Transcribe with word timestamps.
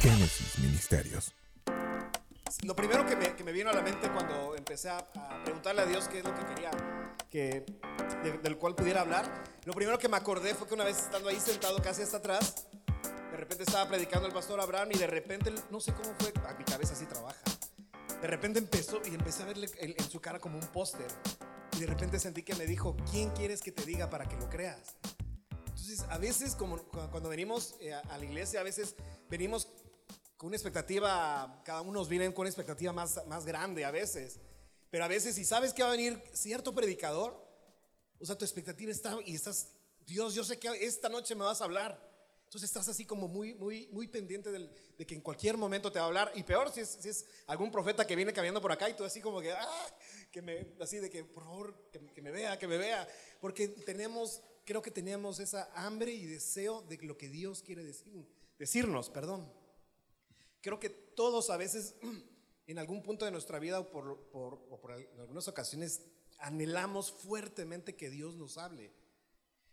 Génesis 0.00 0.58
Ministerios. 0.58 1.32
Lo 2.62 2.74
primero 2.74 3.06
que 3.06 3.16
me, 3.16 3.34
que 3.34 3.44
me 3.44 3.52
vino 3.52 3.70
a 3.70 3.72
la 3.72 3.82
mente 3.82 4.08
cuando 4.10 4.54
empecé 4.56 4.88
a, 4.90 4.98
a 4.98 5.42
preguntarle 5.44 5.82
a 5.82 5.86
Dios 5.86 6.08
qué 6.08 6.18
es 6.18 6.24
lo 6.24 6.34
que 6.34 6.44
quería, 6.46 6.70
que, 7.30 7.64
de- 8.22 8.38
del 8.38 8.56
cual 8.56 8.74
pudiera 8.74 9.00
hablar, 9.02 9.44
lo 9.64 9.72
primero 9.72 9.98
que 9.98 10.08
me 10.08 10.16
acordé 10.16 10.54
fue 10.54 10.66
que 10.66 10.74
una 10.74 10.84
vez 10.84 10.98
estando 10.98 11.28
ahí 11.28 11.38
sentado 11.40 11.80
casi 11.82 12.02
hasta 12.02 12.18
atrás, 12.18 12.66
de 13.30 13.36
repente 13.36 13.64
estaba 13.64 13.88
predicando 13.88 14.26
el 14.26 14.32
pastor 14.32 14.60
Abraham 14.60 14.88
y 14.92 14.98
de 14.98 15.06
repente, 15.06 15.52
no 15.70 15.80
sé 15.80 15.92
cómo 15.92 16.14
fue, 16.18 16.32
a 16.48 16.54
mi 16.54 16.64
cabeza 16.64 16.94
así 16.94 17.06
trabaja. 17.06 17.38
De 18.20 18.26
repente 18.26 18.58
empezó 18.58 19.00
y 19.04 19.14
empecé 19.14 19.42
a 19.42 19.46
verle 19.46 19.68
en, 19.78 19.94
en 19.96 20.10
su 20.10 20.20
cara 20.20 20.40
como 20.40 20.58
un 20.58 20.66
póster. 20.68 21.06
Y 21.76 21.80
de 21.80 21.86
repente 21.86 22.18
sentí 22.18 22.42
que 22.42 22.54
me 22.56 22.66
dijo, 22.66 22.96
¿quién 23.10 23.30
quieres 23.30 23.60
que 23.60 23.70
te 23.70 23.84
diga 23.84 24.10
para 24.10 24.26
que 24.26 24.36
lo 24.36 24.48
creas? 24.48 24.96
Entonces, 25.68 26.00
a 26.10 26.18
veces, 26.18 26.56
como 26.56 26.78
cu- 26.78 27.08
cuando 27.12 27.28
venimos 27.28 27.76
eh, 27.80 27.94
a 27.94 28.18
la 28.18 28.24
iglesia, 28.24 28.58
a 28.58 28.64
veces 28.64 28.96
venimos 29.30 29.68
con 30.38 30.46
una 30.46 30.56
expectativa, 30.56 31.60
cada 31.64 31.82
uno 31.82 31.92
nos 31.92 32.08
viene 32.08 32.32
con 32.32 32.42
una 32.42 32.48
expectativa 32.48 32.92
más, 32.92 33.26
más 33.26 33.44
grande 33.44 33.84
a 33.84 33.90
veces. 33.90 34.38
Pero 34.88 35.04
a 35.04 35.08
veces, 35.08 35.34
si 35.34 35.44
sabes 35.44 35.74
que 35.74 35.82
va 35.82 35.88
a 35.90 35.92
venir 35.92 36.22
cierto 36.32 36.72
predicador, 36.74 37.44
o 38.20 38.24
sea, 38.24 38.38
tu 38.38 38.44
expectativa 38.44 38.90
está 38.90 39.18
y 39.26 39.34
estás, 39.34 39.68
Dios, 40.06 40.34
yo 40.34 40.44
sé 40.44 40.58
que 40.58 40.68
esta 40.86 41.08
noche 41.08 41.34
me 41.34 41.44
vas 41.44 41.60
a 41.60 41.64
hablar. 41.64 42.08
Entonces 42.44 42.70
estás 42.70 42.88
así 42.88 43.04
como 43.04 43.28
muy, 43.28 43.52
muy, 43.54 43.88
muy 43.88 44.08
pendiente 44.08 44.50
del- 44.50 44.70
de 44.96 45.04
que 45.04 45.14
en 45.14 45.20
cualquier 45.20 45.58
momento 45.58 45.92
te 45.92 45.98
va 45.98 46.06
a 46.06 46.08
hablar. 46.08 46.32
Y 46.34 46.44
peor 46.44 46.72
si 46.72 46.80
es, 46.80 46.88
si 47.00 47.08
es 47.10 47.26
algún 47.48 47.70
profeta 47.70 48.06
que 48.06 48.16
viene 48.16 48.32
caminando 48.32 48.62
por 48.62 48.72
acá 48.72 48.88
y 48.88 48.94
tú 48.96 49.04
así 49.04 49.20
como 49.20 49.40
que, 49.40 49.52
ah, 49.52 49.86
que 50.30 50.40
me, 50.40 50.72
así 50.80 50.98
de 50.98 51.10
que, 51.10 51.24
por 51.24 51.42
favor, 51.44 51.74
que, 51.92 51.98
que 52.14 52.22
me 52.22 52.30
vea, 52.30 52.58
que 52.58 52.66
me 52.66 52.78
vea. 52.78 53.06
Porque 53.40 53.68
tenemos, 53.68 54.40
creo 54.64 54.80
que 54.80 54.90
tenemos 54.92 55.40
esa 55.40 55.68
hambre 55.74 56.12
y 56.12 56.24
deseo 56.24 56.80
de 56.82 56.96
lo 57.02 57.18
que 57.18 57.28
Dios 57.28 57.60
quiere 57.62 57.84
decir, 57.84 58.24
decirnos, 58.56 59.10
perdón. 59.10 59.52
Creo 60.68 60.78
que 60.78 60.90
todos 60.90 61.48
a 61.48 61.56
veces, 61.56 61.94
en 62.66 62.78
algún 62.78 63.02
punto 63.02 63.24
de 63.24 63.30
nuestra 63.30 63.58
vida 63.58 63.80
o 63.80 63.90
por, 63.90 64.28
por- 64.28 64.66
o 64.68 64.78
por 64.78 64.92
algunas 64.92 65.48
ocasiones, 65.48 66.02
anhelamos 66.36 67.10
fuertemente 67.10 67.96
que 67.96 68.10
Dios 68.10 68.34
nos 68.36 68.58
hable. 68.58 68.92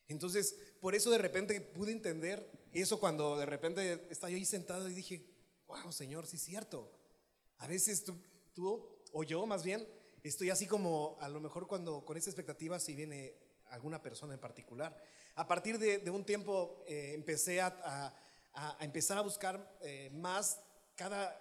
Entonces, 0.08 0.56
por 0.80 0.95
eso 0.95 1.11
de 1.11 1.17
repente 1.17 1.59
pude 1.59 1.92
entender 1.92 2.50
eso 2.72 2.97
cuando 2.97 3.36
de 3.38 3.45
repente 3.45 4.08
estaba 4.09 4.31
yo 4.31 4.38
ahí 4.38 4.45
sentado 4.45 4.88
y 4.88 4.94
dije, 4.94 5.25
wow, 5.67 5.92
Señor, 5.92 6.28
sí 6.28 6.38
es 6.38 6.44
cierto. 6.44 6.89
A 7.58 7.67
veces 7.67 8.06
tú, 8.06 8.16
tú, 8.53 8.88
o 9.12 9.23
yo 9.25 9.45
más 9.45 9.66
bien, 9.66 9.86
estoy 10.23 10.50
así 10.50 10.66
como 10.66 11.17
a 11.19 11.28
lo 11.28 11.41
mejor 11.41 11.67
cuando 11.67 12.06
con 12.06 12.16
esa 12.16 12.30
expectativa 12.30 12.80
si 12.80 12.95
viene 12.95 13.36
alguna 13.66 14.02
persona 14.02 14.34
en 14.34 14.39
particular. 14.39 14.97
A 15.36 15.45
partir 15.45 15.78
de, 15.78 15.97
de 15.97 16.09
un 16.09 16.23
tiempo 16.23 16.86
eh, 16.88 17.12
empecé 17.16 17.59
a, 17.59 17.67
a- 17.84 18.22
a 18.80 18.86
empezar 18.86 19.17
a 19.17 19.22
buscar 19.22 19.78
eh, 19.81 20.09
más 20.14 20.62
cada, 20.95 21.39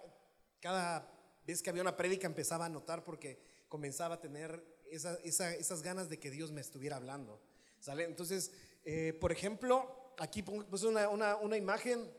cada 0.59 1.11
vez 1.45 1.61
que 1.61 1.69
había 1.69 1.81
una 1.81 1.97
prédica 1.97 2.27
empezaba 2.27 2.65
a 2.65 2.69
notar 2.69 3.03
porque 3.03 3.39
comenzaba 3.69 4.15
a 4.15 4.21
tener 4.21 4.63
esa- 4.89 5.19
esa- 5.23 5.53
esas 5.53 5.81
ganas 5.81 6.09
de 6.09 6.19
que 6.19 6.31
Dios 6.31 6.51
me 6.51 6.61
estuviera 6.61 6.95
hablando. 6.97 7.41
¿Sale? 7.79 8.03
Entonces, 8.05 8.51
eh, 8.83 9.13
por 9.19 9.31
ejemplo, 9.31 10.13
aquí 10.17 10.41
puse 10.43 10.87
una, 10.87 11.09
una- 11.09 11.35
una 11.37 11.57
imagen 11.57 12.11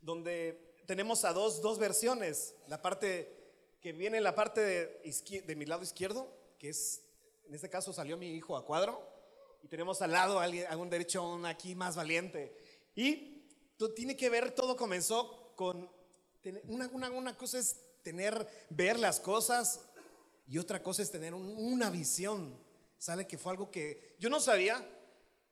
donde 0.00 0.74
tenemos 0.86 1.24
a 1.24 1.32
dos, 1.32 1.60
dos 1.60 1.78
versiones. 1.78 2.54
La 2.66 2.80
parte 2.80 3.36
que 3.80 3.92
viene 3.92 4.18
en 4.18 4.24
la 4.24 4.34
parte 4.34 4.60
de, 4.60 5.42
de 5.46 5.56
mi 5.56 5.64
lado 5.66 5.82
izquierdo, 5.82 6.28
que 6.58 6.68
es, 6.70 7.02
en 7.44 7.54
este 7.54 7.68
caso 7.68 7.92
salió 7.92 8.16
mi 8.16 8.34
hijo 8.34 8.56
a 8.56 8.64
cuadro, 8.64 9.08
y 9.62 9.68
tenemos 9.68 10.00
al 10.02 10.12
lado 10.12 10.40
a 10.40 10.44
alguien, 10.44 10.66
a 10.68 10.76
un 10.76 10.88
derecho 10.88 11.40
aquí 11.46 11.74
más 11.74 11.96
valiente. 11.96 12.54
Y 12.94 13.44
tiene 13.94 14.16
que 14.16 14.30
ver, 14.30 14.50
todo 14.54 14.76
comenzó 14.76 15.52
con, 15.56 15.90
una, 16.64 16.88
una, 16.88 17.10
una 17.10 17.36
cosa 17.36 17.58
es 17.58 17.76
tener, 18.02 18.46
ver 18.70 18.98
las 18.98 19.20
cosas, 19.20 19.80
y 20.46 20.58
otra 20.58 20.82
cosa 20.82 21.02
es 21.02 21.10
tener 21.10 21.34
un- 21.34 21.54
una 21.56 21.90
visión. 21.90 22.58
Sale 22.98 23.26
que 23.26 23.38
fue 23.38 23.52
algo 23.52 23.70
que 23.70 24.16
yo 24.18 24.28
no 24.28 24.40
sabía, 24.40 24.86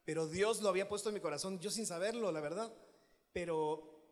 pero 0.04 0.26
Dios 0.28 0.60
lo 0.60 0.68
había 0.68 0.88
puesto 0.88 1.08
en 1.10 1.14
mi 1.14 1.20
corazón, 1.20 1.60
yo 1.60 1.70
sin 1.70 1.86
saberlo, 1.86 2.32
la 2.32 2.40
verdad. 2.40 2.72
Pero 3.32 4.02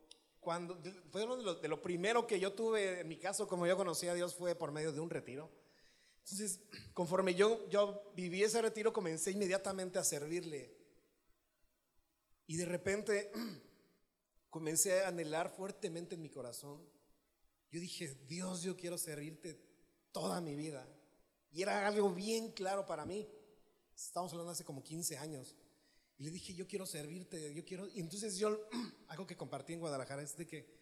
cuando 0.41 0.81
fue 1.11 1.25
uno 1.25 1.37
de 1.37 1.43
lo, 1.43 1.55
de 1.57 1.69
lo 1.69 1.83
primero 1.83 2.27
que 2.27 2.39
yo 2.39 2.53
tuve 2.53 3.01
en 3.01 3.09
mi 3.09 3.17
caso, 3.19 3.49
como 3.49 3.67
yo 3.67 3.77
conocí 3.77 4.07
a 4.07 4.15
Dios, 4.15 4.35
fue 4.35 4.55
por 4.55 4.71
medio 4.73 4.93
de 4.93 5.01
un 5.01 5.11
retiro. 5.11 5.51
Entonces, 6.23 6.61
conforme 6.93 7.35
yo, 7.35 7.69
yo 7.69 8.13
viví 8.15 8.43
ese 8.43 8.61
retiro, 8.63 8.93
comencé 8.93 9.31
inmediatamente 9.31 9.99
a 9.99 10.05
servirle. 10.05 10.75
Y 12.47 12.57
de 12.57 12.65
repente 12.65 13.33
comencé 14.57 15.03
a 15.05 15.09
anhelar 15.09 15.51
fuertemente 15.51 16.15
en 16.15 16.23
mi 16.23 16.31
corazón. 16.31 16.81
Yo 17.71 17.79
dije, 17.79 18.15
Dios, 18.27 18.63
yo 18.63 18.75
quiero 18.75 18.97
servirte 18.97 19.61
toda 20.13 20.41
mi 20.41 20.55
vida. 20.57 20.89
Y 21.53 21.61
era 21.61 21.87
algo 21.87 22.11
bien 22.11 22.53
claro 22.53 22.87
para 22.87 23.05
mí. 23.05 23.29
Estamos 23.95 24.33
hablando 24.33 24.53
hace 24.53 24.65
como 24.65 24.83
15 24.83 25.19
años. 25.19 25.55
Y 26.17 26.25
le 26.25 26.31
dije, 26.31 26.55
yo 26.55 26.67
quiero 26.67 26.87
servirte, 26.87 27.53
yo 27.53 27.67
quiero... 27.67 27.87
Y 27.89 28.01
entonces 28.01 28.39
yo, 28.39 28.67
algo 29.09 29.27
que 29.27 29.37
compartí 29.37 29.75
en 29.75 29.81
Guadalajara 29.81 30.23
es 30.23 30.35
de 30.39 30.47
que, 30.47 30.75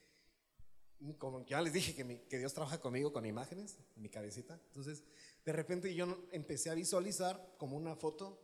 como 1.19 1.45
ya 1.45 1.61
les 1.61 1.73
dije, 1.73 1.97
que, 1.97 2.05
mi- 2.05 2.21
que 2.29 2.39
Dios 2.39 2.55
trabaja 2.55 2.81
conmigo 2.81 3.13
con 3.13 3.27
imágenes 3.27 3.77
en 3.97 4.03
mi 4.03 4.09
cabecita. 4.09 4.55
Entonces, 4.69 5.03
de 5.45 5.53
repente 5.53 5.93
yo 5.97 6.29
empecé 6.31 6.71
a 6.71 6.75
visualizar 6.75 7.57
como 7.59 7.77
una 7.77 7.97
foto. 7.97 8.41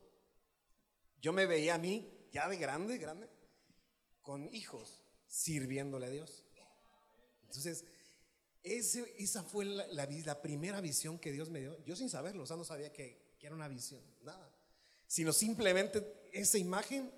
Yo 1.20 1.32
me 1.32 1.46
veía 1.46 1.76
a 1.76 1.78
mí, 1.78 2.26
ya 2.32 2.48
de 2.48 2.56
grande, 2.56 2.98
grande, 2.98 3.28
con 4.22 4.52
hijos, 4.52 5.04
sirviéndole 5.30 6.06
a 6.06 6.10
Dios. 6.10 6.44
Entonces, 7.44 7.84
ese- 8.62 9.14
esa 9.18 9.42
fue 9.42 9.64
la, 9.64 10.42
primera 10.42 10.80
visión 10.80 11.18
que 11.18 11.32
Dios 11.32 11.48
me 11.48 11.60
dio. 11.60 11.82
Yo 11.84 11.96
sin 11.96 12.10
saberlo, 12.10 12.42
o 12.42 12.46
sea, 12.46 12.56
no 12.56 12.64
sabía 12.64 12.92
que, 12.92 13.30
era 13.40 13.54
una 13.54 13.68
visión, 13.68 14.02
nada. 14.22 14.52
Sino 15.06 15.32
simplemente 15.32 16.28
esa 16.32 16.58
imagen, 16.58 17.10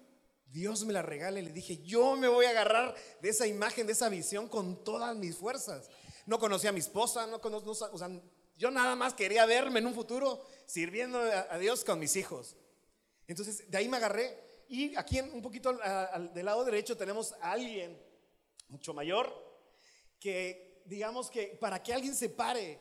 Dios 0.47 0.85
me 0.85 0.93
la 0.93 1.03
regala 1.03 1.41
y 1.41 1.43
le 1.43 1.53
dije, 1.53 1.79
yo 1.83 2.15
me 2.15 2.29
voy 2.29 2.47
a 2.47 2.51
agarrar 2.51 2.95
de 3.21 3.29
esa 3.29 3.47
imagen, 3.49 3.87
de 3.89 3.95
esa 3.95 4.09
visión 4.09 4.49
con 4.49 4.85
todas 4.85 5.17
mis 5.17 5.37
fuerzas. 5.37 5.91
No 6.27 6.39
conocía 6.39 6.71
a 6.71 6.73
mi 6.73 6.79
esposa, 6.79 7.27
no 7.27 7.41
conozco, 7.41 7.67
no 7.67 7.93
o 7.93 7.99
sea, 7.99 8.09
yo 8.57 8.71
nada 8.71 8.95
más 8.95 9.15
quería 9.15 9.47
verme 9.47 9.81
en 9.81 9.87
un 9.87 9.95
futuro 9.95 10.45
sirviendo 10.67 11.19
a 11.19 11.59
Dios 11.59 11.83
con 11.83 11.99
mis 11.99 12.15
hijos. 12.15 12.57
Entonces, 13.27 13.69
de 13.69 13.79
ahí 13.79 13.89
me 13.89 13.97
agarré. 13.97 14.39
Y 14.73 14.97
aquí 14.97 15.21
un 15.21 15.43
poquito 15.43 15.71
del 16.33 16.47
lado 16.47 16.65
derecho 16.65 16.97
tenemos 16.97 17.35
a 17.43 17.53
alguien 17.53 17.95
mucho 18.69 18.95
mayor 18.95 19.31
que 20.19 20.81
digamos 20.87 21.31
que 21.31 21.59
para 21.61 21.83
que 21.83 21.93
alguien 21.93 22.15
se 22.17 22.31
pare 22.31 22.81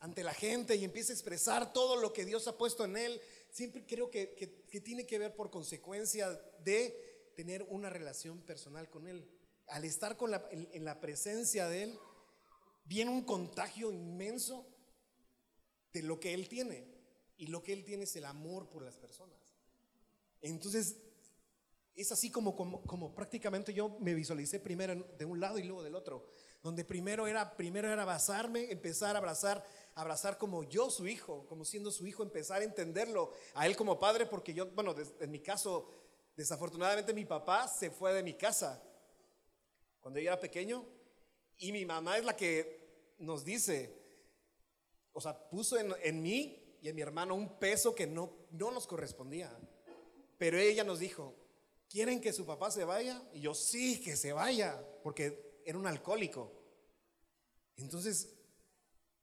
ante 0.00 0.24
la 0.24 0.34
gente 0.34 0.74
y 0.74 0.82
empiece 0.82 1.12
a 1.12 1.14
expresar 1.14 1.72
todo 1.72 1.94
lo 1.94 2.12
que 2.12 2.24
Dios 2.24 2.48
ha 2.48 2.58
puesto 2.58 2.84
en 2.84 2.96
él, 2.96 3.20
siempre 3.48 3.86
creo 3.86 4.10
que, 4.10 4.34
que- 4.34 4.80
tiene 4.80 5.06
que 5.06 5.20
ver 5.20 5.36
por 5.36 5.52
consecuencia 5.52 6.30
de 6.64 7.30
tener 7.36 7.62
una 7.68 7.90
relación 7.90 8.42
personal 8.42 8.90
con 8.90 9.06
él. 9.06 9.24
Al 9.68 9.84
estar 9.84 10.16
con 10.16 10.32
la- 10.32 10.48
en 10.50 10.84
la 10.84 11.00
presencia 11.00 11.68
de 11.68 11.84
él, 11.84 11.98
viene 12.86 13.12
un 13.12 13.22
contagio 13.24 13.92
inmenso 13.92 14.66
de 15.92 16.02
lo 16.02 16.18
que 16.18 16.34
él 16.34 16.48
tiene. 16.48 16.92
Y 17.36 17.46
lo 17.46 17.62
que 17.62 17.72
él 17.72 17.84
tiene 17.84 18.02
es 18.02 18.16
el 18.16 18.24
amor 18.24 18.68
por 18.68 18.82
las 18.82 18.96
personas. 18.98 19.43
Entonces, 20.50 20.96
es 21.94 22.12
así 22.12 22.30
como, 22.30 22.54
como, 22.54 22.82
como 22.82 23.14
prácticamente 23.14 23.72
yo 23.72 23.96
me 24.00 24.14
visualicé 24.14 24.60
primero 24.60 24.94
de 25.16 25.24
un 25.24 25.40
lado 25.40 25.58
y 25.58 25.62
luego 25.62 25.82
del 25.82 25.94
otro. 25.94 26.26
Donde 26.62 26.84
primero 26.84 27.26
era, 27.26 27.56
primero 27.56 27.88
era 27.88 28.02
abrazarme, 28.02 28.70
empezar 28.70 29.14
a 29.16 29.18
abrazar, 29.18 29.64
abrazar 29.94 30.36
como 30.36 30.64
yo 30.64 30.90
su 30.90 31.06
hijo, 31.06 31.46
como 31.46 31.64
siendo 31.64 31.90
su 31.90 32.06
hijo, 32.06 32.22
empezar 32.22 32.60
a 32.60 32.64
entenderlo 32.64 33.32
a 33.54 33.66
él 33.66 33.76
como 33.76 33.98
padre, 33.98 34.26
porque 34.26 34.52
yo, 34.52 34.66
bueno, 34.72 34.94
en 35.20 35.30
mi 35.30 35.40
caso, 35.40 35.88
desafortunadamente 36.36 37.14
mi 37.14 37.24
papá 37.24 37.68
se 37.68 37.90
fue 37.90 38.12
de 38.12 38.22
mi 38.22 38.34
casa 38.34 38.82
cuando 40.00 40.20
yo 40.20 40.26
era 40.26 40.40
pequeño 40.40 40.84
y 41.56 41.72
mi 41.72 41.86
mamá 41.86 42.18
es 42.18 42.24
la 42.24 42.36
que 42.36 43.14
nos 43.18 43.44
dice, 43.44 43.94
o 45.12 45.20
sea, 45.20 45.48
puso 45.48 45.78
en, 45.78 45.94
en 46.02 46.20
mí 46.20 46.78
y 46.82 46.88
en 46.88 46.96
mi 46.96 47.02
hermano 47.02 47.34
un 47.34 47.58
peso 47.58 47.94
que 47.94 48.06
no, 48.06 48.30
no 48.50 48.70
nos 48.70 48.86
correspondía. 48.86 49.56
Pero 50.38 50.58
ella 50.58 50.84
nos 50.84 50.98
dijo, 50.98 51.34
¿quieren 51.88 52.20
que 52.20 52.32
su 52.32 52.44
papá 52.44 52.70
se 52.70 52.84
vaya? 52.84 53.22
Y 53.32 53.40
yo, 53.40 53.54
sí, 53.54 54.00
que 54.00 54.16
se 54.16 54.32
vaya, 54.32 54.82
porque 55.02 55.60
era 55.64 55.78
un 55.78 55.86
alcohólico. 55.86 56.52
Entonces, 57.76 58.34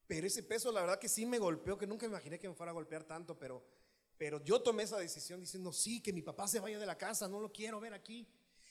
pero 0.07 0.27
ese 0.27 0.43
peso, 0.43 0.71
la 0.71 0.81
verdad 0.81 0.99
que 0.99 1.09
sí 1.09 1.25
me 1.25 1.39
golpeó, 1.39 1.77
que 1.77 1.87
nunca 1.87 2.05
imaginé 2.05 2.37
que 2.39 2.49
me 2.49 2.55
fuera 2.55 2.71
a 2.71 2.73
golpear 2.73 3.03
tanto, 3.03 3.37
pero, 3.37 3.63
pero 4.17 4.43
yo 4.43 4.61
tomé 4.61 4.83
esa 4.83 4.97
decisión 4.97 5.39
diciendo, 5.39 5.71
sí, 5.71 6.01
que 6.01 6.11
mi 6.13 6.21
papá 6.21 6.47
se 6.47 6.59
vaya 6.59 6.79
de 6.79 6.85
la 6.85 6.97
casa, 6.97 7.27
no 7.27 7.39
lo 7.39 7.51
quiero 7.51 7.79
ver 7.79 7.93
aquí. 7.93 8.27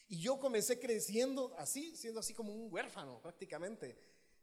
Y 0.09 0.21
yo 0.21 0.39
comencé 0.39 0.79
creciendo 0.79 1.55
así, 1.57 1.97
siendo 1.97 2.21
así 2.21 2.35
como 2.35 2.53
un 2.53 2.73
huérfano 2.73 3.21
prácticamente. 3.23 3.97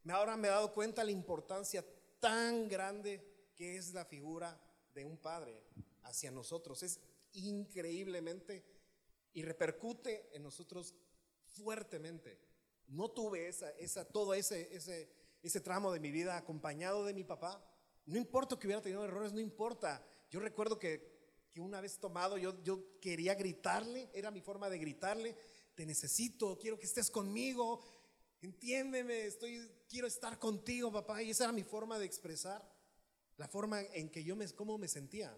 Me- 0.03 0.13
Ahora 0.13 0.37
me 0.37 0.47
he 0.47 0.51
dado 0.51 0.71
cuenta 0.71 1.03
la 1.03 1.11
importancia 1.11 1.85
tan 2.19 2.67
grande 2.67 3.51
que 3.55 3.75
es 3.77 3.93
la 3.93 4.05
figura 4.05 4.59
de 4.93 5.03
un 5.05 5.17
padre 5.17 5.61
hacia 6.03 6.31
nosotros. 6.31 6.81
Es 6.83 6.99
increíblemente 7.33 8.63
y 9.33 9.43
repercute 9.43 10.35
en 10.35 10.43
nosotros 10.43 10.95
fuertemente. 11.45 12.39
no 12.87 13.09
tuve 13.11 13.47
esa, 13.47 13.69
esa, 13.71 14.05
todo 14.05 14.33
ese, 14.33 14.73
ese, 14.73 15.09
ese 15.43 15.59
tramo 15.59 15.91
de 15.91 15.99
mi 15.99 16.09
vida 16.09 16.37
acompañado 16.37 17.03
de 17.05 17.13
mi 17.13 17.23
papá, 17.23 17.61
no 18.05 18.17
importa 18.17 18.57
que 18.57 18.67
hubiera 18.67 18.81
tenido 18.81 19.03
errores, 19.03 19.33
no 19.33 19.41
importa. 19.41 20.01
Yo 20.29 20.39
recuerdo 20.39 20.79
que, 20.79 21.17
que 21.51 21.59
una 21.59 21.81
vez 21.81 21.99
tomado, 21.99 22.37
yo, 22.37 22.63
yo 22.63 22.99
quería 23.01 23.35
gritarle, 23.35 24.09
era 24.13 24.31
mi 24.31 24.41
forma 24.41 24.69
de 24.69 24.79
gritarle, 24.79 25.35
te 25.75 25.85
necesito, 25.85 26.57
quiero 26.57 26.79
que 26.79 26.85
estés 26.85 27.11
conmigo, 27.11 27.83
entiéndeme, 28.41 29.25
estoy, 29.25 29.69
quiero 29.89 30.07
estar 30.07 30.39
contigo, 30.39 30.91
papá. 30.91 31.21
Y 31.21 31.31
esa 31.31 31.43
era 31.43 31.53
mi 31.53 31.63
forma 31.63 31.99
de 31.99 32.05
expresar, 32.05 32.67
la 33.35 33.47
forma 33.47 33.81
en 33.81 34.09
que 34.09 34.23
yo 34.23 34.35
me, 34.35 34.47
cómo 34.53 34.77
me 34.77 34.87
sentía. 34.87 35.37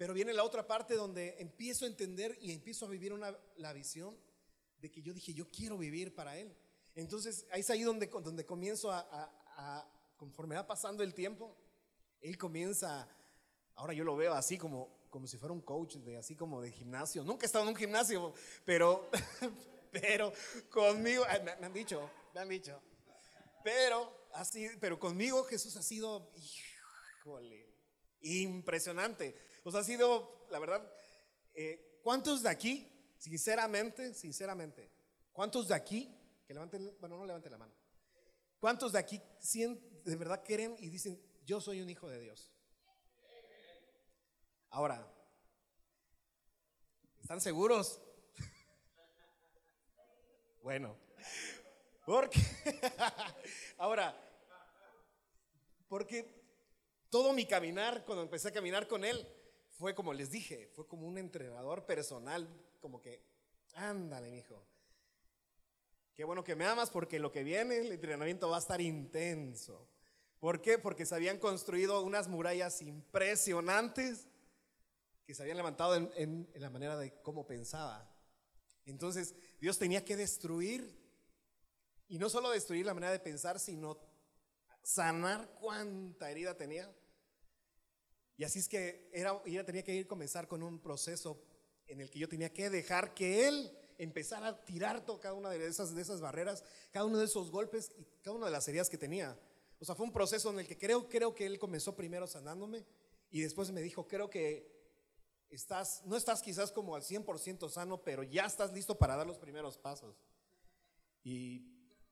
Pero 0.00 0.14
viene 0.14 0.32
la 0.32 0.44
otra 0.44 0.66
parte 0.66 0.94
donde 0.94 1.36
empiezo 1.40 1.84
a 1.84 1.88
entender 1.88 2.34
y 2.40 2.52
empiezo 2.52 2.86
a 2.86 2.88
vivir 2.88 3.12
una, 3.12 3.38
la 3.56 3.74
visión 3.74 4.16
de 4.80 4.90
que 4.90 5.02
yo 5.02 5.12
dije, 5.12 5.34
yo 5.34 5.50
quiero 5.50 5.76
vivir 5.76 6.14
para 6.14 6.38
Él. 6.38 6.56
Entonces, 6.94 7.44
ahí 7.50 7.60
es 7.60 7.68
ahí 7.68 7.82
donde, 7.82 8.06
donde 8.06 8.46
comienzo 8.46 8.90
a, 8.90 9.06
a, 9.10 9.86
conforme 10.16 10.54
va 10.54 10.66
pasando 10.66 11.02
el 11.02 11.12
tiempo, 11.12 11.54
Él 12.22 12.38
comienza, 12.38 13.06
ahora 13.74 13.92
yo 13.92 14.02
lo 14.02 14.16
veo 14.16 14.32
así 14.32 14.56
como, 14.56 15.06
como 15.10 15.26
si 15.26 15.36
fuera 15.36 15.52
un 15.52 15.60
coach, 15.60 15.96
de, 15.96 16.16
así 16.16 16.34
como 16.34 16.62
de 16.62 16.72
gimnasio. 16.72 17.22
Nunca 17.22 17.44
he 17.44 17.48
estado 17.48 17.64
en 17.64 17.68
un 17.68 17.76
gimnasio, 17.76 18.32
pero, 18.64 19.10
pero 19.92 20.32
conmigo, 20.70 21.26
me, 21.44 21.56
me 21.56 21.66
han 21.66 21.74
dicho, 21.74 22.10
me 22.32 22.40
han 22.40 22.48
dicho, 22.48 22.80
pero 23.62 24.28
así, 24.32 24.66
pero 24.80 24.98
conmigo 24.98 25.44
Jesús 25.44 25.76
ha 25.76 25.82
sido, 25.82 26.32
híjole, 26.36 27.68
impresionante. 28.22 29.49
O 29.64 29.70
sea, 29.70 29.80
ha 29.80 29.84
sido, 29.84 30.46
la 30.50 30.58
verdad, 30.58 30.90
eh, 31.54 32.00
¿cuántos 32.02 32.42
de 32.42 32.48
aquí, 32.48 32.90
sinceramente, 33.18 34.14
sinceramente, 34.14 34.90
cuántos 35.32 35.68
de 35.68 35.74
aquí, 35.74 36.14
que 36.46 36.54
levanten, 36.54 36.96
bueno, 37.00 37.18
no 37.18 37.26
levanten 37.26 37.52
la 37.52 37.58
mano, 37.58 37.72
cuántos 38.58 38.92
de 38.92 38.98
aquí 38.98 39.20
de 40.04 40.16
verdad 40.16 40.42
quieren 40.44 40.76
y 40.78 40.88
dicen, 40.88 41.20
yo 41.44 41.60
soy 41.60 41.82
un 41.82 41.90
hijo 41.90 42.08
de 42.08 42.20
Dios? 42.20 42.50
Ahora, 44.70 45.06
¿están 47.20 47.40
seguros? 47.40 48.00
bueno, 50.62 50.96
porque, 52.06 52.40
ahora, 53.76 54.16
porque 55.88 56.40
todo 57.10 57.32
mi 57.32 57.44
caminar, 57.44 58.04
cuando 58.06 58.22
empecé 58.22 58.48
a 58.48 58.52
caminar 58.52 58.86
con 58.86 59.04
Él, 59.04 59.26
fue 59.80 59.94
como 59.94 60.12
les 60.12 60.30
dije, 60.30 60.68
fue 60.74 60.86
como 60.86 61.08
un 61.08 61.16
entrenador 61.16 61.86
personal, 61.86 62.46
como 62.80 63.00
que, 63.00 63.24
ándale, 63.72 64.36
hijo. 64.36 64.62
Qué 66.14 66.22
bueno 66.22 66.44
que 66.44 66.54
me 66.54 66.66
amas 66.66 66.90
porque 66.90 67.18
lo 67.18 67.32
que 67.32 67.42
viene, 67.42 67.78
el 67.78 67.90
entrenamiento 67.90 68.50
va 68.50 68.56
a 68.56 68.60
estar 68.60 68.82
intenso. 68.82 69.88
¿Por 70.38 70.60
qué? 70.60 70.76
Porque 70.76 71.06
se 71.06 71.14
habían 71.14 71.38
construido 71.38 72.02
unas 72.02 72.28
murallas 72.28 72.82
impresionantes 72.82 74.26
que 75.24 75.34
se 75.34 75.40
habían 75.40 75.56
levantado 75.56 75.96
en, 75.96 76.46
en 76.52 76.60
la 76.60 76.68
manera 76.68 76.98
de 76.98 77.14
cómo 77.22 77.46
pensaba. 77.46 78.14
Entonces, 78.84 79.34
Dios 79.62 79.78
tenía 79.78 80.04
que 80.04 80.14
destruir, 80.14 80.94
y 82.06 82.18
no 82.18 82.28
solo 82.28 82.50
destruir 82.50 82.84
la 82.84 82.92
manera 82.92 83.12
de 83.12 83.20
pensar, 83.20 83.58
sino 83.58 83.98
sanar 84.82 85.54
cuánta 85.58 86.30
herida 86.30 86.54
tenía 86.58 86.94
y 88.40 88.44
así 88.44 88.58
es 88.58 88.70
que 88.70 89.10
era, 89.12 89.38
ella 89.44 89.66
tenía 89.66 89.84
que 89.84 89.94
ir 89.94 90.06
comenzar 90.06 90.48
con 90.48 90.62
un 90.62 90.78
proceso 90.78 91.44
en 91.86 92.00
el 92.00 92.08
que 92.08 92.18
yo 92.18 92.26
tenía 92.26 92.50
que 92.50 92.70
dejar 92.70 93.12
que 93.12 93.46
él 93.46 93.70
empezara 93.98 94.48
a 94.48 94.64
tirar 94.64 95.04
todo, 95.04 95.20
cada 95.20 95.34
una 95.34 95.50
de 95.50 95.66
esas, 95.66 95.94
de 95.94 96.00
esas 96.00 96.22
barreras, 96.22 96.64
cada 96.90 97.04
uno 97.04 97.18
de 97.18 97.26
esos 97.26 97.50
golpes 97.50 97.92
y 97.98 98.06
cada 98.22 98.34
una 98.38 98.46
de 98.46 98.52
las 98.52 98.66
heridas 98.66 98.88
que 98.88 98.96
tenía. 98.96 99.38
O 99.78 99.84
sea, 99.84 99.94
fue 99.94 100.06
un 100.06 100.12
proceso 100.14 100.48
en 100.48 100.60
el 100.60 100.66
que 100.66 100.78
creo, 100.78 101.06
creo 101.06 101.34
que 101.34 101.44
él 101.44 101.58
comenzó 101.58 101.94
primero 101.94 102.26
sanándome 102.26 102.86
y 103.30 103.42
después 103.42 103.70
me 103.72 103.82
dijo, 103.82 104.08
creo 104.08 104.30
que 104.30 104.74
estás, 105.50 106.02
no 106.06 106.16
estás 106.16 106.40
quizás 106.40 106.72
como 106.72 106.96
al 106.96 107.02
100% 107.02 107.68
sano, 107.68 108.02
pero 108.02 108.22
ya 108.22 108.46
estás 108.46 108.72
listo 108.72 108.96
para 108.96 109.16
dar 109.16 109.26
los 109.26 109.36
primeros 109.36 109.76
pasos. 109.76 110.16
Y 111.22 111.60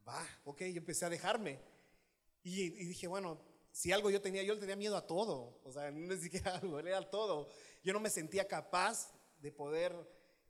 va, 0.07 0.23
ok, 0.45 0.61
yo 0.61 0.77
empecé 0.77 1.07
a 1.07 1.09
dejarme. 1.09 1.59
Y, 2.43 2.65
y 2.65 2.85
dije, 2.85 3.07
bueno, 3.07 3.48
si 3.73 3.93
algo 3.93 4.11
yo 4.11 4.21
tenía, 4.21 4.43
yo 4.43 4.55
le 4.55 4.61
tenía 4.61 4.77
miedo 4.77 4.97
a 4.97 5.07
todo, 5.07 5.61
o 5.65 5.73
sea, 5.73 5.91
no 5.91 6.17
siquiera 6.17 6.57
algo, 6.63 6.79
era 6.79 7.09
todo. 7.09 7.49
Yo 7.83 7.93
no 7.93 8.01
me 8.01 8.11
sentía 8.11 8.47
capaz 8.47 9.13
de 9.41 9.53
poder 9.53 9.95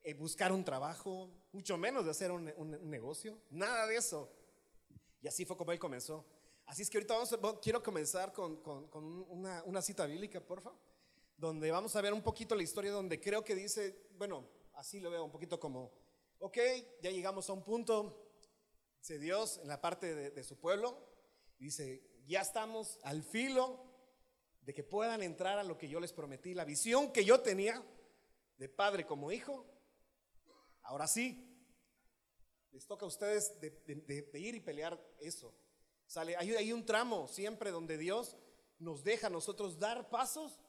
eh, 0.03 0.15
buscar 0.15 0.53
un 0.53 0.65
trabajo, 0.65 1.31
mucho 1.53 1.76
menos 1.76 2.05
de 2.05 2.11
hacer 2.11 2.31
un, 2.31 2.44
negocio, 2.88 3.38
nada 3.50 3.87
de 3.87 3.97
eso. 3.97 4.32
Y 5.20 5.29
así 5.29 5.44
fue 5.44 5.56
como 5.56 5.73
él 5.73 5.79
comenzó. 5.79 6.25
Así 6.67 6.82
es 6.82 6.91
que 6.91 6.99
ahorita 6.99 7.15
vamos, 7.15 7.59
quiero 7.61 7.82
comenzar 7.82 8.32
con, 8.32 8.56
con, 8.62 8.88
con 8.88 9.05
una, 9.29 9.62
una, 9.64 9.82
cita 9.82 10.06
bíblica, 10.06 10.41
por 10.41 10.61
favor, 10.61 10.79
donde 11.37 11.71
vamos 11.71 11.97
a 11.97 12.00
ver 12.00 12.12
un 12.12 12.23
poquito 12.23 12.55
la 12.55 12.62
historia 12.62 12.93
donde 12.93 13.21
creo 13.21 13.43
que 13.43 13.55
dice, 13.55 14.06
bueno, 14.17 14.47
así 14.75 15.00
lo 15.00 15.11
veo 15.11 15.25
un 15.25 15.31
poquito 15.31 15.59
como, 15.59 15.93
ok, 16.38 16.59
ya 17.03 17.11
llegamos 17.11 17.49
a 17.49 17.55
un 17.55 17.62
punto, 17.62 18.31
dice 18.99 19.19
Dios 19.19 19.59
en 19.62 19.69
la 19.69 19.81
parte 19.81 20.14
de, 20.14 20.31
de 20.31 20.44
su 20.44 20.59
pueblo, 20.59 20.99
dice, 21.59 22.03
ya 22.28 22.42
estamos 22.42 22.98
al 23.02 23.22
filo 23.22 23.84
de 24.60 24.75
que 24.75 24.84
puedan 24.84 25.22
entrar 25.22 25.58
a 25.58 25.64
lo 25.64 25.78
que 25.78 25.88
yo 25.88 25.98
les 25.98 26.12
prometí, 26.12 26.52
la 26.52 26.66
visión 26.66 27.10
que 27.10 27.25
yo 27.25 27.40
tenía 27.40 27.82
de 28.58 28.69
padre 28.69 29.06
como 29.06 29.32
hijo. 29.32 29.64
Ahora 30.82 31.06
sí, 31.06 31.48
les 32.70 32.86
toca 32.86 33.06
a 33.06 33.08
ustedes 33.08 33.58
de, 33.60 34.30
ir 34.34 34.54
y 34.54 34.60
pelear 34.60 35.02
eso. 35.20 35.54
Sale, 36.06 36.36
hay, 36.36 36.72
un 36.72 36.84
tramo 36.84 37.28
siempre 37.28 37.70
donde 37.70 37.96
Dios 37.96 38.36
nos 38.78 39.02
deja 39.02 39.28
a 39.28 39.30
nosotros 39.30 39.78
dar 39.78 40.10
pasos 40.10 40.60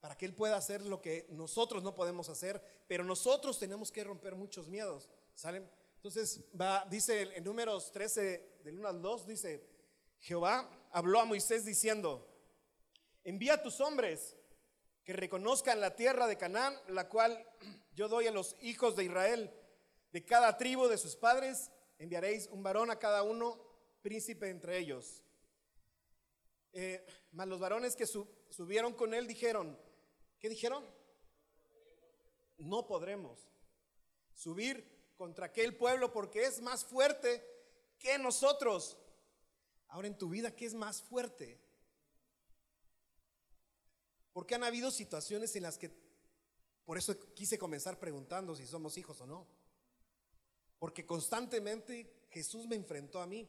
para 0.00 0.16
que 0.16 0.24
Él 0.24 0.34
pueda 0.34 0.56
hacer 0.56 0.82
lo 0.82 1.02
que 1.02 1.26
nosotros 1.30 1.82
no 1.82 1.96
podemos 1.96 2.28
hacer, 2.28 2.62
pero 2.86 3.02
nosotros 3.02 3.58
tenemos 3.58 3.90
que 3.90 4.04
romper 4.04 4.36
muchos 4.36 4.68
miedos. 4.68 5.08
¿Salen? 5.34 5.68
Entonces, 5.96 6.44
dice 6.88 7.36
en 7.36 7.42
números 7.42 7.90
13, 7.90 8.60
del 8.62 8.78
1 8.78 8.88
al 8.88 9.02
2, 9.02 9.26
dice, 9.26 9.77
Jehová 10.20 10.68
habló 10.90 11.20
a 11.20 11.24
Moisés 11.24 11.64
diciendo, 11.64 12.26
envía 13.24 13.54
a 13.54 13.62
tus 13.62 13.80
hombres 13.80 14.36
que 15.04 15.12
reconozcan 15.12 15.80
la 15.80 15.96
tierra 15.96 16.26
de 16.26 16.36
Canaán, 16.36 16.78
la 16.88 17.08
cual 17.08 17.46
yo 17.94 18.08
doy 18.08 18.26
a 18.26 18.30
los 18.30 18.56
hijos 18.60 18.94
de 18.94 19.04
Israel. 19.04 19.50
De 20.12 20.24
cada 20.24 20.56
tribu 20.56 20.86
de 20.86 20.98
sus 20.98 21.16
padres 21.16 21.70
enviaréis 21.98 22.46
un 22.48 22.62
varón 22.62 22.90
a 22.90 22.98
cada 22.98 23.22
uno, 23.22 23.58
príncipe 24.02 24.50
entre 24.50 24.78
ellos. 24.78 25.24
Eh, 26.72 27.04
mas 27.32 27.48
los 27.48 27.58
varones 27.58 27.96
que 27.96 28.06
subieron 28.06 28.92
con 28.94 29.14
él 29.14 29.26
dijeron, 29.26 29.78
¿qué 30.38 30.48
dijeron? 30.48 30.84
No 32.58 32.86
podremos 32.86 33.48
subir 34.34 35.12
contra 35.16 35.46
aquel 35.46 35.76
pueblo 35.76 36.12
porque 36.12 36.42
es 36.42 36.60
más 36.60 36.84
fuerte 36.84 37.44
que 37.98 38.18
nosotros. 38.18 38.96
Ahora 39.88 40.08
en 40.08 40.18
tu 40.18 40.28
vida, 40.28 40.54
¿qué 40.54 40.66
es 40.66 40.74
más 40.74 41.02
fuerte? 41.02 41.58
Porque 44.32 44.54
han 44.54 44.64
habido 44.64 44.90
situaciones 44.90 45.56
en 45.56 45.64
las 45.64 45.78
que, 45.78 45.90
por 46.84 46.98
eso 46.98 47.18
quise 47.34 47.58
comenzar 47.58 47.98
preguntando 47.98 48.54
si 48.54 48.66
somos 48.66 48.96
hijos 48.98 49.20
o 49.20 49.26
no. 49.26 49.46
Porque 50.78 51.04
constantemente 51.04 52.26
Jesús 52.30 52.66
me 52.66 52.76
enfrentó 52.76 53.20
a 53.20 53.26
mí. 53.26 53.48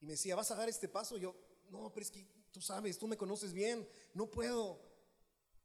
Y 0.00 0.06
me 0.06 0.12
decía, 0.12 0.34
¿vas 0.34 0.50
a 0.50 0.56
dar 0.56 0.68
este 0.68 0.88
paso? 0.88 1.16
yo, 1.16 1.36
no, 1.70 1.92
pero 1.92 2.04
es 2.04 2.10
que 2.10 2.26
tú 2.50 2.60
sabes, 2.60 2.98
tú 2.98 3.06
me 3.06 3.16
conoces 3.16 3.52
bien, 3.52 3.88
no 4.14 4.30
puedo. 4.30 4.80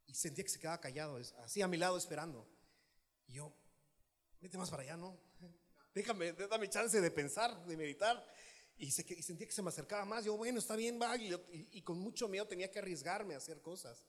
Y 0.07 0.13
sentía 0.13 0.43
que 0.43 0.49
se 0.49 0.59
quedaba 0.59 0.79
callado, 0.79 1.17
así 1.43 1.61
a 1.61 1.67
mi 1.67 1.77
lado 1.77 1.97
esperando. 1.97 2.47
Y 3.27 3.33
yo, 3.33 3.53
vete 4.41 4.57
más 4.57 4.69
para 4.69 4.83
allá, 4.83 4.97
¿no? 4.97 5.17
Déjame, 5.93 6.33
dame 6.33 6.69
chance 6.69 6.99
de 6.99 7.11
pensar, 7.11 7.65
de 7.65 7.75
meditar. 7.75 8.25
Y, 8.77 8.89
sentía 8.91 9.45
que 9.45 9.53
se 9.53 9.61
me 9.61 9.69
acercaba 9.69 10.05
más. 10.05 10.25
Yo, 10.25 10.35
bueno, 10.37 10.59
está 10.59 10.75
bien, 10.75 10.99
va. 10.99 11.15
Y, 11.17 11.81
con 11.81 11.99
mucho 11.99 12.27
miedo 12.27 12.47
tenía 12.47 12.71
que 12.71 12.79
arriesgarme 12.79 13.35
a 13.35 13.37
hacer 13.37 13.61
cosas. 13.61 14.03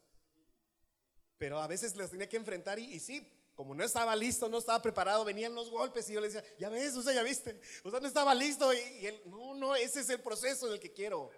Pero 1.38 1.60
a 1.60 1.66
veces 1.66 1.96
las 1.96 2.10
tenía 2.10 2.28
que 2.28 2.36
enfrentar 2.36 2.78
y, 2.78 3.00
sí, 3.00 3.26
como 3.54 3.74
no 3.74 3.84
estaba 3.84 4.14
listo, 4.16 4.48
no 4.48 4.58
estaba 4.58 4.80
preparado, 4.80 5.24
venían 5.24 5.54
los 5.54 5.70
golpes 5.70 6.08
y 6.08 6.14
yo 6.14 6.20
le 6.20 6.28
decía, 6.28 6.44
ya 6.58 6.68
ves, 6.68 6.96
o 6.96 7.02
sea, 7.02 7.12
ya 7.12 7.22
viste, 7.22 7.60
o 7.84 7.90
sea, 7.90 8.00
no 8.00 8.06
estaba 8.06 8.34
listo. 8.34 8.72
Y, 8.72 9.06
él, 9.06 9.22
no, 9.26 9.54
no, 9.54 9.74
ese 9.74 10.00
es 10.00 10.08
el 10.08 10.20
proceso 10.20 10.68
en 10.68 10.74
el 10.74 10.80
que 10.80 10.92
quiero. 10.92 11.30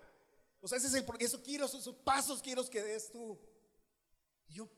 O 0.60 0.68
sea, 0.68 0.78
ese 0.78 0.86
es 0.86 0.94
el, 0.94 1.04
eso 1.18 1.42
quiero, 1.42 1.66
esos 1.66 1.94
pasos 1.96 2.40
quiero 2.40 2.68
que 2.68 2.82
des 2.82 3.10
tú. 3.10 3.38
Y 4.48 4.54
yo, 4.54 4.68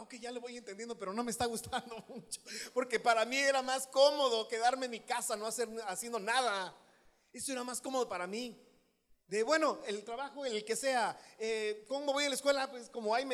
ok, 0.00 0.14
ya 0.14 0.30
le 0.30 0.38
voy 0.38 0.56
entendiendo, 0.56 0.98
pero 0.98 1.12
no 1.12 1.24
me 1.24 1.30
está 1.30 1.46
gustando 1.46 1.96
mucho. 2.08 2.40
Porque 2.72 3.00
para 3.00 3.24
mí 3.24 3.36
era 3.36 3.62
más 3.62 3.86
cómodo 3.86 4.48
quedarme 4.48 4.86
en 4.86 4.92
mi 4.92 5.00
casa, 5.00 5.36
no 5.36 5.46
hacer, 5.46 5.68
haciendo 5.86 6.18
nada. 6.18 6.76
Eso 7.32 7.52
era 7.52 7.64
más 7.64 7.80
cómodo 7.80 8.08
para 8.08 8.26
mí. 8.26 8.60
De 9.26 9.42
bueno, 9.42 9.80
el 9.86 10.04
trabajo, 10.04 10.46
el 10.46 10.64
que 10.64 10.74
sea, 10.74 11.18
eh, 11.38 11.84
¿cómo 11.86 12.12
voy 12.12 12.24
a 12.24 12.28
la 12.30 12.34
escuela? 12.34 12.70
Pues 12.70 12.88
como 12.88 13.14
hay 13.14 13.26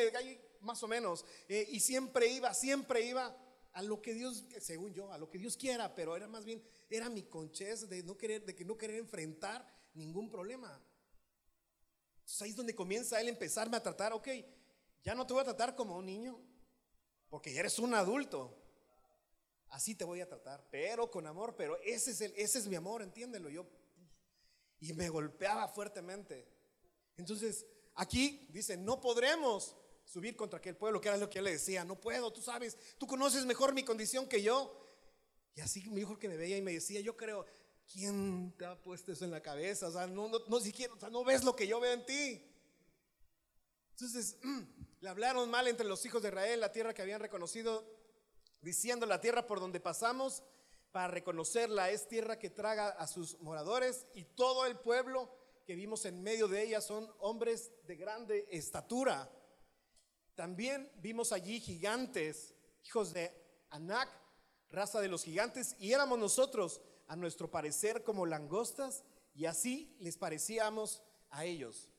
más 0.59 0.83
o 0.83 0.87
menos. 0.87 1.23
Eh, 1.47 1.65
y 1.69 1.79
siempre 1.79 2.27
iba, 2.27 2.53
siempre 2.53 3.05
iba 3.05 3.35
a 3.71 3.81
lo 3.81 4.01
que 4.01 4.13
Dios, 4.13 4.45
según 4.59 4.93
yo, 4.93 5.11
a 5.11 5.17
lo 5.17 5.29
que 5.29 5.37
Dios 5.37 5.55
quiera, 5.55 5.95
pero 5.95 6.15
era 6.15 6.27
más 6.27 6.45
bien, 6.45 6.61
era 6.89 7.09
mi 7.09 7.23
conchez 7.23 7.87
de 7.89 8.03
no 8.03 8.17
querer, 8.17 8.45
de 8.45 8.55
que 8.55 8.65
no 8.65 8.77
querer 8.77 8.97
enfrentar 8.97 9.65
ningún 9.93 10.29
problema. 10.29 10.81
Entonces 12.19 12.41
ahí 12.41 12.49
es 12.49 12.55
donde 12.55 12.75
comienza 12.75 13.19
él 13.21 13.29
empezarme 13.29 13.77
a 13.77 13.83
tratar, 13.83 14.13
ok, 14.13 14.27
ya 15.05 15.13
no 15.13 15.25
te 15.27 15.33
voy 15.33 15.41
a 15.41 15.45
tratar 15.45 15.75
como 15.75 15.95
un 15.95 16.07
niño, 16.07 16.41
porque 17.29 17.53
ya 17.53 17.59
eres 17.59 17.77
un 17.77 17.93
adulto. 17.93 18.57
Así 19.69 19.93
te 19.93 20.03
voy 20.03 20.19
a 20.19 20.27
tratar, 20.27 20.67
pero 20.71 21.11
con 21.11 21.27
amor, 21.27 21.55
pero 21.55 21.77
ese 21.83 22.11
es, 22.11 22.21
el, 22.21 22.33
ese 22.35 22.57
es 22.57 22.67
mi 22.67 22.75
amor, 22.75 23.03
entiéndelo. 23.03 23.49
Yo, 23.49 23.67
y 24.79 24.93
me 24.93 25.09
golpeaba 25.09 25.67
fuertemente. 25.67 26.47
Entonces, 27.17 27.65
aquí 27.93 28.47
dice, 28.51 28.77
no 28.77 28.99
podremos 28.99 29.75
subir 30.05 30.35
contra 30.35 30.57
aquel 30.57 30.75
pueblo, 30.75 30.99
que 30.99 31.09
era 31.09 31.17
lo 31.17 31.29
que 31.29 31.37
él 31.39 31.45
le 31.45 31.51
decía, 31.51 31.83
no 31.85 31.99
puedo, 31.99 32.33
tú 32.33 32.41
sabes, 32.41 32.77
tú 32.97 33.05
conoces 33.05 33.45
mejor 33.45 33.73
mi 33.73 33.83
condición 33.83 34.27
que 34.27 34.41
yo. 34.41 34.81
Y 35.53 35.61
así 35.61 35.87
mi 35.89 36.01
hijo 36.01 36.17
que 36.17 36.27
me 36.27 36.35
veía 36.35 36.57
y 36.57 36.61
me 36.61 36.73
decía, 36.73 36.99
yo 37.01 37.15
creo, 37.15 37.45
¿quién 37.91 38.55
te 38.57 38.65
ha 38.65 38.81
puesto 38.81 39.11
eso 39.11 39.23
en 39.23 39.31
la 39.31 39.41
cabeza? 39.41 39.87
O 39.87 39.91
sea, 39.91 40.07
no, 40.07 40.27
no, 40.29 40.39
no 40.47 40.59
siquiera, 40.59 40.93
o 40.93 40.99
sea, 40.99 41.09
no 41.09 41.23
ves 41.23 41.43
lo 41.43 41.55
que 41.55 41.67
yo 41.67 41.79
veo 41.79 41.93
en 41.93 42.05
ti. 42.05 42.54
Entonces, 43.95 44.37
le 44.99 45.07
hablaron 45.09 45.49
mal 45.49 45.69
entre 45.69 45.85
los 45.85 46.05
hijos 46.05 46.21
de 46.21 46.27
Israel, 46.27 46.59
la 46.59 46.73
tierra 46.73 46.93
que 46.93 47.01
habían 47.01 47.21
reconocido, 47.21 47.85
diciendo, 48.61 49.05
la 49.05 49.21
tierra 49.21 49.47
por 49.47 49.61
donde 49.61 49.79
pasamos, 49.79 50.43
para 50.91 51.07
reconocerla, 51.07 51.89
es 51.91 52.07
tierra 52.07 52.37
que 52.37 52.49
traga 52.49 52.89
a 52.89 53.07
sus 53.07 53.39
moradores 53.39 54.05
y 54.13 54.23
todo 54.23 54.65
el 54.65 54.77
pueblo 54.77 55.29
que 55.65 55.75
vimos 55.75 56.03
en 56.05 56.21
medio 56.21 56.47
de 56.47 56.63
ella 56.63 56.81
son 56.81 57.09
hombres 57.19 57.71
de 57.87 57.95
grande 57.95 58.47
estatura. 58.51 59.29
También 60.35 60.91
vimos 60.97 61.31
allí 61.31 61.61
gigantes, 61.61 62.53
hijos 62.83 63.13
de 63.13 63.31
Anac, 63.69 64.09
raza 64.69 64.99
de 64.99 65.07
los 65.07 65.23
gigantes, 65.23 65.75
y 65.79 65.93
éramos 65.93 66.19
nosotros, 66.19 66.81
a 67.07 67.15
nuestro 67.15 67.49
parecer, 67.49 68.03
como 68.03 68.25
langostas, 68.25 69.05
y 69.33 69.45
así 69.45 69.95
les 69.99 70.17
parecíamos 70.17 71.01
a 71.29 71.45
ellos. 71.45 71.89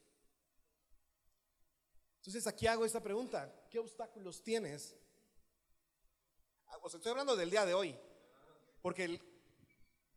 Entonces 2.26 2.48
aquí 2.48 2.66
hago 2.66 2.84
esta 2.84 3.00
pregunta, 3.00 3.54
¿qué 3.70 3.78
obstáculos 3.78 4.42
tienes? 4.42 4.96
Ah, 6.66 6.76
os 6.82 6.92
estoy 6.92 7.10
hablando 7.10 7.36
del 7.36 7.50
día 7.50 7.64
de 7.64 7.72
hoy, 7.72 7.96
porque 8.82 9.20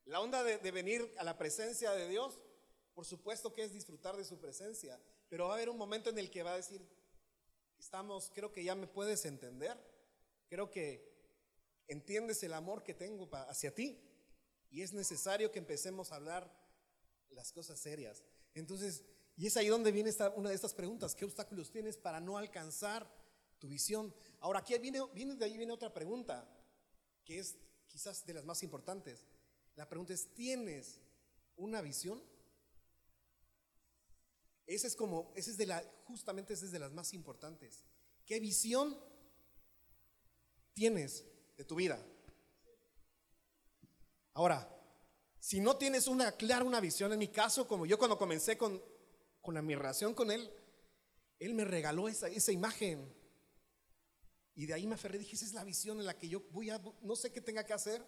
la 0.06 0.20
onda 0.20 0.44
de, 0.44 0.58
de 0.58 0.72
venir 0.72 1.14
a 1.20 1.24
la 1.24 1.38
presencia 1.38 1.92
de 1.92 2.10
Dios, 2.10 2.42
por 2.96 3.06
supuesto 3.06 3.54
que 3.54 3.64
es 3.64 3.74
disfrutar 3.74 4.18
de 4.18 4.26
su 4.26 4.40
presencia, 4.40 5.00
pero 5.30 5.46
va 5.46 5.52
a 5.52 5.58
haber 5.58 5.70
un 5.70 5.78
momento 5.78 6.10
en 6.10 6.18
el 6.18 6.32
que 6.32 6.42
va 6.42 6.54
a 6.54 6.56
decir, 6.56 6.82
estamos, 7.78 8.32
creo 8.34 8.52
que 8.52 8.64
ya 8.64 8.74
me 8.74 8.88
puedes 8.88 9.24
entender, 9.26 9.78
creo 10.48 10.72
que 10.72 11.16
entiendes 11.88 12.42
el 12.42 12.54
amor 12.54 12.82
que 12.82 12.96
tengo 12.96 13.30
hacia 13.36 13.76
ti 13.76 14.04
y 14.72 14.82
es 14.82 14.94
necesario 14.94 15.52
que 15.52 15.60
empecemos 15.60 16.12
a 16.12 16.16
hablar 16.16 16.52
las 17.30 17.52
cosas 17.52 17.80
serias. 17.80 18.24
Entonces, 18.56 19.06
y 19.40 19.48
es 19.48 19.56
ahí 19.56 19.70
donde 19.70 19.94
viene 19.94 20.10
esta, 20.10 20.32
una 20.32 20.50
de 20.50 20.56
estas 20.56 20.74
preguntas, 20.74 21.16
¿qué 21.16 21.24
obstáculos 21.24 21.72
tienes 21.72 21.96
para 21.96 22.20
no 22.20 22.38
alcanzar 22.38 23.10
tu 23.58 23.70
visión? 23.70 24.14
Ahora, 24.42 24.60
aquí 24.60 24.78
viene, 24.80 25.00
viene 25.14 25.34
de 25.36 25.46
ahí 25.46 25.56
viene 25.56 25.72
otra 25.72 25.94
pregunta, 25.94 26.46
que 27.24 27.40
es 27.40 27.56
quizás 27.88 28.26
de 28.26 28.34
las 28.34 28.44
más 28.44 28.64
importantes. 28.64 29.26
La 29.78 29.88
pregunta 29.88 30.14
es, 30.14 30.28
¿tienes 30.34 31.00
una 31.56 31.80
visión? 31.80 32.22
Esa 34.68 34.88
es 34.88 34.96
como, 34.98 35.32
esa 35.38 35.52
es 35.52 35.58
de 35.58 35.68
la, 35.68 35.90
justamente 36.04 36.54
esa 36.54 36.66
es 36.66 36.72
de 36.74 36.80
las 36.80 36.92
más 36.92 37.14
importantes. 37.14 37.86
¿Qué 38.26 38.42
visión 38.42 39.00
tienes 40.74 41.24
de 41.56 41.64
tu 41.64 41.76
vida? 41.76 42.06
Ahora, 44.34 44.70
si 45.40 45.62
no 45.62 45.78
tienes 45.78 46.08
una 46.08 46.34
clara 46.34 46.66
una 46.66 46.82
visión, 46.82 47.14
en 47.14 47.20
mi 47.20 47.30
caso, 47.30 47.66
como 47.70 47.86
yo 47.86 47.98
cuando 47.98 48.18
comencé 48.18 48.58
con, 48.58 48.84
con 49.42 49.54
la, 49.54 49.62
mi 49.62 49.76
relación 49.76 50.14
con 50.14 50.32
él, 50.32 50.52
él 51.40 51.54
me 51.54 51.66
regaló 51.66 52.08
esa, 52.08 52.28
esa 52.28 52.52
imagen. 52.52 53.14
Y 54.56 54.66
de 54.66 54.74
ahí 54.74 54.88
me 54.88 54.96
aferré, 54.96 55.18
dije, 55.18 55.36
esa 55.36 55.46
es 55.46 55.54
la 55.54 55.64
visión 55.64 56.00
en 56.00 56.06
la 56.06 56.18
que 56.18 56.28
yo 56.28 56.42
voy 56.52 56.70
a, 56.70 56.82
no 57.02 57.16
sé 57.16 57.32
qué 57.32 57.42
tenga 57.42 57.66
que 57.66 57.74
hacer, 57.74 58.06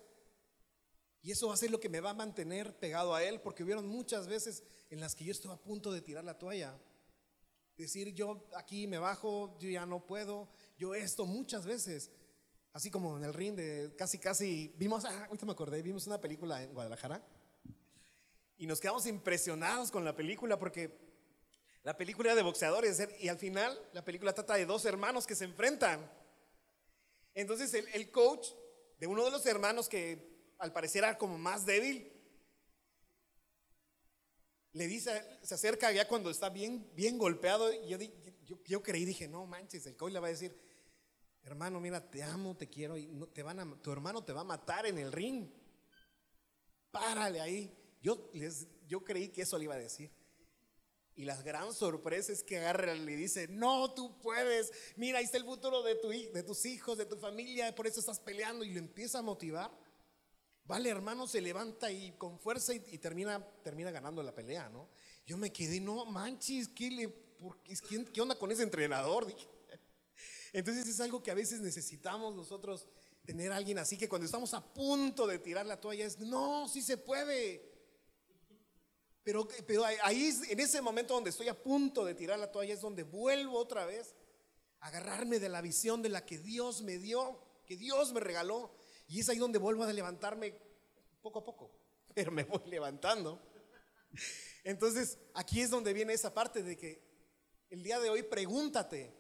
y 1.23 1.31
eso 1.31 1.47
va 1.47 1.53
a 1.53 1.57
ser 1.57 1.69
lo 1.69 1.79
que 1.79 1.89
me 1.89 1.99
va 1.99 2.11
a 2.11 2.15
mantener 2.15 2.75
pegado 2.77 3.13
a 3.13 3.23
Él, 3.23 3.39
porque 3.41 3.63
hubieron 3.63 3.87
muchas 3.87 4.27
veces 4.27 4.63
en 4.89 4.99
las 4.99 5.15
que 5.15 5.23
yo 5.23 5.31
estuve 5.31 5.53
a 5.53 5.57
punto 5.57 5.91
de 5.91 6.01
tirar 6.01 6.23
la 6.23 6.37
toalla. 6.37 6.77
Decir, 7.77 8.13
yo 8.13 8.47
aquí 8.55 8.87
me 8.87 8.97
bajo, 8.97 9.57
yo 9.59 9.69
ya 9.69 9.85
no 9.85 10.05
puedo, 10.05 10.49
yo 10.77 10.95
esto, 10.95 11.25
muchas 11.25 11.65
veces. 11.65 12.11
Así 12.73 12.89
como 12.89 13.17
en 13.17 13.23
el 13.23 13.33
ring 13.33 13.55
de 13.55 13.93
casi, 13.97 14.17
casi, 14.17 14.73
vimos, 14.77 15.05
ah, 15.05 15.25
ahorita 15.25 15.45
me 15.45 15.51
acordé, 15.51 15.81
vimos 15.81 16.07
una 16.07 16.19
película 16.19 16.63
en 16.63 16.73
Guadalajara 16.73 17.23
y 18.57 18.67
nos 18.67 18.79
quedamos 18.79 19.05
impresionados 19.07 19.91
con 19.91 20.05
la 20.05 20.15
película 20.15 20.57
porque 20.57 21.10
la 21.83 21.97
película 21.97 22.29
era 22.29 22.35
de 22.35 22.43
boxeadores 22.43 23.01
y 23.19 23.27
al 23.27 23.37
final 23.37 23.77
la 23.93 24.05
película 24.05 24.33
trata 24.33 24.55
de 24.55 24.65
dos 24.65 24.85
hermanos 24.85 25.25
que 25.25 25.35
se 25.35 25.45
enfrentan. 25.45 26.09
Entonces 27.33 27.73
el, 27.73 27.87
el 27.89 28.11
coach 28.11 28.49
de 28.99 29.07
uno 29.07 29.25
de 29.25 29.31
los 29.31 29.45
hermanos 29.45 29.89
que 29.89 30.31
al 30.59 30.71
parecer 30.71 31.03
era 31.03 31.17
como 31.17 31.37
más 31.37 31.65
débil. 31.65 32.11
Le 34.73 34.87
dice, 34.87 35.21
se 35.41 35.55
acerca 35.55 35.91
ya 35.91 36.07
cuando 36.07 36.29
está 36.29 36.49
bien, 36.49 36.87
bien 36.93 37.17
golpeado. 37.17 37.73
Y 37.73 37.89
yo, 37.89 37.97
yo, 38.45 38.63
yo 38.63 38.83
creí, 38.83 39.03
dije, 39.03 39.27
no 39.27 39.45
manches, 39.47 39.85
el 39.87 39.97
coach 39.97 40.13
le 40.13 40.19
va 40.19 40.27
a 40.27 40.31
decir, 40.31 40.55
hermano, 41.43 41.79
mira, 41.79 42.09
te 42.09 42.21
amo, 42.21 42.55
te 42.55 42.69
quiero, 42.69 42.95
y 42.95 43.07
no, 43.07 43.27
te 43.27 43.41
van 43.43 43.59
a, 43.59 43.81
tu 43.81 43.91
hermano 43.91 44.23
te 44.23 44.33
va 44.33 44.41
a 44.41 44.45
matar 44.45 44.85
en 44.85 44.99
el 44.99 45.11
ring. 45.11 45.49
Párale 46.91 47.41
ahí. 47.41 47.75
Yo, 48.01 48.29
les, 48.33 48.67
yo 48.87 49.03
creí 49.03 49.29
que 49.29 49.41
eso 49.41 49.57
le 49.57 49.63
iba 49.65 49.73
a 49.73 49.79
decir. 49.79 50.11
Y 51.15 51.25
la 51.25 51.35
gran 51.41 51.73
sorpresa 51.73 52.31
es 52.31 52.43
que 52.43 52.57
agarra 52.57 52.95
y 52.95 52.99
le 52.99 53.15
dice, 53.15 53.47
no, 53.49 53.93
tú 53.93 54.17
puedes, 54.21 54.71
mira, 54.95 55.19
ahí 55.19 55.25
está 55.25 55.37
el 55.37 55.43
futuro 55.43 55.83
de, 55.83 55.95
tu, 55.95 56.09
de 56.09 56.43
tus 56.43 56.65
hijos, 56.65 56.97
de 56.97 57.05
tu 57.05 57.17
familia, 57.17 57.75
por 57.75 57.85
eso 57.85 57.99
estás 57.99 58.19
peleando. 58.19 58.63
Y 58.63 58.71
lo 58.71 58.79
empieza 58.79 59.19
a 59.19 59.21
motivar. 59.21 59.71
Vale, 60.65 60.89
hermano, 60.89 61.27
se 61.27 61.41
levanta 61.41 61.91
y 61.91 62.13
con 62.13 62.39
fuerza 62.39 62.73
y, 62.73 62.79
termina, 62.97 63.45
termina 63.63 63.91
ganando 63.91 64.23
la 64.23 64.33
pelea, 64.33 64.69
¿no? 64.69 64.87
Yo 65.25 65.37
me 65.37 65.51
quedé, 65.51 65.81
no 65.81 66.05
manches, 66.05 66.69
¿qué, 66.69 66.89
le, 66.89 67.13
¿qué 68.13 68.21
onda 68.21 68.35
con 68.35 68.51
ese 68.51 68.63
entrenador? 68.63 69.27
Entonces 70.53 70.87
es 70.87 70.99
algo 71.01 71.21
que 71.21 71.31
a 71.31 71.35
veces 71.35 71.59
necesitamos 71.59 72.35
nosotros 72.35 72.87
tener 73.25 73.51
alguien 73.51 73.79
así 73.79 73.97
que 73.97 74.09
cuando 74.09 74.25
estamos 74.25 74.53
a 74.53 74.73
punto 74.73 75.27
de 75.27 75.39
tirar 75.39 75.65
la 75.65 75.79
toalla 75.79 76.05
es, 76.05 76.19
no, 76.19 76.67
sí 76.67 76.81
se 76.81 76.97
puede. 76.97 77.70
Pero, 79.23 79.47
pero 79.67 79.85
ahí, 79.85 80.31
en 80.49 80.59
ese 80.59 80.81
momento 80.81 81.13
donde 81.13 81.29
estoy 81.29 81.47
a 81.47 81.61
punto 81.61 82.03
de 82.03 82.15
tirar 82.15 82.39
la 82.39 82.51
toalla 82.51 82.73
es 82.73 82.81
donde 82.81 83.03
vuelvo 83.03 83.57
otra 83.57 83.85
vez 83.85 84.15
a 84.79 84.87
agarrarme 84.87 85.39
de 85.39 85.49
la 85.49 85.61
visión 85.61 86.01
de 86.01 86.09
la 86.09 86.25
que 86.25 86.39
Dios 86.39 86.81
me 86.81 86.97
dio, 86.97 87.39
que 87.65 87.77
Dios 87.77 88.13
me 88.13 88.19
regaló 88.19 88.73
y 89.07 89.19
es 89.19 89.29
ahí 89.29 89.37
donde 89.37 89.59
vuelvo 89.59 89.83
a 89.83 89.93
levantarme 89.93 90.55
poco 91.21 91.39
a 91.39 91.43
poco, 91.43 91.71
pero 92.15 92.31
me 92.31 92.43
voy 92.43 92.61
levantando. 92.65 93.39
Entonces, 94.63 95.19
aquí 95.35 95.61
es 95.61 95.69
donde 95.69 95.93
viene 95.93 96.13
esa 96.13 96.33
parte 96.33 96.63
de 96.63 96.75
que 96.75 97.03
el 97.69 97.83
día 97.83 97.99
de 97.99 98.09
hoy 98.09 98.23
pregúntate. 98.23 99.13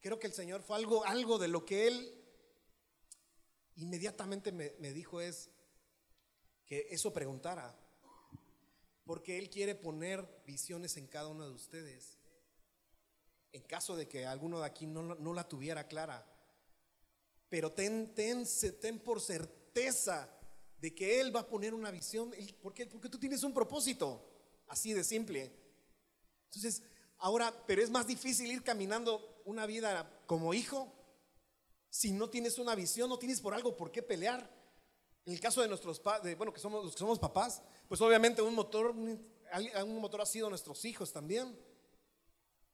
Creo 0.00 0.18
que 0.18 0.26
el 0.26 0.34
Señor 0.34 0.62
fue 0.62 0.76
algo, 0.76 1.04
algo 1.04 1.38
de 1.38 1.48
lo 1.48 1.64
que 1.64 1.86
Él 1.86 2.20
inmediatamente 3.76 4.52
me, 4.52 4.74
me 4.78 4.92
dijo 4.92 5.20
es 5.20 5.50
que 6.66 6.88
eso 6.90 7.12
preguntara. 7.12 7.74
Porque 9.04 9.38
Él 9.38 9.50
quiere 9.50 9.74
poner 9.74 10.26
visiones 10.46 10.96
en 10.96 11.06
cada 11.06 11.28
uno 11.28 11.46
de 11.46 11.54
ustedes. 11.54 12.18
En 13.52 13.62
caso 13.62 13.96
de 13.96 14.08
que 14.08 14.26
alguno 14.26 14.60
de 14.60 14.66
aquí 14.66 14.86
no, 14.86 15.14
no 15.14 15.32
la 15.32 15.48
tuviera 15.48 15.86
clara. 15.86 16.26
Pero 17.48 17.72
ten, 17.72 18.14
ten, 18.14 18.44
ten 18.80 18.98
por 18.98 19.20
certeza 19.20 20.28
de 20.78 20.94
que 20.94 21.20
Él 21.20 21.34
va 21.34 21.40
a 21.40 21.48
poner 21.48 21.74
una 21.74 21.90
visión. 21.90 22.32
¿Por? 22.60 22.74
Porque 22.74 23.08
tú 23.08 23.18
tienes 23.18 23.42
un 23.42 23.54
propósito, 23.54 24.24
así 24.68 24.92
de 24.92 25.04
simple. 25.04 25.52
Entonces, 26.46 26.82
ahora, 27.18 27.54
pero 27.66 27.82
es 27.82 27.90
más 27.90 28.06
difícil 28.06 28.50
ir 28.50 28.62
caminando 28.62 29.42
una 29.44 29.66
vida 29.66 30.22
como 30.26 30.54
hijo 30.54 30.92
si 31.94 32.10
no 32.10 32.28
tienes 32.28 32.58
una 32.58 32.74
visión, 32.74 33.08
no 33.08 33.20
tienes 33.20 33.40
por 33.40 33.54
algo 33.54 33.76
por 33.76 33.92
qué 33.92 34.02
pelear. 34.02 34.50
En 35.26 35.32
el 35.32 35.40
caso 35.40 35.62
de 35.62 35.68
nuestros 35.68 35.98
padres, 36.00 36.36
bueno, 36.36 36.52
que 36.52 36.60
somos 36.60 36.84
los 36.84 36.92
que 36.92 36.98
somos 36.98 37.18
papás, 37.18 37.62
pues 37.88 38.00
obviamente 38.00 38.42
un 38.42 38.54
motor, 38.54 38.90
un 38.90 40.00
motor 40.00 40.20
ha 40.20 40.26
sido 40.26 40.50
nuestros 40.50 40.84
hijos 40.84 41.12
también. 41.12 41.58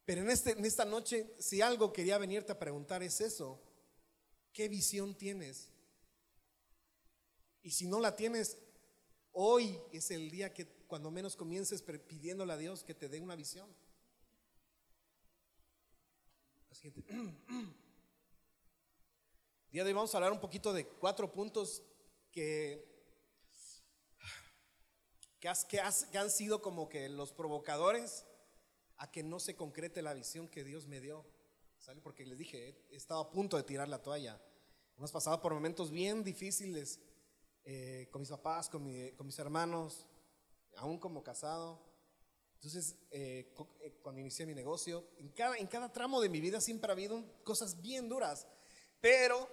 Pero 0.05 0.23
en, 0.23 0.31
este, 0.31 0.53
en 0.53 0.65
esta 0.65 0.85
noche, 0.85 1.33
si 1.39 1.63
algo 1.63 1.93
quería 1.93 2.19
venirte 2.19 2.51
a 2.51 2.59
preguntar 2.59 3.03
es 3.03 3.21
eso. 3.21 3.63
¿Qué 4.53 4.69
visión 4.69 5.15
tienes? 5.15 5.69
Y 7.63 7.71
si 7.71 7.87
no 7.87 8.01
la 8.01 8.17
tienes, 8.17 8.59
hoy 9.33 9.79
es 9.93 10.11
el 10.11 10.29
día 10.31 10.53
que 10.53 10.67
cuando 10.89 11.13
menos 11.13 11.37
comiences 11.37 11.83
pidiéndole 11.83 12.53
a 12.53 12.57
Dios 12.57 12.83
que 12.83 12.95
te 12.95 13.09
dé 13.09 13.21
una 13.21 13.37
visión. 13.37 13.73
día 19.71 19.85
de 19.85 19.91
hoy 19.91 19.95
vamos 19.95 20.13
a 20.15 20.17
hablar 20.17 20.33
un 20.33 20.41
poquito 20.41 20.73
de 20.73 20.87
cuatro 20.87 21.31
puntos 21.31 21.83
que, 22.31 22.85
que, 25.41 25.53
que 25.71 26.19
han 26.19 26.31
sido 26.31 26.63
como 26.63 26.89
que 26.89 27.09
los 27.09 27.33
provocadores 27.33 28.27
a 28.99 29.11
que 29.11 29.23
no 29.23 29.41
se 29.41 29.57
concrete 29.57 30.03
la 30.03 30.13
visión 30.13 30.49
que 30.49 30.63
Dios 30.63 30.87
me 30.87 31.01
dio. 31.01 31.25
¿Sale? 31.79 32.03
Porque 32.03 32.27
les 32.27 32.37
dije, 32.37 32.77
he 32.91 32.97
estado 32.97 33.21
a 33.21 33.31
punto 33.31 33.57
de 33.57 33.63
tirar 33.63 33.89
la 33.89 34.03
toalla. 34.03 34.39
Hemos 34.99 35.11
pasado 35.11 35.41
por 35.41 35.55
momentos 35.55 35.91
bien 35.91 36.23
difíciles 36.23 37.01
eh, 37.65 38.09
con 38.11 38.21
mis 38.21 38.29
papás, 38.29 38.69
con, 38.69 38.85
con, 39.17 39.27
mis 39.27 39.39
hermanos, 39.39 40.07
aún 40.77 40.99
como 40.99 41.23
casado. 41.23 41.81
Entonces, 42.57 42.97
eh, 43.11 43.55
eh, 43.81 43.99
cuando 44.03 44.21
inicié 44.21 44.45
mi 44.45 44.55
negocio, 44.55 45.09
en 45.17 45.31
cada, 45.31 45.57
en 45.57 45.67
cada 45.67 45.91
tramo 45.91 46.21
de 46.21 46.29
mi 46.29 46.43
vida 46.43 46.61
siempre 46.61 46.91
ha 46.91 46.93
habido 46.93 47.25
cosas 47.43 47.81
bien 47.81 48.11
duras, 48.11 48.47
pero 49.01 49.49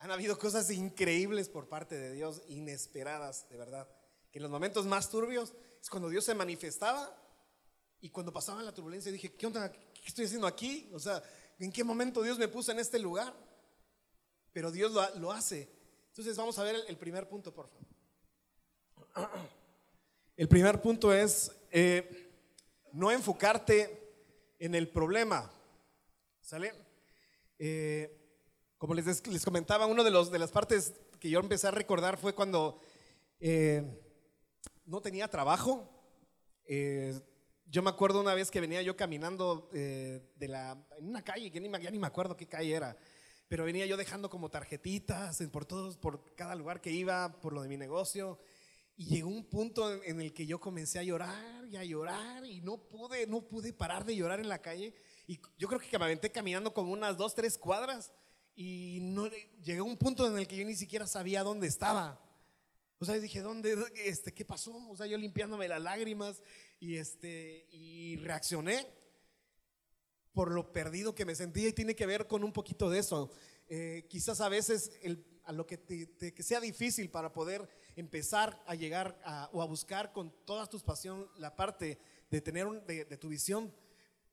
han 0.00 0.10
habido 0.10 0.38
cosas 0.38 0.70
increíbles 0.70 1.50
por 1.50 1.68
parte 1.68 1.94
de 1.94 2.12
Dios, 2.12 2.42
inesperadas, 2.48 3.46
de 3.50 3.58
verdad. 3.58 3.86
Que 4.32 4.38
en 4.38 4.44
los 4.44 4.50
momentos 4.50 4.86
más 4.86 5.10
turbios 5.10 5.52
es 5.80 5.90
cuando 5.90 6.08
Dios 6.08 6.24
se 6.24 6.34
manifestaba 6.34 7.14
y 8.00 8.08
cuando 8.08 8.32
pasaba 8.32 8.62
la 8.62 8.72
turbulencia 8.72 9.12
dije, 9.12 9.34
¿qué 9.34 9.46
onda? 9.46 9.70
¿Qué 9.70 10.06
estoy 10.06 10.24
haciendo 10.24 10.46
aquí? 10.46 10.88
O 10.94 10.98
sea, 10.98 11.22
¿en 11.58 11.70
qué 11.70 11.84
momento 11.84 12.22
Dios 12.22 12.38
me 12.38 12.48
puso 12.48 12.72
en 12.72 12.78
este 12.78 12.98
lugar? 12.98 13.34
Pero 14.54 14.72
Dios 14.72 14.90
lo, 15.18 15.32
hace. 15.32 15.68
Entonces 16.08 16.34
vamos 16.34 16.58
a 16.58 16.64
ver 16.64 16.76
el, 16.88 16.96
primer 16.96 17.28
punto, 17.28 17.52
por 17.52 17.68
favor. 17.68 17.86
El 20.36 20.48
primer 20.48 20.80
punto 20.80 21.12
es 21.12 21.52
eh, 21.70 22.32
no 22.94 23.10
enfocarte 23.10 24.54
en 24.58 24.74
el 24.74 24.88
problema. 24.88 25.52
¿Sale? 26.40 26.72
Eh, 27.58 28.19
como 28.80 28.94
les, 28.94 29.28
les 29.28 29.44
comentaba, 29.44 29.84
una 29.84 30.02
de, 30.02 30.10
los, 30.10 30.32
de 30.32 30.38
las 30.38 30.50
partes 30.50 30.94
que 31.20 31.28
yo 31.28 31.38
empecé 31.38 31.68
a 31.68 31.70
recordar 31.70 32.16
fue 32.16 32.34
cuando 32.34 32.80
eh, 33.38 33.84
no 34.86 35.02
tenía 35.02 35.28
trabajo. 35.28 35.86
Yo 37.66 37.82
me 37.82 37.90
acuerdo 37.90 38.22
una 38.22 38.32
vez 38.32 38.50
que 38.50 38.58
venía 38.62 38.80
yo 38.80 38.96
caminando 38.96 39.68
eh, 39.74 40.32
de 40.36 40.48
la, 40.48 40.82
en 40.98 41.08
una 41.08 41.22
calle, 41.22 41.50
que 41.50 41.60
ni, 41.60 41.70
ya 41.80 41.90
ni 41.90 41.98
me 41.98 42.06
acuerdo 42.06 42.38
qué 42.38 42.46
calle 42.46 42.74
era, 42.74 42.96
pero 43.48 43.66
venía 43.66 43.84
yo 43.84 43.98
dejando 43.98 44.30
como 44.30 44.48
tarjetitas 44.48 45.42
por 45.52 45.66
todos, 45.66 45.98
por 45.98 46.34
cada 46.34 46.54
lugar 46.54 46.80
que 46.80 46.90
iba, 46.90 47.38
por 47.42 47.52
lo 47.52 47.60
de 47.60 47.68
mi 47.68 47.76
negocio. 47.76 48.38
Y 48.96 49.04
llegó 49.04 49.28
un 49.28 49.44
punto 49.44 50.02
en 50.02 50.22
el 50.22 50.32
que 50.32 50.46
yo 50.46 50.58
comencé 50.58 50.98
a 50.98 51.02
llorar 51.02 51.66
y 51.66 51.76
a 51.76 51.84
llorar 51.84 52.46
y 52.46 52.62
no 52.62 52.78
pude, 52.78 53.26
no 53.26 53.42
pude 53.42 53.74
parar 53.74 54.06
de 54.06 54.16
llorar 54.16 54.40
en 54.40 54.48
la 54.48 54.62
calle. 54.62 54.94
Y 55.26 55.38
yo 55.58 55.68
creo 55.68 55.80
que 55.80 55.98
me 55.98 56.06
aventé 56.06 56.32
caminando 56.32 56.72
como 56.72 56.92
unas 56.92 57.18
dos, 57.18 57.34
tres 57.34 57.58
cuadras 57.58 58.10
y 58.54 58.98
no, 59.00 59.28
llegó 59.62 59.84
un 59.84 59.96
punto 59.96 60.26
en 60.26 60.38
el 60.38 60.46
que 60.46 60.56
yo 60.56 60.64
ni 60.64 60.74
siquiera 60.74 61.06
sabía 61.06 61.42
dónde 61.42 61.66
estaba. 61.66 62.20
O 62.98 63.04
sea, 63.04 63.18
dije, 63.18 63.40
¿dónde, 63.40 63.76
este, 64.04 64.34
qué 64.34 64.44
pasó? 64.44 64.76
O 64.90 64.96
sea, 64.96 65.06
yo 65.06 65.16
limpiándome 65.16 65.68
las 65.68 65.80
lágrimas 65.80 66.42
y, 66.78 66.96
este, 66.96 67.66
y 67.70 68.16
reaccioné 68.16 68.86
por 70.32 70.52
lo 70.52 70.72
perdido 70.72 71.14
que 71.14 71.24
me 71.24 71.34
sentía 71.34 71.68
y 71.68 71.72
tiene 71.72 71.96
que 71.96 72.06
ver 72.06 72.26
con 72.26 72.44
un 72.44 72.52
poquito 72.52 72.90
de 72.90 72.98
eso. 72.98 73.30
Eh, 73.68 74.06
quizás 74.08 74.40
a 74.40 74.48
veces 74.48 74.92
a 75.44 75.52
lo 75.52 75.66
que, 75.66 75.78
te, 75.78 76.34
que, 76.34 76.42
sea 76.42 76.60
difícil 76.60 77.10
para 77.10 77.32
poder 77.32 77.68
empezar 77.96 78.62
a 78.66 78.74
llegar 78.74 79.18
o 79.52 79.62
a 79.62 79.66
buscar 79.66 80.12
con 80.12 80.32
todas 80.44 80.68
tus 80.68 80.82
pasión 80.82 81.28
la 81.36 81.56
parte 81.56 81.98
de 82.30 82.40
tener 82.40 82.66
de, 82.84 83.04
tu 83.16 83.28
visión, 83.28 83.74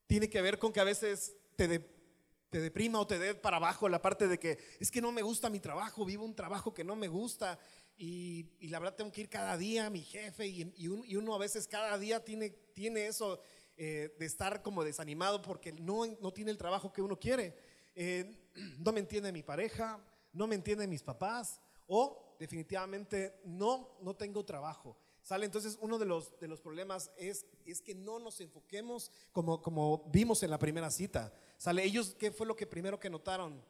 tiene 0.07 0.29
que 0.29 0.41
ver 0.41 0.59
con 0.59 0.71
que 0.71 0.79
a 0.79 0.83
veces 0.83 1.35
te, 1.55 1.79
te 2.49 2.61
deprima 2.61 2.99
o 2.99 3.07
te 3.07 3.19
dé 3.19 3.35
para 3.35 3.57
abajo 3.57 3.89
la 3.89 4.01
parte 4.01 4.27
de 4.27 4.39
que 4.39 4.57
es 4.79 4.91
que 4.91 5.01
no 5.01 5.11
me 5.11 5.21
gusta 5.21 5.49
mi 5.49 5.59
trabajo, 5.59 6.05
vivo 6.05 6.23
un 6.25 6.35
trabajo 6.35 6.73
que 6.73 6.83
no 6.83 6.95
me 6.95 7.07
gusta 7.07 7.59
y, 7.97 8.67
la 8.69 8.79
verdad 8.79 8.95
tengo 8.95 9.11
que 9.11 9.21
ir 9.21 9.29
cada 9.29 9.57
ddía 9.57 9.87
a 9.87 9.89
mi 9.89 10.01
jefe 10.01 10.47
y, 10.47 10.87
uno 10.87 11.35
a 11.35 11.39
veces 11.39 11.67
cada 11.67 11.97
día 11.97 12.23
tiene, 12.23 12.49
tiene 12.49 13.07
eso 13.07 13.41
eh, 13.75 14.15
de 14.17 14.25
estar 14.25 14.61
como 14.61 14.83
desanimado 14.83 15.41
porque 15.41 15.73
no, 15.73 16.05
no 16.21 16.31
tiene 16.31 16.51
el 16.51 16.57
trabajo 16.57 16.93
que 16.93 17.01
uno 17.01 17.19
quiere. 17.19 17.55
Eh, 17.95 18.47
no 18.79 18.91
me 18.91 18.99
entiende 18.99 19.31
mi 19.31 19.43
pareja, 19.43 19.99
no 20.33 20.47
me 20.47 20.55
entienden 20.55 20.89
mis 20.89 21.03
papás 21.03 21.59
o 21.87 22.35
definitivamente 22.39 23.39
no, 23.45 23.97
no 24.01 24.15
tengo 24.15 24.45
trabajo. 24.45 24.97
¿Sale? 25.27 25.45
Entonces 25.45 25.77
uno 25.81 25.99
de 25.99 26.05
los, 26.05 26.39
de 26.39 26.47
los 26.47 26.61
problemas 26.61 27.11
es, 27.17 27.45
es 27.65 27.81
que 27.81 27.93
no 27.93 28.17
nos 28.17 28.39
enfoquemos 28.39 29.11
como, 29.33 29.61
como 29.61 30.09
vimos 30.09 30.41
en 30.41 30.49
la 30.49 30.57
primera 30.57 30.89
cita. 30.89 31.33
¿Sale? 31.57 31.83
Ellos, 31.83 32.15
¿qué 32.17 32.31
fue 32.31 32.47
lo 32.47 32.55
que 32.55 32.65
primero 32.65 32.97
que 32.97 33.09
notaron 33.09 33.61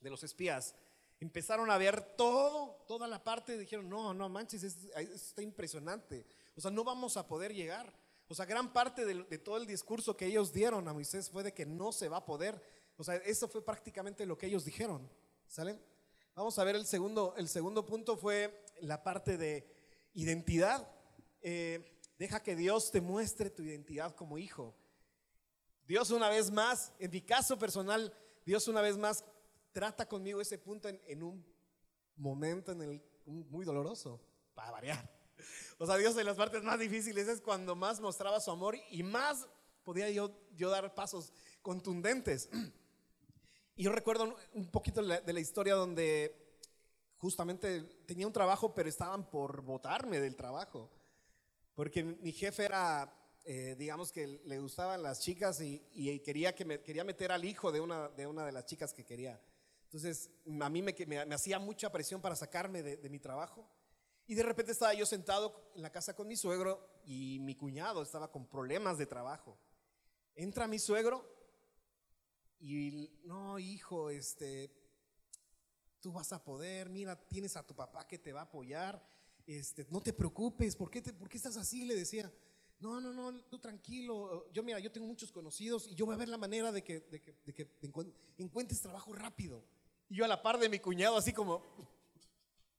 de 0.00 0.08
los 0.08 0.22
espías? 0.22 0.74
Empezaron 1.20 1.70
a 1.70 1.76
ver 1.76 2.16
todo, 2.16 2.82
toda 2.88 3.06
la 3.06 3.22
parte 3.22 3.56
y 3.56 3.58
dijeron, 3.58 3.90
no, 3.90 4.14
no 4.14 4.30
manches, 4.30 4.62
está 4.62 5.42
impresionante. 5.42 6.24
O 6.56 6.62
sea, 6.62 6.70
no 6.70 6.82
vamos 6.82 7.18
a 7.18 7.28
poder 7.28 7.52
llegar. 7.52 7.92
O 8.26 8.34
sea, 8.34 8.46
gran 8.46 8.72
parte 8.72 9.04
de, 9.04 9.36
todo 9.36 9.58
el 9.58 9.66
discurso 9.66 10.16
que 10.16 10.24
ellos 10.24 10.50
dieron 10.50 10.88
a 10.88 10.94
Moisés 10.94 11.28
fue 11.28 11.42
de 11.42 11.52
que 11.52 11.66
no 11.66 11.92
se 11.92 12.08
va 12.08 12.16
a 12.16 12.24
poder. 12.24 12.58
O 12.96 13.04
sea, 13.04 13.16
eso 13.16 13.48
fue 13.48 13.62
prácticamente 13.62 14.24
lo 14.24 14.38
que 14.38 14.46
ellos 14.46 14.64
dijeron. 14.64 15.06
¿Sale? 15.46 15.78
Vamos 16.34 16.58
a 16.58 16.64
ver 16.64 16.76
el 16.76 16.86
segundo, 16.86 17.34
el 17.36 17.48
segundo 17.50 17.84
punto 17.84 18.16
fue 18.16 18.64
la 18.80 19.02
parte 19.02 19.36
de 19.36 19.75
identidad. 20.16 20.90
Eh, 21.42 22.00
deja 22.18 22.42
que 22.42 22.56
Dios 22.56 22.90
te 22.90 23.00
muestre 23.00 23.50
tu 23.50 23.62
identidad 23.62 24.14
como 24.16 24.38
hijo. 24.38 24.74
Dios 25.86 26.10
una 26.10 26.28
vez 26.28 26.50
más, 26.50 26.92
en 26.98 27.12
mi 27.12 27.20
caso 27.20 27.56
personal, 27.58 28.12
Dios 28.44 28.66
una 28.66 28.80
vez 28.80 28.96
más 28.96 29.24
trata 29.70 30.08
conmigo 30.08 30.40
ese 30.40 30.58
punto 30.58 30.88
en, 30.88 31.22
un 31.22 31.46
momento 32.16 32.72
en 32.72 32.82
el, 32.82 33.02
muy 33.26 33.64
doloroso, 33.64 34.20
para 34.54 34.72
variar. 34.72 35.08
O 35.78 35.86
sea, 35.86 35.96
Dios 35.96 36.16
en 36.16 36.24
las 36.24 36.36
partes 36.36 36.62
más 36.62 36.78
difíciles 36.78 37.28
es 37.28 37.40
cuando 37.40 37.76
más 37.76 38.00
mostraba 38.00 38.40
su 38.40 38.50
amor 38.50 38.76
y 38.90 39.02
más 39.02 39.46
podía 39.84 40.10
yo, 40.10 40.34
yo 40.56 40.70
dar 40.70 40.94
pasos 40.94 41.32
contundentes. 41.62 42.48
Y 43.78 43.82
yo 43.82 43.92
recuerdo 43.92 44.34
un 44.54 44.70
poquito 44.70 45.02
de 45.02 45.32
la 45.34 45.40
historia 45.40 45.74
donde 45.74 46.45
justamente 47.18 47.82
tenía 48.06 48.26
un 48.26 48.32
trabajo, 48.32 48.74
pero 48.74 48.88
estaban 48.88 49.28
por 49.28 49.62
votarme 49.62 50.20
del 50.20 50.36
trabajo. 50.36 50.90
Porque 51.74 52.02
mi 52.02 52.32
jefe 52.32 52.64
era, 52.64 53.12
eh, 53.44 53.76
digamos 53.78 54.12
que 54.12 54.26
le 54.44 54.58
gustaban 54.58 55.02
las 55.02 55.20
chicas 55.20 55.60
y, 55.60 56.20
quería, 56.24 56.54
que 56.54 56.82
quería 56.82 57.04
meter 57.04 57.32
al 57.32 57.44
hijo 57.44 57.70
de 57.70 57.80
una, 57.80 58.08
de 58.08 58.26
una 58.26 58.46
de 58.46 58.52
las 58.52 58.64
chicas 58.64 58.92
que 58.92 59.04
quería. 59.04 59.40
Entonces, 59.84 60.30
a 60.60 60.68
mí 60.68 60.82
me, 60.82 60.94
me, 61.06 61.34
hacía 61.34 61.58
mucha 61.58 61.92
presión 61.92 62.20
para 62.20 62.34
sacarme 62.34 62.82
de, 62.82 63.08
mi 63.08 63.18
trabajo. 63.18 63.70
Y 64.26 64.34
de 64.34 64.42
repente 64.42 64.72
estaba 64.72 64.92
yo 64.94 65.06
sentado 65.06 65.70
en 65.74 65.82
la 65.82 65.92
casa 65.92 66.16
con 66.16 66.26
mi 66.26 66.36
suegro 66.36 67.00
y 67.04 67.38
mi 67.40 67.54
cuñado 67.54 68.02
estaba 68.02 68.32
con 68.32 68.46
problemas 68.46 68.98
de 68.98 69.06
trabajo. 69.06 69.56
Entra 70.34 70.66
mi 70.66 70.78
suegro 70.78 71.24
y 72.58 73.20
no, 73.24 73.58
hijo, 73.58 74.10
este, 74.10 74.70
tú 76.00 76.12
vas 76.12 76.32
a 76.32 76.42
poder, 76.42 76.88
mira, 76.88 77.16
tienes 77.28 77.56
a 77.56 77.66
tu 77.66 77.74
papá 77.74 78.06
que 78.06 78.18
te 78.18 78.32
va 78.32 78.40
a 78.40 78.44
apoyar, 78.44 79.02
este, 79.46 79.86
no 79.90 80.00
te 80.00 80.12
preocupes, 80.12 80.76
¿por 80.76 80.90
qué, 80.90 81.02
¿por 81.02 81.28
qué 81.28 81.36
estás 81.36 81.56
así? 81.56 81.84
Le 81.84 81.94
decía, 81.94 82.32
no, 82.80 83.00
no, 83.00 83.12
no, 83.12 83.40
tú 83.44 83.58
tranquilo, 83.58 84.50
yo 84.52 84.62
mira, 84.62 84.78
yo 84.78 84.92
tengo 84.92 85.06
muchos 85.06 85.32
conocidos 85.32 85.88
y 85.88 85.94
yo 85.94 86.06
voy 86.06 86.14
a 86.14 86.18
ver 86.18 86.28
la 86.28 86.38
manera 86.38 86.72
de 86.72 86.82
que, 86.82 87.00
de 87.00 87.20
que, 87.20 87.32
de 87.44 87.54
que 87.54 87.68
encuentres 88.38 88.80
trabajo 88.80 89.12
rápido. 89.12 89.64
Y 90.08 90.16
yo 90.16 90.24
a 90.24 90.28
la 90.28 90.42
par 90.42 90.58
de 90.58 90.68
mi 90.68 90.78
cuñado, 90.78 91.16
así 91.16 91.32
como, 91.32 91.62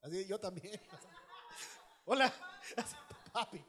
así 0.02 0.26
yo 0.26 0.40
también. 0.40 0.80
Hola, 2.06 2.34
papi. 3.34 3.64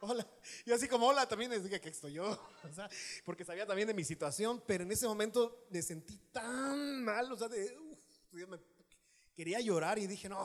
Hola. 0.00 0.26
Y 0.66 0.72
así 0.72 0.88
como 0.88 1.06
hola 1.06 1.26
también 1.26 1.50
les 1.50 1.62
dije 1.64 1.80
que 1.80 1.88
estoy 1.88 2.14
yo, 2.14 2.38
porque 3.24 3.44
sabía 3.44 3.66
también 3.66 3.88
de 3.88 3.94
mi 3.94 4.04
situación, 4.04 4.62
pero 4.66 4.84
en 4.84 4.92
ese 4.92 5.06
momento 5.06 5.66
me 5.70 5.82
sentí 5.82 6.18
tan 6.32 7.04
mal, 7.04 7.30
o 7.30 7.36
sea, 7.36 7.48
de, 7.48 7.76
quería 9.38 9.60
llorar 9.60 10.00
y 10.00 10.08
dije, 10.08 10.28
no, 10.28 10.44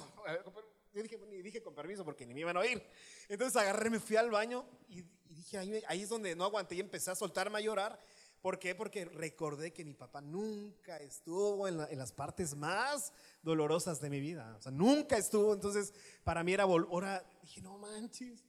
yo 0.93 1.01
dije, 1.01 1.17
ni 1.27 1.41
dije 1.41 1.63
con 1.63 1.73
permiso 1.73 2.05
porque 2.05 2.27
ni 2.27 2.35
me 2.35 2.41
iban 2.41 2.55
a 2.55 2.59
oír. 2.59 2.79
Entonces 3.27 3.59
agarré, 3.59 3.89
me 3.89 3.99
fui 3.99 4.17
al 4.17 4.29
baño 4.29 4.63
y, 4.87 5.03
dije, 5.29 5.57
ahí, 5.57 5.83
ahí, 5.87 6.03
es 6.03 6.09
donde 6.09 6.35
no 6.35 6.43
aguanté 6.43 6.75
y 6.75 6.79
empecé 6.79 7.09
a 7.09 7.15
soltarme 7.15 7.57
a 7.57 7.61
llorar 7.61 7.99
¿Por 8.43 8.59
qué? 8.59 8.75
Porque 8.75 9.05
recordé 9.05 9.71
que 9.71 9.85
mi 9.85 9.93
papá 9.93 10.19
nunca 10.19 10.97
estuvo 10.97 11.65
en, 11.65 11.77
las 11.77 12.11
partes 12.11 12.53
más 12.57 13.13
dolorosas 13.41 14.01
de 14.01 14.09
mi 14.09 14.19
vida. 14.19 14.57
O 14.59 14.61
sea, 14.61 14.69
nunca 14.69 15.17
estuvo. 15.17 15.53
Entonces, 15.53 15.93
para 16.25 16.43
mí 16.43 16.51
era, 16.51 16.63
ahora 16.63 17.25
dije, 17.41 17.61
no 17.61 17.77
manches. 17.77 18.43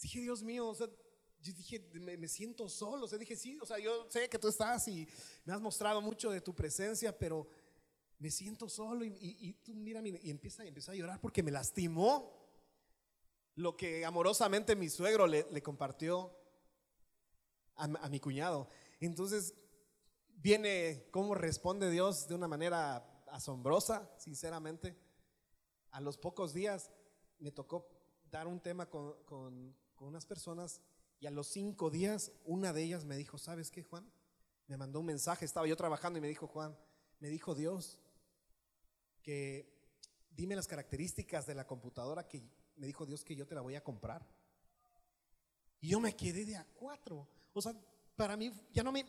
Dije, 0.00 0.20
Dios 0.20 0.42
mío, 0.42 0.68
o 0.68 0.74
sea, 0.74 0.86
yo 1.42 1.52
dije, 1.52 1.80
me, 1.92 2.26
siento 2.26 2.66
solo. 2.66 3.04
O 3.04 3.08
sea, 3.08 3.18
dije, 3.18 3.36
sí, 3.36 3.58
o 3.60 3.66
sea, 3.66 3.78
yo 3.78 4.06
sé 4.08 4.26
que 4.30 4.38
tú 4.38 4.48
estás 4.48 4.88
y 4.88 5.06
me 5.44 5.52
has 5.52 5.60
mostrado 5.60 6.00
mucho 6.00 6.30
de 6.30 6.40
tu 6.40 6.54
presencia, 6.54 7.14
pero 7.14 7.46
me 8.22 8.30
siento 8.30 8.68
solo. 8.68 9.04
Y, 9.04 9.52
tú 9.64 9.74
mira, 9.74 10.00
y 10.00 10.30
empieza, 10.30 10.64
empieza 10.64 10.92
a 10.92 10.94
llorar 10.94 11.20
porque 11.20 11.42
me 11.42 11.50
lastimó 11.50 12.40
lo 13.56 13.76
que 13.76 14.04
amorosamente 14.04 14.76
mi 14.76 14.88
suegro 14.88 15.26
le, 15.26 15.44
le 15.50 15.60
compartió 15.60 16.32
a, 17.74 18.08
mi 18.08 18.20
cuñado. 18.20 18.68
Entonces 19.00 19.54
viene 20.36 21.08
cómo 21.10 21.34
responde 21.34 21.90
Dios 21.90 22.28
de 22.28 22.36
una 22.36 22.46
manera 22.46 23.04
asombrosa, 23.26 24.08
sinceramente. 24.18 24.96
A 25.90 26.00
los 26.00 26.16
pocos 26.16 26.54
días 26.54 26.92
me 27.40 27.50
tocó 27.50 27.88
dar 28.30 28.46
un 28.46 28.60
tema 28.60 28.88
con, 28.88 29.20
con, 29.24 29.76
con 29.96 30.06
unas 30.06 30.26
personas 30.26 30.80
y 31.18 31.26
a 31.26 31.30
los 31.32 31.48
cinco 31.48 31.90
días 31.90 32.30
una 32.44 32.72
de 32.72 32.84
ellas 32.84 33.04
me 33.04 33.16
dijo, 33.16 33.36
¿sabes 33.36 33.72
qué, 33.72 33.82
Juan? 33.82 34.08
Me 34.68 34.76
mandó 34.76 35.00
un 35.00 35.06
mensaje, 35.06 35.44
estaba 35.44 35.66
yo 35.66 35.76
trabajando 35.76 36.20
y 36.20 36.22
me 36.22 36.28
dijo, 36.28 36.46
Juan, 36.46 36.78
me 37.18 37.28
dijo 37.28 37.56
Dios 37.56 37.98
que 39.22 39.72
dime 40.30 40.56
las 40.56 40.66
características 40.66 41.46
de 41.46 41.54
la 41.54 41.66
computadora 41.66 42.26
que 42.26 42.42
me 42.76 42.86
dijo 42.86 43.06
Dios 43.06 43.24
que 43.24 43.36
yo 43.36 43.46
te 43.46 43.54
la 43.54 43.60
voy 43.60 43.74
a 43.74 43.84
comprar. 43.84 44.26
Y 45.80 45.88
yo 45.88 46.00
me 46.00 46.14
quedé 46.14 46.44
de 46.44 46.56
a 46.56 46.66
cuatro. 46.74 47.28
O 47.52 47.62
sea, 47.62 47.74
para 48.16 48.36
mí 48.36 48.52
ya 48.72 48.82
no 48.82 48.92
me, 48.92 49.04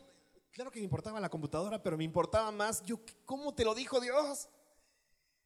claro 0.50 0.70
que 0.70 0.80
me 0.80 0.84
importaba 0.84 1.20
la 1.20 1.28
computadora, 1.28 1.82
pero 1.82 1.96
me 1.96 2.04
importaba 2.04 2.50
más 2.50 2.82
yo, 2.82 3.00
¿cómo 3.24 3.54
te 3.54 3.64
lo 3.64 3.74
dijo 3.74 4.00
Dios? 4.00 4.48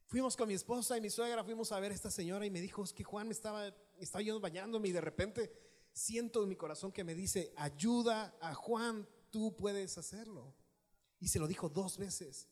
Fuimos 0.07 0.35
con 0.35 0.47
mi 0.47 0.55
esposa 0.55 0.97
y 0.97 1.01
mi 1.01 1.09
suegra, 1.09 1.43
fuimos 1.43 1.71
a 1.71 1.79
ver 1.79 1.91
a 1.91 1.95
esta 1.95 2.09
señora 2.09 2.45
y 2.45 2.49
me 2.49 2.61
dijo, 2.61 2.83
es 2.83 2.93
que 2.93 3.03
Juan 3.03 3.27
me 3.27 3.33
estaba, 3.33 3.67
estaba 3.99 4.23
yo 4.23 4.39
bañándome 4.39 4.87
y 4.87 4.91
de 4.91 5.01
repente 5.01 5.51
siento 5.93 6.41
en 6.41 6.49
mi 6.49 6.55
corazón 6.55 6.91
que 6.91 7.03
me 7.03 7.13
dice, 7.13 7.53
ayuda 7.55 8.35
a 8.41 8.55
Juan, 8.55 9.07
tú 9.29 9.55
puedes 9.55 9.97
hacerlo. 9.97 10.55
Y 11.19 11.27
se 11.27 11.39
lo 11.39 11.47
dijo 11.47 11.69
dos 11.69 11.97
veces. 11.97 12.47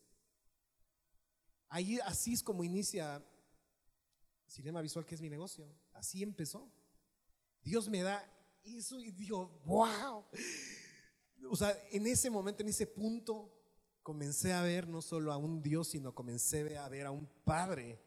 Ahí 1.69 1.99
así 2.06 2.34
es 2.34 2.43
como 2.43 2.63
inicia 2.63 3.23
Cinema 4.47 4.82
Visual, 4.82 5.06
que 5.06 5.15
es 5.15 5.21
mi 5.21 5.30
negocio. 5.30 5.67
Así 5.93 6.23
empezó. 6.23 6.71
Dios 7.62 7.89
me 7.89 8.01
da 8.01 8.23
eso 8.63 8.99
y 8.99 9.12
digo, 9.12 9.62
wow. 9.65 10.25
O 11.49 11.56
sea, 11.56 11.77
en 11.91 12.08
ese 12.08 12.30
momento, 12.30 12.63
en 12.63 12.69
ese 12.69 12.88
punto, 12.88 13.53
comencé 14.01 14.53
a 14.53 14.62
ver 14.62 14.88
no 14.88 15.01
solo 15.01 15.34
a 15.34 15.38
un 15.38 15.62
Dios, 15.62 15.89
sino 15.89 16.15
comencé 16.15 16.77
a 16.77 16.88
ver 16.88 17.06
a 17.06 17.12
un 17.12 17.27
Padre. 17.43 17.99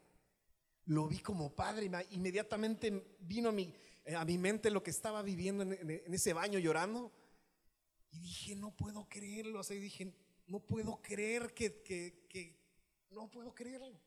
Lo 0.85 1.07
vi 1.07 1.19
como 1.19 1.55
Padre. 1.55 1.89
Inmediatamente 2.11 3.17
vino 3.19 3.49
a 3.49 3.51
mi, 3.51 3.73
a 4.15 4.25
mi 4.25 4.37
mente 4.37 4.71
lo 4.71 4.81
que 4.81 4.89
estaba 4.89 5.21
viviendo 5.21 5.63
en, 5.63 6.13
ese 6.13 6.33
baño 6.33 6.57
llorando. 6.57 7.11
Y 8.11 8.19
dije, 8.19 8.55
no 8.55 8.75
puedo 8.75 9.07
creerlo. 9.07 9.59
O 9.59 9.63
sea, 9.63 9.77
dije, 9.77 10.13
no 10.47 10.59
puedo 10.59 11.01
creer 11.01 11.53
que 11.53 12.60
no 13.11 13.29
puedo 13.29 13.53
creerlo. 13.53 13.99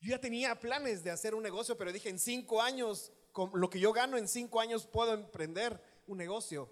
Yo 0.00 0.10
ya 0.10 0.20
tenía 0.20 0.58
planes 0.58 1.02
de 1.02 1.10
hacer 1.10 1.34
un 1.34 1.42
negocio, 1.42 1.76
pero 1.78 1.92
dije, 1.92 2.10
en 2.10 2.18
cinco 2.18 2.60
años, 2.60 3.12
con 3.32 3.50
lo 3.54 3.70
que 3.70 3.80
yo 3.80 3.92
gano 3.92 4.18
en 4.18 4.28
cinco 4.28 4.60
años, 4.60 4.86
puedo 4.86 5.14
emprender 5.14 5.80
un 6.06 6.18
negocio. 6.18 6.70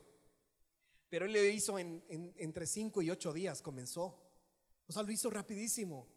Pero 1.08 1.26
él 1.26 1.32
lo 1.32 1.44
hizo 1.44 1.78
en, 1.78 2.02
entre 2.36 2.66
cinco 2.66 3.02
y 3.02 3.10
ocho 3.10 3.32
días, 3.32 3.62
comenzó. 3.62 4.22
O 4.86 4.92
sea, 4.92 5.02
lo 5.02 5.12
hizo 5.12 5.30
rapidísimo. 5.30 6.08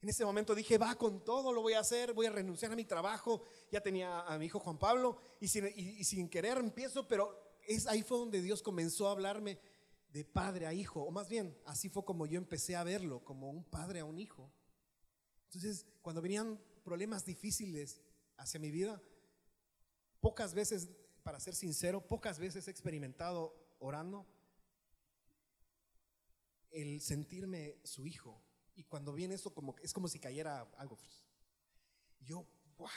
En 0.00 0.08
ese 0.08 0.24
momento 0.24 0.54
dije, 0.54 0.76
va 0.76 0.94
con 0.96 1.24
todo, 1.24 1.52
lo 1.52 1.62
voy 1.62 1.74
a 1.74 1.80
hacer, 1.80 2.12
voy 2.12 2.26
a 2.26 2.30
renunciar 2.30 2.72
a 2.72 2.76
mi 2.76 2.84
trabajo. 2.84 3.42
Ya 3.70 3.80
tenía 3.80 4.20
a 4.20 4.38
mi 4.38 4.46
hijo 4.46 4.60
Juan 4.60 4.78
Pablo 4.78 5.18
y 5.40 5.48
sin, 5.48 5.66
y 5.74 6.04
sin 6.04 6.28
querer 6.28 6.58
empiezo, 6.58 7.08
pero 7.08 7.58
es 7.66 7.86
ahí 7.86 8.02
fue 8.02 8.18
donde 8.18 8.42
Dios 8.42 8.62
comenzó 8.62 9.08
a 9.08 9.12
hablarme 9.12 9.58
de 10.14 10.24
padre 10.24 10.68
a 10.68 10.72
hijo, 10.72 11.02
o 11.02 11.10
más 11.10 11.28
bien, 11.28 11.58
así 11.66 11.88
fue 11.88 12.04
como 12.04 12.24
yo 12.24 12.38
empecé 12.38 12.76
a 12.76 12.84
verlo, 12.84 13.24
como 13.24 13.50
un 13.50 13.64
padre 13.64 13.98
a 13.98 14.04
un 14.04 14.20
hijo. 14.20 14.48
Entonces, 15.46 15.86
cuando 16.02 16.22
venían 16.22 16.56
problemas 16.84 17.24
difíciles 17.24 18.00
hacia 18.36 18.60
mi 18.60 18.70
vida, 18.70 19.02
pocas 20.20 20.54
veces, 20.54 20.88
para 21.24 21.40
ser 21.40 21.56
sincero, 21.56 22.00
pocas 22.06 22.38
veces 22.38 22.68
he 22.68 22.70
experimentado 22.70 23.56
orando 23.80 24.24
el 26.70 27.00
sentirme 27.00 27.80
su 27.82 28.06
hijo. 28.06 28.40
Y 28.76 28.84
cuando 28.84 29.14
viene 29.14 29.34
eso, 29.34 29.52
como, 29.52 29.74
es 29.82 29.92
como 29.92 30.06
si 30.06 30.20
cayera 30.20 30.60
algo. 30.76 30.96
Yo, 32.20 32.46
wow, 32.78 32.88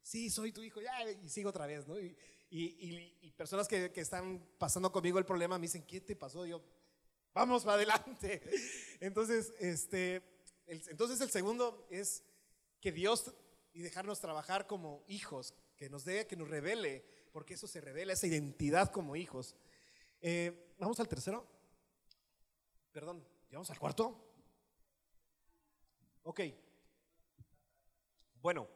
sí, 0.00 0.30
soy 0.30 0.52
tu 0.52 0.62
hijo, 0.62 0.80
ya, 0.80 1.10
y 1.10 1.28
sigo 1.28 1.50
otra 1.50 1.66
vez, 1.66 1.86
¿no? 1.86 1.96
Y, 2.50 3.30
personas 3.36 3.68
que, 3.68 3.90
están 3.96 4.42
pasando 4.58 4.90
conmigo 4.90 5.18
el 5.18 5.26
problema 5.26 5.58
me 5.58 5.66
dicen, 5.66 5.84
¿qué 5.86 6.00
te 6.00 6.16
pasó? 6.16 6.46
yo, 6.46 6.62
vamos 7.34 7.64
para 7.64 7.76
adelante. 7.76 8.40
Entonces, 9.00 9.52
este, 9.58 10.22
entonces 10.66 11.20
el 11.20 11.30
segundo 11.30 11.86
es 11.90 12.24
que 12.80 12.92
Dios 12.92 13.32
y 13.72 13.82
dejarnos 13.82 14.20
trabajar 14.20 14.66
como 14.66 15.04
hijos, 15.06 15.54
que 15.76 15.90
nos 15.90 16.04
dé, 16.04 16.26
que 16.26 16.36
nos 16.36 16.48
revele, 16.48 17.04
porque 17.32 17.54
eso 17.54 17.66
se 17.66 17.80
revela, 17.80 18.14
esa 18.14 18.26
identidad 18.26 18.90
como 18.90 19.16
hijos. 19.16 19.54
Eh, 20.22 20.74
vamos 20.78 20.98
al 20.98 21.08
tercero. 21.08 21.46
Perdón, 22.90 23.22
¿vamos 23.52 23.70
al 23.70 23.78
cuarto? 23.78 24.18
Ok. 26.22 26.40
Bueno, 28.40 28.66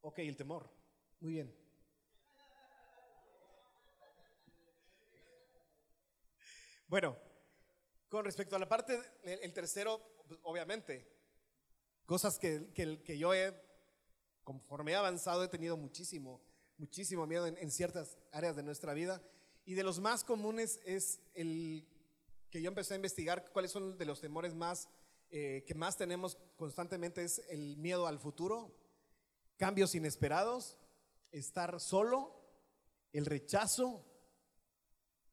ok, 0.00 0.18
el 0.18 0.36
temor. 0.36 0.68
Muy 1.20 1.34
bien. 1.34 1.63
Bueno, 6.86 7.16
con 8.08 8.24
respecto 8.24 8.56
a 8.56 8.58
la 8.58 8.68
parte, 8.68 9.00
el 9.22 9.52
tercero, 9.52 10.00
pues, 10.28 10.38
obviamente, 10.42 11.06
cosas 12.06 12.38
que, 12.38 12.70
que, 12.72 13.18
yo 13.18 13.34
he, 13.34 13.54
conforme 14.42 14.92
he 14.92 14.96
avanzado, 14.96 15.44
he 15.44 15.48
tenido 15.48 15.76
muchísimo, 15.76 16.40
muchísimo 16.76 17.26
miedo 17.26 17.46
en, 17.46 17.70
ciertas 17.70 18.18
áreas 18.32 18.56
de 18.56 18.62
nuestra 18.62 18.94
vida. 18.94 19.22
Y 19.64 19.74
de 19.74 19.82
los 19.82 20.00
más 20.00 20.24
comunes 20.24 20.80
es 20.84 21.20
el 21.34 21.88
que 22.50 22.60
yo 22.60 22.68
empecé 22.68 22.94
a 22.94 22.96
investigar 22.96 23.50
cuáles 23.52 23.70
son 23.70 23.96
de 23.96 24.04
los 24.04 24.20
temores 24.20 24.54
más 24.54 24.88
eh, 25.30 25.64
que 25.66 25.74
más 25.74 25.96
tenemos 25.96 26.38
constantemente 26.56 27.24
es 27.24 27.42
el 27.48 27.76
miedo 27.78 28.06
al 28.06 28.20
futuro, 28.20 28.72
cambios 29.56 29.96
inesperados, 29.96 30.78
estar 31.32 31.80
solo, 31.80 32.40
el 33.12 33.26
rechazo 33.26 34.04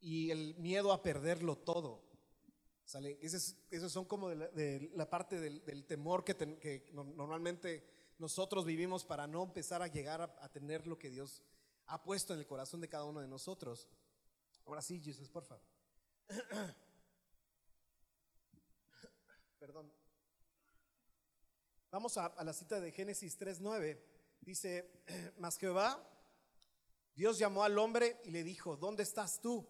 y 0.01 0.31
el 0.31 0.55
miedo 0.55 0.91
a 0.91 1.01
perderlo 1.01 1.57
todo. 1.57 2.01
¿Sale? 2.83 3.17
Esos, 3.21 3.55
son 3.91 4.05
como 4.05 4.29
de 4.29 4.91
la, 4.95 5.09
parte 5.09 5.39
del, 5.39 5.85
temor 5.85 6.25
que, 6.25 6.89
normalmente 6.93 7.87
nosotros 8.17 8.65
vivimos 8.65 9.05
para 9.05 9.27
no 9.27 9.43
empezar 9.43 9.81
a 9.81 9.87
llegar 9.87 10.21
a, 10.21 10.49
tener 10.49 10.87
lo 10.87 10.97
que 10.97 11.09
Dios 11.09 11.41
ha 11.85 12.03
puesto 12.03 12.33
en 12.33 12.39
el 12.39 12.47
corazón 12.47 12.81
de 12.81 12.89
cada 12.89 13.05
uno 13.05 13.21
de 13.21 13.27
nosotros. 13.27 13.87
Ahora 14.65 14.81
sí, 14.81 14.99
Jesús, 14.99 15.29
por 15.29 15.45
favor. 15.45 15.63
Perdón. 19.59 19.89
Vamos 21.91 22.17
a, 22.17 22.25
a, 22.25 22.43
la 22.43 22.53
cita 22.53 22.79
de 22.79 22.91
Génesis 22.91 23.39
3.9. 23.39 24.01
Dice, 24.41 24.91
mas 25.37 25.57
Jehová, 25.57 26.05
Dios 27.15 27.37
llamó 27.37 27.63
al 27.63 27.77
hombre 27.77 28.19
y 28.25 28.31
le 28.31 28.43
dijo, 28.43 28.75
¿dónde 28.75 29.03
estás 29.03 29.39
tú? 29.39 29.65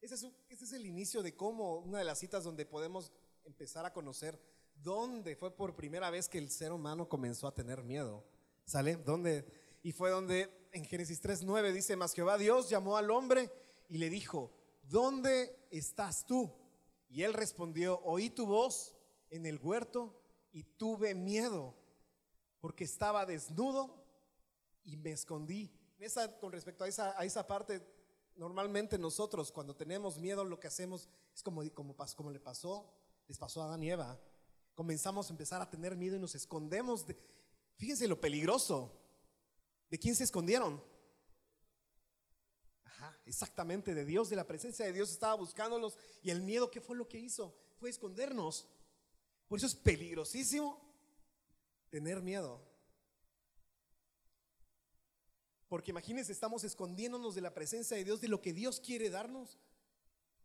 Ese 0.00 0.32
es, 0.48 0.72
el 0.72 0.86
inicio 0.86 1.22
de 1.22 1.34
cómo, 1.34 1.78
una 1.78 1.98
de 1.98 2.04
las 2.04 2.18
citas 2.18 2.44
donde 2.44 2.66
podemos 2.66 3.12
empezar 3.44 3.84
a 3.84 3.92
conocer 3.92 4.40
dónde 4.82 5.36
fue 5.36 5.50
por 5.54 5.74
primera 5.74 6.10
vez 6.10 6.28
que 6.28 6.38
el 6.38 6.50
ser 6.50 6.72
humano 6.72 7.08
comenzó 7.08 7.46
a 7.48 7.54
tener 7.54 7.82
miedo. 7.82 8.24
¿Sale? 8.64 8.96
¿Dónde? 8.96 9.44
Y 9.82 9.92
fue 9.92 10.10
donde 10.10 10.68
en 10.72 10.84
Génesis 10.84 11.22
3.9 11.22 11.72
dice, 11.72 11.96
mas 11.96 12.12
Jehová 12.12 12.38
Dios 12.38 12.68
llamó 12.68 12.96
al 12.96 13.10
hombre 13.10 13.50
y 13.88 13.98
le 13.98 14.10
dijo, 14.10 14.52
¿dónde 14.82 15.66
estás 15.70 16.26
tú? 16.26 16.52
Y 17.08 17.22
él 17.22 17.32
respondió, 17.32 18.00
oí 18.04 18.30
tu 18.30 18.46
voz 18.46 18.96
en 19.30 19.46
el 19.46 19.58
huerto 19.58 20.20
y 20.52 20.64
tuve 20.64 21.14
miedo 21.14 21.74
porque 22.60 22.84
estaba 22.84 23.26
desnudo 23.26 24.04
y 24.84 24.96
me 24.96 25.12
escondí. 25.12 25.72
Con 26.40 26.52
respecto 26.52 26.84
a 26.84 26.88
esa, 26.88 27.18
a 27.18 27.24
esa 27.24 27.46
parte 27.46 27.80
normalmente 28.36 28.98
nosotros 28.98 29.50
cuando 29.50 29.74
tenemos 29.74 30.18
miedo 30.18 30.44
lo 30.44 30.60
que 30.60 30.68
hacemos 30.68 31.08
es 31.34 31.42
como, 31.42 31.62
como, 31.72 31.94
como 31.94 32.30
le 32.30 32.40
pasó, 32.40 32.92
les 33.26 33.38
pasó 33.38 33.62
a 33.62 33.66
Adán 33.66 33.82
y 33.82 33.90
Eva. 33.90 34.18
Comenzamos 34.74 35.28
a 35.28 35.32
empezar 35.32 35.62
a 35.62 35.70
tener 35.70 35.96
miedo 35.96 36.16
y 36.16 36.18
nos 36.18 36.34
escondemos. 36.34 37.06
De, 37.06 37.16
fíjense 37.76 38.06
lo 38.06 38.20
peligroso. 38.20 38.92
¿De 39.90 39.98
quién 39.98 40.14
se 40.14 40.24
escondieron? 40.24 40.82
Ajá, 42.84 43.18
exactamente, 43.24 43.94
de 43.94 44.04
Dios, 44.04 44.28
de 44.28 44.36
la 44.36 44.46
presencia 44.46 44.84
de 44.84 44.92
Dios 44.92 45.10
estaba 45.10 45.34
buscándolos 45.34 45.96
y 46.22 46.30
el 46.30 46.42
miedo, 46.42 46.70
¿qué 46.70 46.80
fue 46.80 46.96
lo 46.96 47.08
que 47.08 47.18
hizo? 47.18 47.54
Fue 47.78 47.90
escondernos. 47.90 48.66
Por 49.48 49.58
eso 49.58 49.66
es 49.66 49.74
peligrosísimo 49.74 50.80
tener 51.90 52.20
miedo. 52.20 52.60
Porque 55.76 55.90
imagínense, 55.90 56.32
estamos 56.32 56.64
escondiéndonos 56.64 57.34
de 57.34 57.42
la 57.42 57.52
presencia 57.52 57.98
de 57.98 58.02
Dios, 58.02 58.18
de 58.22 58.28
lo 58.28 58.40
que 58.40 58.54
Dios 58.54 58.80
quiere 58.80 59.10
darnos. 59.10 59.58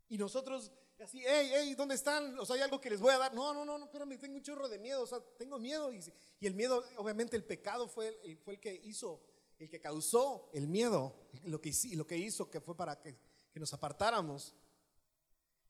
Y 0.10 0.18
nosotros 0.18 0.74
así, 1.02 1.24
hey, 1.26 1.50
hey, 1.54 1.74
¿dónde 1.74 1.96
están? 1.96 2.38
O 2.38 2.46
sea, 2.46 2.58
hay 2.58 2.62
algo 2.64 2.82
que 2.82 2.90
les 2.90 3.00
voy 3.00 3.14
a 3.14 3.18
dar. 3.18 3.34
No, 3.34 3.54
no, 3.54 3.64
no, 3.64 3.82
espérame, 3.86 4.20
tengo 4.20 4.36
un 4.36 4.42
chorro 4.42 4.68
de 4.68 4.78
miedo. 4.78 5.02
O 5.02 5.08
sea, 5.08 5.22
tengo 5.38 5.58
miedo. 5.58 5.90
Y, 5.94 6.02
el 6.46 6.54
miedo, 6.54 6.84
obviamente 6.98 7.38
el 7.38 7.46
pecado 7.46 7.88
fue, 7.88 8.14
fue 8.44 8.56
el 8.56 8.60
que 8.60 8.76
hizo, 8.84 9.22
el 9.58 9.70
que 9.70 9.80
causó 9.80 10.50
el 10.52 10.68
miedo. 10.68 11.16
Lo 11.46 11.62
que, 11.62 11.74
lo 11.94 12.06
que 12.06 12.18
hizo 12.18 12.52
que 12.52 12.60
fue 12.60 12.76
para 12.76 13.00
que, 13.00 13.16
nos 13.56 13.72
apartáramos. 13.72 14.54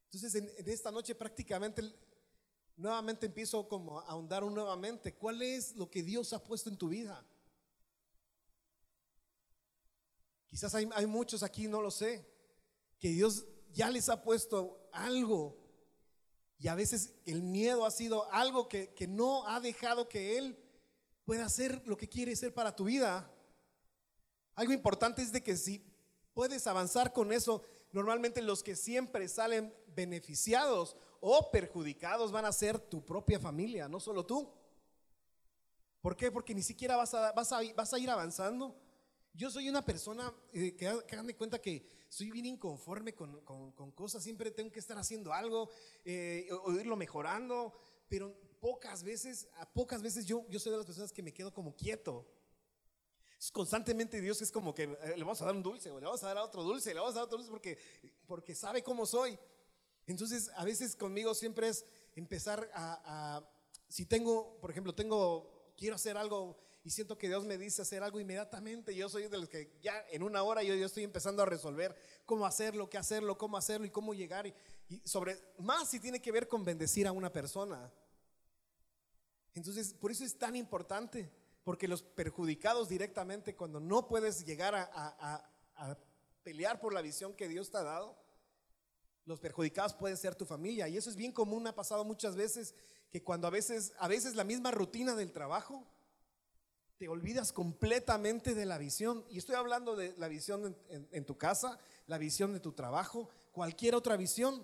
Entonces, 0.06 0.34
en, 0.34 0.52
esta 0.72 0.90
noche 0.90 1.14
prácticamente 1.14 1.84
nuevamente 2.78 3.28
empiezo 3.28 3.70
como 3.70 4.00
a 4.00 4.06
ahondar 4.06 4.42
nuevamente. 4.42 5.14
¿Cuál 5.14 5.44
es 5.44 5.76
lo 5.76 5.88
que 5.88 6.02
Dios 6.02 6.34
ha 6.34 6.44
puesto 6.44 6.68
en 6.68 6.78
tu 6.78 6.90
vida? 6.90 7.24
Quizás 10.52 10.76
hay, 10.76 11.06
muchos 11.08 11.44
aquí, 11.44 11.70
no 11.70 11.82
lo 11.82 11.90
sé, 11.90 12.28
que 13.00 13.08
Dios 13.08 13.46
ya 13.72 13.90
les 13.90 14.10
ha 14.10 14.22
puesto 14.22 14.86
algo 14.92 15.58
y 16.60 16.68
a 16.68 16.76
veces 16.76 17.14
el 17.26 17.42
miedo 17.42 17.86
ha 17.86 17.92
sido 17.92 18.30
algo 18.34 18.68
que, 18.68 18.94
que, 18.94 19.08
no 19.08 19.48
ha 19.48 19.62
dejado 19.62 20.10
que 20.10 20.38
Él 20.38 20.60
pueda 21.24 21.46
hacer 21.46 21.82
lo 21.86 21.96
que 21.96 22.10
quiere 22.10 22.36
ser 22.36 22.54
para 22.54 22.76
tu 22.76 22.84
vida. 22.84 23.32
Algo 24.56 24.74
importante 24.74 25.22
es 25.22 25.32
de 25.32 25.42
que 25.42 25.56
si 25.56 25.90
puedes 26.34 26.68
avanzar 26.68 27.14
con 27.14 27.32
eso, 27.32 27.64
normalmente 27.94 28.42
los 28.42 28.62
que 28.62 28.76
siempre 28.76 29.30
salen 29.30 29.74
beneficiados 29.96 30.98
o 31.22 31.50
perjudicados 31.50 32.34
van 32.34 32.44
a 32.44 32.52
ser 32.52 32.78
tu 32.78 33.06
propia 33.06 33.40
familia, 33.40 33.88
no 33.88 34.02
solo 34.02 34.26
tú. 34.26 34.52
¿Por 36.02 36.18
qué? 36.18 36.30
Porque 36.30 36.54
ni 36.54 36.62
siquiera 36.62 36.98
vas 36.98 37.14
a, 37.14 37.32
vas 37.32 37.54
a, 37.54 37.62
vas 37.74 37.94
a 37.94 38.00
ir 38.00 38.10
avanzando. 38.10 38.76
Yo 39.34 39.50
soy 39.50 39.70
una 39.70 39.84
persona 39.84 40.34
eh, 40.52 40.76
que, 40.76 40.88
hagan 40.88 41.28
de 41.28 41.36
cuenta 41.36 41.62
que 41.62 41.86
soy 42.10 42.32
bien 42.32 42.46
inconforme 42.46 43.14
con, 43.14 43.40
con, 43.42 43.72
con, 43.72 43.92
cosas, 43.92 44.24
siempre 44.24 44.52
tengo 44.52 44.72
que 44.72 44.80
estar 44.80 44.98
haciendo 44.98 45.32
algo 45.32 45.70
eh, 46.04 46.50
o, 46.52 46.72
irlo 46.74 46.98
mejorando, 46.98 47.74
pero 48.10 48.36
pocas 48.60 49.04
veces, 49.04 49.48
a 49.56 49.72
pocas 49.72 50.02
veces 50.02 50.26
yo, 50.26 50.46
yo 50.50 50.60
soy 50.60 50.72
de 50.74 50.78
las 50.80 50.86
personas 50.86 51.14
que 51.14 51.24
me 51.24 51.34
quedo 51.34 51.54
como 51.54 51.76
quieto. 51.76 52.28
Constantemente 53.54 54.20
Dios 54.20 54.42
es 54.42 54.52
como 54.52 54.74
que 54.74 54.84
eh, 54.84 55.14
le 55.16 55.24
vamos 55.24 55.42
a 55.42 55.46
dar 55.46 55.56
un 55.56 55.64
dulce, 55.64 55.90
o 55.90 56.00
le 56.00 56.06
vamos 56.06 56.24
a 56.24 56.28
dar 56.28 56.38
otro 56.38 56.64
dulce, 56.64 56.94
le 56.94 57.00
vamos 57.00 57.16
a 57.16 57.20
dar 57.20 57.24
otro 57.24 57.38
dulce 57.38 57.52
porque, 57.52 57.78
porque 58.28 58.54
sabe 58.54 58.84
cómo 58.84 59.06
soy. 59.06 59.40
Entonces, 60.08 60.52
a 60.56 60.66
veces 60.66 60.96
conmigo 60.96 61.34
siempre 61.34 61.70
es 61.70 61.86
empezar 62.16 62.70
a, 62.74 63.38
a 63.38 63.50
si 63.88 64.06
tengo, 64.06 64.60
por 64.60 64.72
ejemplo, 64.72 64.94
tengo, 64.94 65.74
quiero 65.78 65.96
hacer 65.96 66.18
algo 66.18 66.58
y 66.84 66.90
siento 66.90 67.18
que 67.18 67.28
Dios 67.28 67.46
me 67.46 67.58
dice 67.58 67.84
hacer 67.84 68.02
algo 68.02 68.20
inmediatamente. 68.20 68.96
Yo 68.96 69.08
soy 69.08 69.28
de 69.28 69.38
los 69.38 69.48
que 69.48 69.78
ya 69.82 70.04
en 70.10 70.24
una 70.24 70.42
hora 70.42 70.64
yo, 70.64 70.74
yo 70.74 70.88
estoy 70.88 71.04
empezando 71.04 71.44
a 71.44 71.46
resolver 71.46 71.96
cómo 72.26 72.46
hacerlo, 72.46 72.90
qué 72.90 72.98
hacerlo, 72.98 73.38
cómo 73.38 73.58
hacerlo 73.58 73.86
y 73.86 73.92
cómo 73.92 74.14
llegar. 74.16 74.48
Y, 74.48 74.54
sobre 75.06 75.40
más 75.60 75.90
si 75.90 76.00
tiene 76.00 76.22
que 76.22 76.32
ver 76.32 76.48
con 76.48 76.66
bendecir 76.66 77.06
a 77.06 77.12
una 77.12 77.32
persona. 77.32 77.92
Entonces, 79.54 79.94
por 79.94 80.12
eso 80.12 80.24
es 80.24 80.38
tan 80.38 80.56
importante, 80.56 81.32
porque 81.64 81.88
los 81.88 82.02
perjudicados 82.02 82.90
directamente, 82.90 83.56
cuando 83.56 83.80
no 83.80 84.08
puedes 84.08 84.44
llegar 84.44 84.74
a, 84.74 84.90
a, 84.92 85.52
a 85.76 85.98
pelear 86.42 86.80
por 86.80 86.94
la 86.94 87.02
visión 87.02 87.36
que 87.36 87.48
Dios 87.48 87.70
te 87.70 87.78
ha 87.78 87.84
dado, 87.84 88.18
los 89.26 89.40
perjudicados 89.40 89.94
pueden 89.94 90.18
ser 90.18 90.34
tu 90.34 90.46
familia. 90.46 90.88
Y 90.88 90.98
eso 90.98 91.12
es 91.12 91.16
bien 91.16 91.32
común, 91.32 91.68
ha 91.68 91.76
pasado 91.76 92.04
muchas 92.04 92.36
veces, 92.36 92.74
que 93.12 93.22
cuando 93.22 93.46
a 93.46 93.52
veces, 93.52 93.94
a 94.00 94.08
veces 94.08 94.36
la 94.36 94.44
misma 94.44 94.72
rutina 94.72 95.16
del 95.16 95.32
trabajo, 95.32 95.86
te 97.02 97.10
olvidas 97.10 97.52
completamente 97.52 98.54
de 98.54 98.64
la 98.64 98.78
visión. 98.78 99.26
Y 99.28 99.40
estoy 99.40 99.56
hablando 99.56 99.96
de 99.96 100.14
la 100.20 100.28
visión 100.28 100.78
en, 100.88 101.26
tu 101.26 101.36
casa, 101.36 101.80
la 102.06 102.20
visión 102.20 102.54
de 102.54 102.60
tu 102.60 102.74
trabajo, 102.74 103.28
cualquier 103.52 103.96
otra 103.96 104.16
visión. 104.18 104.64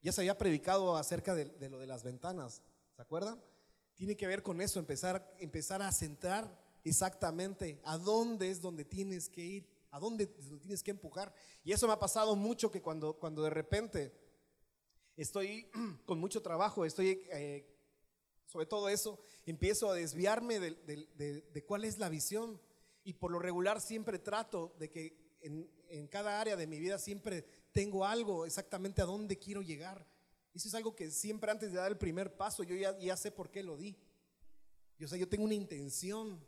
Ya 0.00 0.12
se 0.12 0.22
había 0.22 0.38
predicado 0.38 0.96
acerca 0.96 1.34
de, 1.34 1.44
de 1.44 1.68
lo 1.68 1.78
de 1.78 1.86
las 1.86 2.02
ventanas, 2.02 2.62
¿se 2.94 3.02
acuerdan? 3.02 3.38
Tiene 3.94 4.16
que 4.16 4.26
ver 4.26 4.42
con 4.42 4.62
eso, 4.62 4.78
empezar, 4.78 5.36
empezar 5.38 5.82
a 5.82 5.92
centrar 5.92 6.50
exactamente 6.82 7.78
a 7.84 7.98
dónde 7.98 8.50
es 8.50 8.62
donde 8.62 8.86
tienes 8.86 9.28
que 9.28 9.44
ir, 9.44 9.68
a 9.90 10.00
dónde 10.00 10.28
tienes 10.28 10.82
que 10.82 10.92
empujar. 10.92 11.30
Y 11.62 11.72
eso 11.72 11.86
me 11.86 11.92
ha 11.92 11.98
pasado 11.98 12.36
mucho 12.36 12.70
que 12.70 12.80
cuando, 12.80 13.18
cuando 13.18 13.42
de 13.42 13.50
repente 13.50 14.14
estoy 15.14 15.70
con 16.06 16.18
mucho 16.18 16.40
trabajo, 16.40 16.86
estoy... 16.86 17.22
Eh, 17.32 17.75
sobre 18.46 18.66
todo 18.66 18.88
eso, 18.88 19.18
empiezo 19.44 19.90
a 19.90 19.94
desviarme 19.94 20.60
de, 20.60 20.70
de, 21.16 21.42
de, 21.42 21.64
cuál 21.64 21.84
es 21.84 21.98
la 21.98 22.08
visión. 22.08 22.60
Y 23.04 23.14
por 23.14 23.30
lo 23.30 23.38
regular 23.38 23.80
siempre 23.80 24.18
trato 24.18 24.74
de 24.78 24.90
que 24.90 25.36
en, 25.40 25.70
en, 25.88 26.08
cada 26.08 26.40
área 26.40 26.56
de 26.56 26.66
mi 26.66 26.78
vida 26.78 26.98
siempre 26.98 27.44
tengo 27.72 28.04
algo 28.04 28.46
exactamente 28.46 29.02
a 29.02 29.04
dónde 29.04 29.38
quiero 29.38 29.62
llegar. 29.62 30.06
Eso 30.54 30.68
es 30.68 30.74
algo 30.74 30.96
que 30.96 31.10
siempre 31.10 31.50
antes 31.50 31.70
de 31.70 31.78
dar 31.78 31.90
el 31.90 31.98
primer 31.98 32.36
paso 32.36 32.62
yo 32.62 32.74
ya, 32.74 32.98
ya 32.98 33.16
sé 33.16 33.30
por 33.30 33.50
qué 33.50 33.62
lo 33.62 33.76
di. 33.76 33.96
Yo, 34.98 35.06
sea, 35.06 35.18
yo 35.18 35.28
tengo 35.28 35.44
una 35.44 35.54
intención 35.54 36.42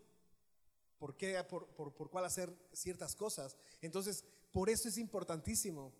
por, 0.98 1.16
qué, 1.16 1.42
por, 1.44 1.68
por, 1.68 1.94
por 1.94 2.10
cuál 2.10 2.24
hacer 2.24 2.52
ciertas 2.72 3.14
cosas. 3.14 3.56
Entonces, 3.80 4.24
por 4.50 4.70
eso 4.70 4.88
es 4.88 4.98
importantísimo. 4.98 5.92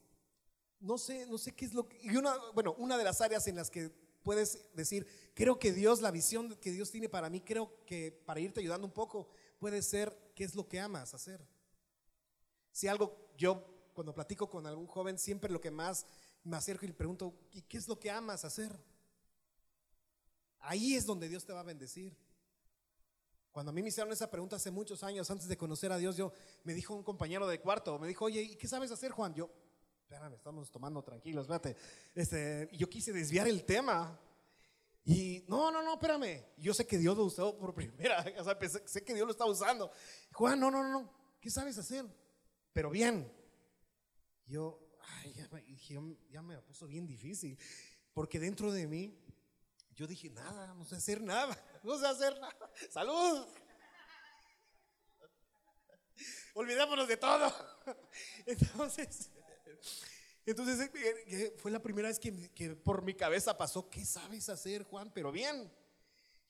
No 0.81 0.97
sé, 0.97 1.27
no 1.27 1.39
sé 1.39 1.53
qué 1.53 1.67
es 1.67 1.75
lo 1.75 1.89
que... 1.89 1.99
Y 2.01 2.17
una, 2.17 2.37
bueno, 2.55 2.75
una 2.79 2.97
de 2.97 3.05
las 3.05 3.21
áreas 3.21 3.47
en 3.47 3.57
las 3.57 3.71
que 3.71 3.93
puedes 4.29 4.61
decir, 4.75 5.07
creo 5.33 5.59
que 5.59 5.73
Dios, 5.73 6.03
la 6.03 6.11
visión 6.11 6.55
que 6.57 6.71
Dios 6.71 6.91
tiene 6.91 7.09
para 7.09 7.31
mí, 7.31 7.41
creo 7.41 7.83
que 7.87 8.13
para 8.27 8.41
irte 8.41 8.61
ayudando 8.61 8.87
un 8.87 8.93
poco, 8.93 9.27
puede 9.59 9.81
ser 9.81 10.15
qué 10.35 10.45
es 10.45 10.55
lo 10.55 10.69
que 10.69 10.79
amas 10.79 11.15
hacer. 11.15 11.41
Si 12.71 12.89
algo, 12.89 13.33
yo 13.39 13.65
cuando 13.95 14.13
platico 14.13 14.51
con 14.51 14.67
algún 14.67 14.87
joven, 14.87 15.17
siempre 15.17 15.51
lo 15.51 15.63
que 15.63 15.71
más 15.71 16.05
me 16.45 16.59
acerco 16.59 16.85
y 16.85 16.89
le 16.89 16.95
pregunto, 16.95 17.39
¿y 17.53 17.63
qué 17.63 17.79
es 17.79 17.89
lo 17.89 17.99
que 17.99 18.11
amas 18.11 18.45
hacer? 18.45 18.79
Ahí 20.59 20.95
es 20.95 21.07
donde 21.07 21.27
Dios 21.31 21.47
te 21.47 21.55
va 21.55 21.61
a 21.61 21.63
bendecir. 21.63 22.15
Cuando 23.51 23.71
a 23.71 23.73
mí 23.73 23.81
me 23.81 23.89
hicieron 23.89 24.13
esa 24.13 24.31
pregunta 24.31 24.57
hace 24.57 24.71
muchos 24.71 25.03
años, 25.05 25.31
antes 25.31 25.49
de 25.49 25.57
conocer 25.57 25.91
a 25.91 25.97
Dios, 25.97 26.19
yo 26.19 26.35
me 26.65 26.75
dijo 26.75 26.95
un 26.95 27.03
compañero 27.03 27.47
de 27.47 27.63
cuarto, 27.63 27.99
me 27.99 28.07
dijo, 28.09 28.27
oye, 28.27 28.43
¿y 28.43 28.57
qué 28.57 28.69
sabes 28.69 28.91
hacer, 28.91 29.11
Juan? 29.11 29.33
Yo, 29.33 29.49
espérame, 30.09 30.37
estamos 30.37 30.71
tomando 30.71 31.03
tranquilos, 31.03 31.43
espérate. 31.43 31.77
Este, 32.15 32.71
yo 32.73 32.89
quise 32.89 33.13
desviar 33.13 33.47
el 33.47 33.63
tema. 33.67 34.19
Y 35.05 35.45
no, 35.49 35.71
no, 35.71 35.83
no, 35.83 35.95
espérame. 35.95 36.47
Yo 36.57 36.73
sé 36.73 36.87
que 36.87 36.97
Dios 36.97 37.15
lo 37.15 37.25
usó 37.25 37.59
por 37.59 37.75
primera, 37.75 38.25
o 38.39 38.45
sea, 38.45 38.59
sé 38.87 39.05
que 39.05 39.13
Dios 39.13 39.27
lo 39.27 39.33
está 39.33 39.45
usando. 39.45 39.93
Juan, 40.33 40.59
no, 40.59 40.71
no, 40.71 40.83
no, 40.83 41.13
¿qué 41.43 41.51
sabes 41.51 41.77
hacer? 41.77 42.07
Pero 42.73 42.89
bien. 42.89 43.31
Yo, 44.47 44.81
ay, 45.03 45.35
ya, 45.35 45.47
ya, 45.51 46.01
ya 46.31 46.41
me 46.41 46.57
puso 46.63 46.87
bien 46.87 47.07
difícil, 47.07 47.59
porque 48.15 48.41
dentro 48.41 48.73
de 48.73 48.87
mí, 48.87 49.15
yo 49.95 50.07
dije, 50.07 50.31
nada, 50.31 50.73
no 50.73 50.87
sé 50.87 50.97
hacer 50.97 51.21
nada, 51.21 51.55
no 51.83 51.99
sé 51.99 52.07
hacer 52.07 52.41
nada. 52.41 52.71
Salud. 52.89 53.47
Olvidémonos 56.55 57.07
de 57.07 57.19
todo. 57.19 57.53
Entonces, 58.47 59.31
entonces 60.47 60.81
eh, 60.81 60.91
eh, 61.27 61.55
fue 61.59 61.71
la 61.71 61.83
primera 61.83 62.09
vez 62.09 62.19
que, 62.19 62.51
que, 62.51 62.75
por 62.75 63.03
mi 63.03 63.15
cabeza 63.15 63.57
pasó, 63.57 63.89
¿qué 63.91 64.05
sabes 64.05 64.49
hacer, 64.49 64.85
Juan? 64.85 65.11
Pero 65.15 65.31
bien. 65.33 65.71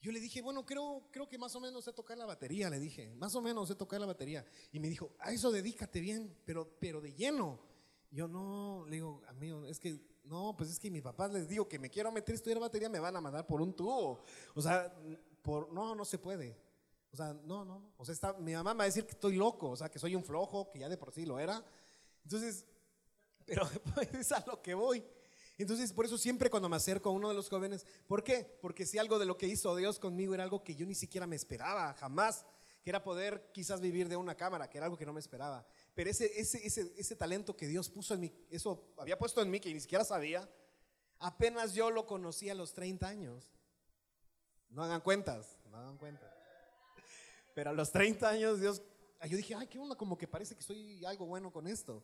Yo 0.01 0.13
le 0.13 0.21
dije, 0.21 0.41
bueno, 0.41 0.65
creo, 0.65 1.03
creo 1.11 1.27
que 1.27 1.37
más 1.37 1.53
o 1.55 1.59
menos 1.59 1.83
sé 1.83 1.91
tocar 1.91 2.17
la 2.17 2.25
batería, 2.25 2.69
le 2.69 2.79
dije, 2.79 3.13
más 3.15 3.35
o 3.35 3.41
menos 3.41 3.67
sé 3.67 3.75
tocar 3.75 3.99
la 3.99 4.05
batería. 4.05 4.45
Y 4.71 4.79
me 4.79 4.87
dijo, 4.87 5.11
a 5.19 5.33
eso 5.33 5.51
dedícate 5.51 5.99
bien, 5.99 6.37
pero, 6.45 6.77
pero 6.79 7.01
de 7.01 7.13
lleno. 7.13 7.59
Yo 8.09 8.27
no, 8.27 8.85
le 8.85 8.95
digo, 8.95 9.21
amigo, 9.27 9.65
es 9.65 9.77
que, 9.77 9.99
no, 10.23 10.55
pues 10.57 10.69
es 10.69 10.79
que 10.79 10.89
mis 10.89 11.01
papás 11.01 11.31
les 11.33 11.49
digo 11.49 11.67
que 11.67 11.77
me 11.77 11.89
quiero 11.89 12.13
meter 12.13 12.33
a 12.33 12.35
estudiar 12.37 12.59
batería, 12.59 12.87
me 12.87 12.99
van 12.99 13.15
a 13.17 13.21
mandar 13.21 13.45
por 13.45 13.61
un 13.61 13.73
tubo. 13.75 14.23
O 14.55 14.61
sea, 14.61 14.93
por, 15.41 15.73
no, 15.73 15.93
no 15.93 16.05
se 16.05 16.17
puede. 16.17 16.55
O 17.11 17.17
sea, 17.17 17.33
no, 17.33 17.65
no. 17.65 17.91
O 17.97 18.05
sea, 18.05 18.13
está, 18.13 18.33
mi 18.33 18.53
mamá 18.53 18.73
me 18.73 18.79
va 18.79 18.83
a 18.85 18.87
decir 18.87 19.05
que 19.05 19.11
estoy 19.11 19.35
loco, 19.35 19.71
o 19.71 19.75
sea, 19.75 19.89
que 19.89 19.99
soy 19.99 20.15
un 20.15 20.23
flojo, 20.23 20.69
que 20.71 20.79
ya 20.79 20.87
de 20.87 20.97
por 20.97 21.11
sí 21.11 21.25
lo 21.25 21.39
era. 21.39 21.61
Entonces, 22.23 22.65
pero 23.49 23.67
es 24.13 24.31
a 24.31 24.43
lo 24.45 24.61
que 24.61 24.75
voy. 24.75 25.03
Entonces, 25.57 25.91
por 25.91 26.05
eso 26.05 26.17
siempre 26.17 26.49
cuando 26.49 26.69
me 26.69 26.75
acerco 26.75 27.09
a 27.09 27.11
uno 27.11 27.27
de 27.27 27.33
los 27.33 27.49
jóvenes, 27.49 27.85
¿por 28.07 28.23
qué? 28.23 28.57
Porque 28.61 28.85
si 28.85 28.97
algo 28.97 29.19
de 29.19 29.25
lo 29.25 29.37
que 29.37 29.47
hizo 29.47 29.75
Dios 29.75 29.99
conmigo 29.99 30.33
era 30.33 30.43
algo 30.43 30.63
que 30.63 30.75
yo 30.75 30.85
ni 30.85 30.95
siquiera 30.95 31.27
me 31.27 31.35
esperaba, 31.35 31.93
jamás, 31.95 32.45
que 32.81 32.89
era 32.89 33.03
poder 33.03 33.49
quizás 33.51 33.81
vivir 33.81 34.07
de 34.07 34.15
una 34.15 34.35
cámara, 34.35 34.69
que 34.69 34.77
era 34.77 34.85
algo 34.85 34.97
que 34.97 35.05
no 35.05 35.11
me 35.11 35.19
esperaba. 35.19 35.65
Pero 35.93 36.09
ese, 36.09 36.39
ese, 36.39 36.65
ese, 36.65 36.93
ese 36.95 37.15
talento 37.15 37.57
que 37.57 37.67
Dios 37.67 37.89
puso 37.89 38.13
en 38.13 38.21
mí, 38.21 38.33
eso 38.49 38.93
había 38.97 39.17
puesto 39.17 39.41
en 39.41 39.49
mí 39.49 39.59
que 39.59 39.73
ni 39.73 39.81
siquiera 39.81 40.05
sabía, 40.05 40.49
apenas 41.17 41.73
yo 41.73 41.91
lo 41.91 42.05
conocí 42.05 42.49
a 42.49 42.55
los 42.55 42.71
30 42.71 43.07
años. 43.07 43.51
No 44.69 44.83
hagan 44.83 45.01
cuentas, 45.01 45.57
no 45.69 45.77
hagan 45.77 45.97
cuentas. 45.97 46.31
Pero 47.53 47.71
a 47.71 47.73
los 47.73 47.91
30 47.91 48.29
años 48.29 48.61
Dios, 48.61 48.81
yo 49.27 49.35
dije, 49.35 49.55
ay, 49.55 49.67
qué 49.67 49.77
onda, 49.77 49.95
como 49.95 50.17
que 50.17 50.27
parece 50.27 50.55
que 50.55 50.61
soy 50.61 51.03
algo 51.03 51.25
bueno 51.25 51.51
con 51.51 51.67
esto. 51.67 52.01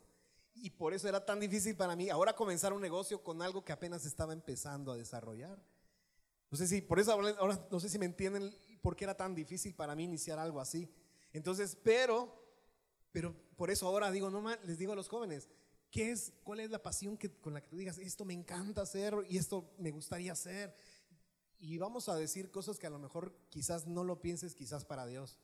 Y 0.55 0.69
por 0.69 0.93
eso 0.93 1.07
era 1.07 1.23
tan 1.25 1.39
difícil 1.39 1.75
para 1.75 1.95
mí 1.95 2.09
ahora 2.09 2.33
comenzar 2.33 2.73
un 2.73 2.81
negocio 2.81 3.21
con 3.21 3.41
algo 3.41 3.63
que 3.63 3.73
apenas 3.73 4.05
estaba 4.05 4.33
empezando 4.33 4.91
a 4.91 4.97
desarrollar. 4.97 5.61
No 6.49 6.57
sé 6.57 6.67
si, 6.67 6.81
por 6.81 6.99
eso 6.99 7.11
ahora 7.11 7.67
no 7.69 7.79
sé 7.79 7.89
si 7.89 7.99
me 7.99 8.05
entienden 8.05 8.55
por 8.81 8.95
qué 8.95 9.03
era 9.03 9.17
tan 9.17 9.35
difícil 9.35 9.75
para 9.75 9.95
mí 9.95 10.05
iniciar 10.05 10.39
algo 10.39 10.61
así. 10.61 10.89
Entonces, 11.33 11.77
pero, 11.83 12.33
pero 13.11 13.35
por 13.57 13.69
eso 13.69 13.87
ahora 13.87 14.11
digo, 14.11 14.29
no 14.29 14.41
les 14.63 14.77
digo 14.77 14.93
a 14.93 14.95
los 14.95 15.09
jóvenes, 15.09 15.49
¿qué 15.91 16.11
es, 16.11 16.31
cuál 16.43 16.61
es 16.61 16.69
la 16.69 16.81
pasión 16.81 17.17
que, 17.17 17.29
con 17.29 17.53
la 17.53 17.61
que 17.61 17.67
tú 17.67 17.77
digas, 17.77 17.97
esto 17.97 18.23
me 18.23 18.33
encanta 18.33 18.81
hacer 18.81 19.13
y 19.27 19.37
esto 19.37 19.73
me 19.77 19.91
gustaría 19.91 20.31
hacer? 20.31 20.73
Y 21.59 21.77
vamos 21.77 22.07
a 22.09 22.15
decir 22.15 22.51
cosas 22.51 22.79
que 22.79 22.87
a 22.87 22.89
lo 22.89 22.99
mejor 22.99 23.35
quizás 23.49 23.87
no 23.87 24.03
lo 24.03 24.21
pienses, 24.21 24.55
quizás 24.55 24.85
para 24.85 25.05
Dios. 25.05 25.39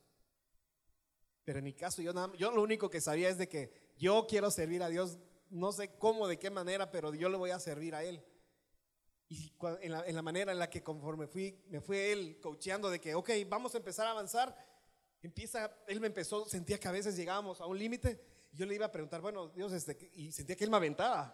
Pero 1.43 1.59
en 1.59 1.65
mi 1.65 1.73
caso, 1.73 2.01
yo, 2.01 2.13
nada, 2.13 2.31
yo 2.37 2.51
lo 2.51 2.61
único 2.61 2.89
que 2.89 3.01
sabía 3.01 3.29
es 3.29 3.37
de 3.37 3.49
que 3.49 3.73
yo 3.97 4.25
quiero 4.27 4.51
servir 4.51 4.83
a 4.83 4.89
Dios, 4.89 5.17
no 5.49 5.71
sé 5.71 5.95
cómo, 5.97 6.27
de 6.27 6.39
qué 6.39 6.49
manera, 6.49 6.91
pero 6.91 7.13
yo 7.13 7.29
le 7.29 7.37
voy 7.37 7.51
a 7.51 7.59
servir 7.59 7.95
a 7.95 8.03
Él. 8.03 8.23
Y 9.31 9.53
en 9.81 10.15
la, 10.15 10.21
manera 10.21 10.51
en 10.51 10.59
la 10.59 10.69
que 10.69 10.83
conforme 10.83 11.25
fui, 11.25 11.57
me 11.69 11.79
fue 11.79 12.11
él 12.11 12.37
coacheando 12.41 12.89
de 12.89 12.99
que, 12.99 13.15
ok, 13.15 13.29
vamos 13.47 13.73
a 13.73 13.77
empezar 13.77 14.05
a 14.05 14.11
avanzar, 14.11 14.53
empieza, 15.21 15.73
él 15.87 16.01
me 16.01 16.07
empezó, 16.07 16.45
sentía 16.49 16.77
que 16.77 16.89
a 16.89 16.91
veces 16.91 17.15
llegábamos 17.15 17.61
a 17.61 17.65
un 17.65 17.79
límite, 17.79 18.21
yo 18.51 18.65
le 18.65 18.75
iba 18.75 18.87
a 18.87 18.91
preguntar, 18.91 19.21
bueno, 19.21 19.47
Dios, 19.47 19.71
este, 19.71 20.11
y 20.15 20.33
sentía 20.33 20.57
que 20.57 20.65
él 20.65 20.69
me 20.69 20.75
aventaba. 20.75 21.33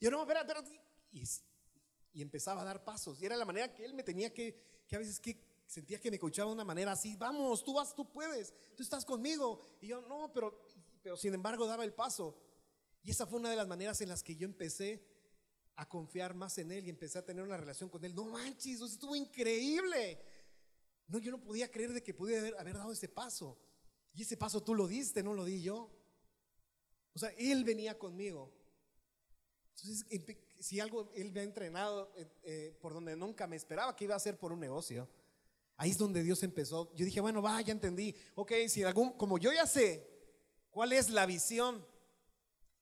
Yo, 0.00 0.10
no, 0.10 0.22
espera, 0.22 0.40
espera, 0.40 0.64
y, 1.12 1.24
y, 2.14 2.22
empezaba 2.22 2.62
a 2.62 2.64
dar 2.64 2.82
pasos, 2.82 3.20
y 3.20 3.26
era 3.26 3.36
la 3.36 3.44
manera 3.44 3.70
que 3.74 3.84
él 3.84 3.92
me 3.92 4.02
tenía 4.02 4.32
que, 4.32 4.58
que 4.88 4.96
a 4.96 4.98
veces 4.98 5.20
que 5.20 5.38
sentía 5.66 6.00
que 6.00 6.10
me 6.10 6.18
coachaba 6.18 6.48
de 6.48 6.54
una 6.54 6.64
manera 6.64 6.92
así, 6.92 7.16
vamos, 7.16 7.62
tú 7.64 7.74
vas, 7.74 7.94
tú 7.94 8.10
puedes, 8.10 8.54
tú 8.74 8.82
estás 8.82 9.04
conmigo. 9.04 9.76
Y 9.82 9.88
yo, 9.88 10.00
no, 10.00 10.32
pero, 10.32 10.58
pero 11.08 11.16
sin 11.16 11.32
embargo 11.32 11.66
daba 11.66 11.84
el 11.84 11.94
paso. 11.94 12.36
Y 13.02 13.12
esa 13.12 13.26
fue 13.26 13.38
una 13.38 13.48
de 13.48 13.56
las 13.56 13.66
maneras 13.66 13.98
en 14.02 14.10
las 14.10 14.22
que 14.22 14.36
yo 14.36 14.44
empecé 14.44 15.02
a 15.76 15.88
confiar 15.88 16.34
más 16.34 16.58
en 16.58 16.70
Él 16.70 16.86
y 16.86 16.90
empecé 16.90 17.18
a 17.18 17.24
tener 17.24 17.42
una 17.42 17.56
relación 17.56 17.88
con 17.88 18.04
Él. 18.04 18.14
No 18.14 18.26
manches, 18.26 18.74
eso 18.74 18.84
estuvo 18.84 19.16
increíble. 19.16 20.20
No, 21.06 21.18
yo 21.18 21.30
no 21.30 21.40
podía 21.42 21.70
creer 21.70 21.94
de 21.94 22.02
que 22.02 22.12
pudiera 22.12 22.42
haber, 22.42 22.58
haber, 22.58 22.74
dado 22.74 22.92
ese 22.92 23.08
paso. 23.08 23.58
Y 24.12 24.20
ese 24.20 24.36
paso 24.36 24.62
tú 24.62 24.74
lo 24.74 24.86
diste, 24.86 25.22
no 25.22 25.32
lo 25.32 25.46
di 25.46 25.62
yo. 25.62 25.90
O 27.14 27.18
sea, 27.18 27.30
Él 27.38 27.64
venía 27.64 27.98
conmigo. 27.98 28.52
Entonces, 29.70 30.04
si 30.58 30.78
algo 30.78 31.10
Él 31.14 31.32
me 31.32 31.40
ha 31.40 31.44
entrenado 31.44 32.12
eh, 32.18 32.28
eh, 32.42 32.78
por 32.82 32.92
donde 32.92 33.16
nunca 33.16 33.46
me 33.46 33.56
esperaba 33.56 33.96
que 33.96 34.04
iba 34.04 34.14
a 34.14 34.20
ser 34.20 34.38
por 34.38 34.52
un 34.52 34.60
negocio. 34.60 35.08
Ahí 35.78 35.88
es 35.88 35.96
donde 35.96 36.22
Dios 36.22 36.42
empezó. 36.42 36.94
Yo 36.94 37.06
dije, 37.06 37.22
bueno, 37.22 37.40
va, 37.40 37.62
ya 37.62 37.72
entendí. 37.72 38.14
Ok, 38.34 38.52
si 38.68 38.82
algún, 38.82 39.12
como 39.12 39.38
yo 39.38 39.54
ya 39.54 39.66
sé 39.66 40.17
cuál 40.70 40.92
es 40.92 41.10
la 41.10 41.26
visión 41.26 41.84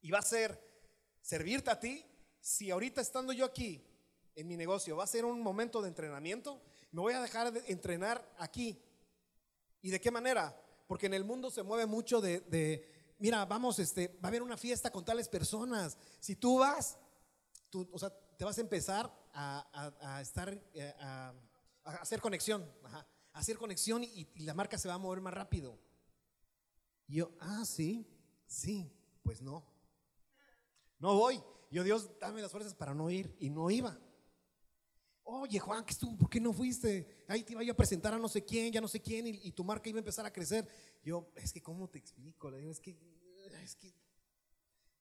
y 0.01 0.11
va 0.11 0.19
a 0.19 0.23
ser 0.23 0.61
servirte 1.21 1.71
a 1.71 1.81
ti, 1.81 2.05
si 2.41 2.71
ahorita 2.71 3.01
estando 3.01 3.33
yo 3.33 3.45
aquí 3.45 3.85
en 4.37 4.47
mi 4.47 4.57
negocio 4.57 4.97
va 4.97 5.05
a 5.05 5.09
ser 5.09 5.25
un 5.25 5.43
momento 5.43 5.83
de 5.83 5.89
entrenamiento, 5.89 6.63
me 6.93 7.01
voy 7.01 7.15
a 7.15 7.21
dejar 7.21 7.53
de 7.53 7.65
entrenar 7.73 8.25
aquí. 8.39 8.81
¿Y 9.83 9.91
de 9.91 10.01
qué 10.01 10.11
manera? 10.11 10.57
Porque 10.87 11.07
en 11.07 11.15
el 11.15 11.25
mundo 11.25 11.51
se 11.51 11.63
mueve 11.63 11.87
mucho 11.87 12.21
de, 12.21 13.15
mira, 13.19 13.45
vamos, 13.47 13.79
este, 13.79 14.09
va 14.09 14.25
a 14.25 14.29
haber 14.29 14.43
una 14.43 14.57
fiesta 14.57 14.91
con 14.91 15.05
tales 15.05 15.29
personas. 15.29 15.97
Si 16.21 16.37
tú 16.37 16.59
vas, 16.59 16.99
tú, 17.71 17.89
o 17.93 17.99
sea, 17.99 18.11
te 18.11 18.45
vas 18.45 18.59
a 18.59 18.61
empezar 18.61 19.13
a, 19.33 20.21
estar, 20.23 20.49
eh, 20.75 20.95
a, 21.01 21.35
hacer 21.85 22.21
conexión, 22.21 22.71
hacer 23.33 23.59
conexión 23.59 24.05
y 24.05 24.29
la 24.45 24.55
marca 24.55 24.79
se 24.79 24.89
va 24.89 24.95
a 24.95 24.99
mover 24.99 25.21
más 25.21 25.35
rápido. 25.35 25.79
Yo, 27.09 27.33
ah, 27.41 27.65
sí, 27.65 28.07
sí, 28.47 28.91
pues 29.23 29.41
no. 29.41 29.65
No 30.99 31.15
voy. 31.15 31.43
Yo, 31.71 31.85
Dios, 31.85 32.11
dame 32.21 32.43
las 32.43 32.51
fuerzas 32.51 32.75
para 32.75 32.95
no 32.95 33.11
ir. 33.11 33.35
Y 33.39 33.51
no 33.51 33.71
iba. 33.71 33.99
Oye, 35.29 35.59
Juan, 35.59 35.85
¿qué 35.85 35.93
estuvo? 35.93 36.17
¿por 36.17 36.31
qué 36.31 36.41
no 36.41 36.53
fuiste? 36.53 37.25
Ahí 37.27 37.43
te 37.43 37.53
iba 37.53 37.73
a 37.73 37.77
presentar 37.77 38.15
a 38.15 38.19
no 38.19 38.29
sé 38.29 38.45
quién, 38.45 38.73
ya 38.73 38.81
no 38.81 38.87
sé 38.87 39.03
quién, 39.03 39.27
y, 39.27 39.51
tu 39.51 39.65
marca 39.65 39.89
iba 39.89 39.99
a 39.99 39.99
empezar 39.99 40.25
a 40.25 40.33
crecer. 40.33 40.69
Yo, 41.03 41.33
es 41.35 41.53
que, 41.53 41.61
¿cómo 41.61 41.89
te 41.89 41.99
explico? 41.99 42.49
Le 42.49 42.59
digo, 42.59 42.71
es 42.71 42.79
que, 42.79 42.97
es 43.65 43.75
que, 43.75 43.93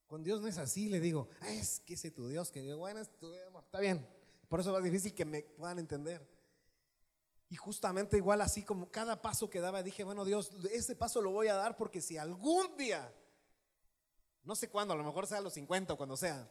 con 0.07 0.23
Dios 0.23 0.41
no 0.41 0.47
es 0.47 0.57
así, 0.57 0.89
le 0.89 0.99
digo, 0.99 1.29
es 1.47 1.79
que 1.79 1.93
ese 1.93 2.09
tu 2.09 2.27
Dios, 2.27 2.51
que 2.51 2.61
digo, 2.61 2.77
bueno, 2.77 3.01
está 3.01 3.79
bien. 3.79 4.03
Por 4.47 4.59
eso 4.59 4.75
es 4.75 4.83
difícil 4.83 5.13
que 5.13 5.25
me 5.25 5.43
puedan 5.43 5.77
entender. 5.77 6.27
Y 7.49 7.55
justamente 7.55 8.17
igual 8.17 8.41
así 8.41 8.63
como 8.63 8.89
cada 8.89 9.21
paso 9.21 9.49
que 9.49 9.59
daba, 9.59 9.83
dije, 9.83 10.03
bueno, 10.03 10.25
Dios, 10.25 10.51
ese 10.71 10.95
paso 10.95 11.21
lo 11.21 11.31
voy 11.31 11.47
a 11.47 11.53
dar 11.55 11.77
porque 11.77 12.01
si 12.01 12.17
algún 12.17 12.75
día 12.75 13.13
no 14.45 14.55
sé 14.55 14.69
cuándo, 14.69 14.93
a 14.93 14.97
lo 14.97 15.03
mejor 15.03 15.25
sea 15.25 15.39
a 15.39 15.41
los 15.41 15.53
50 15.53 15.93
o 15.93 15.97
cuando 15.97 16.15
sea, 16.15 16.47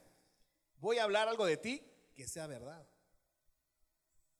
voy 0.79 0.99
a 0.99 1.05
hablar 1.05 1.29
algo 1.29 1.47
de 1.47 1.57
ti 1.57 1.83
que 2.15 2.27
sea 2.27 2.47
verdad. 2.49 2.87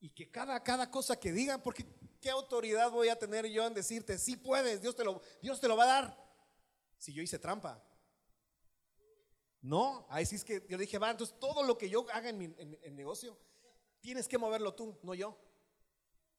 Y 0.01 0.11
que 0.11 0.31
cada, 0.31 0.63
cada 0.63 0.91
cosa 0.91 1.19
que 1.19 1.33
digan, 1.33 1.63
porque 1.63 1.87
¿qué 2.21 2.31
autoridad 2.31 2.91
voy 2.91 3.09
a 3.09 3.19
tener 3.19 3.47
yo 3.47 3.67
en 3.67 3.73
decirte, 3.73 4.19
sí 4.19 4.37
puedes, 4.37 4.83
Dios 4.83 4.97
te 4.97 5.05
lo, 5.05 5.23
Dios 5.41 5.61
te 5.61 5.69
lo 5.69 5.77
va 5.77 5.85
a 5.85 5.87
dar? 5.87 6.35
Si 6.99 7.13
yo 7.13 7.23
hice 7.23 7.39
trampa. 7.39 7.83
No, 9.63 10.05
ahí 10.11 10.27
sí 10.27 10.35
es 10.35 10.45
que 10.45 10.67
yo 10.69 10.77
dije, 10.77 10.99
va, 10.99 11.13
entonces 11.13 11.39
todo 11.39 11.63
lo 11.63 11.79
que 11.79 11.89
yo 11.89 12.07
haga 12.13 12.29
en 12.29 12.39
mi 12.39 12.49
negocio, 12.91 13.39
tienes 14.01 14.27
que 14.27 14.37
moverlo 14.37 14.75
tú, 14.75 14.99
no 15.03 15.15
yo. 15.15 15.39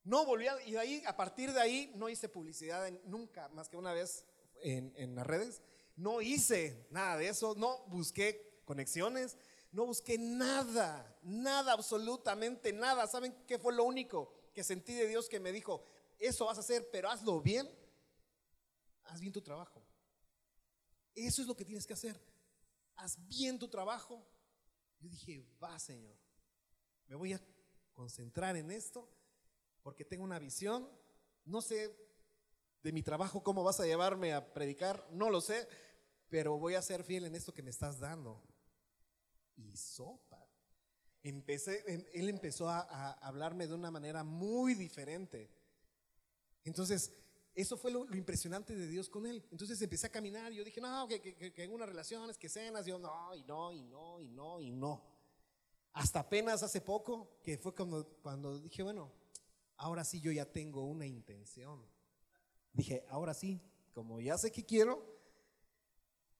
No 0.05 0.23
volví 0.23 0.47
a, 0.47 0.61
y 0.65 0.73
de 0.73 0.79
ahí, 0.79 1.03
a 1.05 1.17
partir 1.17 1.51
de 1.51 1.59
ahí, 1.59 1.91
no 1.95 2.09
hice 2.09 2.29
publicidad 2.29 2.87
nunca, 3.05 3.49
más 3.49 3.67
que 3.67 3.75
una 3.75 3.91
vez 3.91 4.23
en, 4.61 4.93
en 4.95 5.15
las 5.15 5.25
redes. 5.25 5.63
No 5.95 6.21
hice 6.21 6.87
nada 6.91 7.17
de 7.17 7.27
eso, 7.27 7.55
no 7.55 7.85
busqué 7.87 8.61
conexiones, 8.65 9.35
no 9.71 9.87
busqué 9.87 10.19
nada, 10.19 11.17
nada, 11.23 11.73
absolutamente 11.73 12.71
nada. 12.71 13.07
¿Saben 13.07 13.35
qué 13.47 13.57
fue 13.57 13.73
lo 13.73 13.83
único 13.83 14.31
que 14.53 14.63
sentí 14.63 14.93
de 14.93 15.07
Dios 15.07 15.27
que 15.27 15.39
me 15.39 15.51
dijo, 15.51 15.83
eso 16.19 16.45
vas 16.45 16.57
a 16.57 16.61
hacer, 16.61 16.87
pero 16.91 17.09
hazlo 17.09 17.41
bien? 17.41 17.67
Haz 19.05 19.19
bien 19.19 19.33
tu 19.33 19.41
trabajo. 19.41 19.81
Eso 21.15 21.41
es 21.41 21.47
lo 21.47 21.55
que 21.55 21.65
tienes 21.65 21.87
que 21.87 21.93
hacer. 21.93 22.21
Haz 22.95 23.17
bien 23.27 23.57
tu 23.57 23.67
trabajo. 23.67 24.23
Yo 24.99 25.09
dije, 25.09 25.43
va 25.61 25.79
Señor, 25.79 26.15
me 27.07 27.15
voy 27.15 27.33
a 27.33 27.41
concentrar 27.91 28.55
en 28.55 28.69
esto 28.69 29.09
porque 29.85 30.03
tengo 30.03 30.23
una 30.23 30.39
visión. 30.39 30.89
No 31.45 31.61
sé 31.61 31.95
de 32.81 32.91
mi 32.91 33.03
trabajo 33.03 33.43
cómo 33.43 33.63
vas 33.63 33.79
a 33.79 33.85
llevarme 33.85 34.33
a 34.33 34.51
predicar, 34.51 35.07
no 35.11 35.29
lo 35.29 35.41
sé, 35.41 35.67
pero 36.27 36.57
voy 36.57 36.73
a 36.73 36.81
ser 36.81 37.03
fiel 37.03 37.25
en 37.25 37.35
esto 37.35 37.53
que 37.53 37.61
me 37.61 37.69
estás 37.69 37.99
dando. 37.99 38.41
Y 39.55 39.77
sopa. 39.77 40.43
Empecé, 41.21 41.83
em, 41.85 42.03
él 42.13 42.29
empezó 42.29 42.67
a, 42.67 43.11
hablarme 43.21 43.67
de 43.67 43.75
una 43.75 43.91
manera 43.91 44.23
muy 44.23 44.73
diferente. 44.73 45.51
Entonces, 46.63 47.13
eso 47.53 47.77
fue 47.77 47.91
lo, 47.91 48.11
impresionante 48.15 48.75
de 48.75 48.87
Dios 48.87 49.07
con 49.07 49.27
él. 49.27 49.45
Entonces 49.51 49.79
empecé 49.79 50.07
a 50.07 50.11
caminar 50.11 50.51
y 50.51 50.55
yo 50.55 50.63
dije, 50.63 50.81
no, 50.81 51.07
que, 51.07 51.21
que, 51.21 51.53
que, 51.53 51.67
unas 51.67 51.87
relaciones, 51.87 52.39
que 52.39 52.49
cenas. 52.49 52.87
Yo, 52.87 52.97
no, 52.97 53.35
y 53.35 53.43
no, 53.43 53.71
y 53.71 53.83
no, 53.83 54.19
y 54.19 54.29
no, 54.29 54.59
y 54.59 54.71
no. 54.71 55.03
Hasta 55.93 56.21
apenas 56.21 56.63
hace 56.63 56.81
poco, 56.81 57.37
que 57.43 57.59
fue 57.59 57.75
cuando, 57.75 58.17
cuando 58.23 58.59
dije, 58.59 58.81
bueno, 58.81 59.24
ahora 59.77 60.03
sí 60.03 60.21
yo 60.21 60.31
ya 60.31 60.45
tengo 60.45 60.83
una 60.85 61.05
intención. 61.05 61.81
Dije, 62.73 63.05
ahora 63.09 63.33
sí, 63.33 63.61
como 63.93 64.19
ya 64.19 64.37
sé 64.37 64.51
que 64.51 64.65
quiero, 64.65 65.05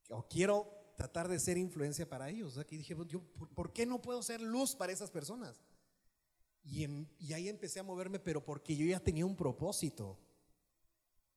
o 0.09 0.27
quiero 0.27 0.71
tratar 0.95 1.27
de 1.27 1.39
ser 1.39 1.57
influencia 1.57 2.07
para 2.07 2.29
ellos. 2.29 2.57
Aquí 2.57 2.77
dije, 2.77 2.95
yo, 3.07 3.21
¿por 3.53 3.73
qué 3.73 3.85
no 3.85 4.01
puedo 4.01 4.21
ser 4.21 4.41
luz 4.41 4.75
para 4.75 4.91
esas 4.91 5.11
personas? 5.11 5.61
Y, 6.63 6.85
y, 7.19 7.33
ahí 7.33 7.47
empecé 7.47 7.79
a 7.79 7.83
moverme, 7.83 8.19
pero 8.19 8.43
porque 8.43 8.75
yo 8.75 8.85
ya 8.85 8.99
tenía 8.99 9.25
un 9.25 9.35
propósito. 9.35 10.17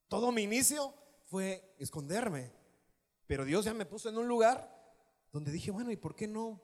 Todo 0.07 0.31
mi 0.31 0.41
inicio 0.41 0.93
fue 1.25 1.75
esconderme, 1.77 2.51
pero 3.27 3.45
Dios 3.45 3.65
ya 3.65 3.73
me 3.75 3.85
puso 3.85 4.09
en 4.09 4.17
un 4.17 4.27
lugar 4.27 4.75
donde 5.31 5.51
dije, 5.51 5.69
bueno, 5.69 5.91
¿y 5.91 5.97
por 5.97 6.15
qué 6.15 6.27
no? 6.27 6.59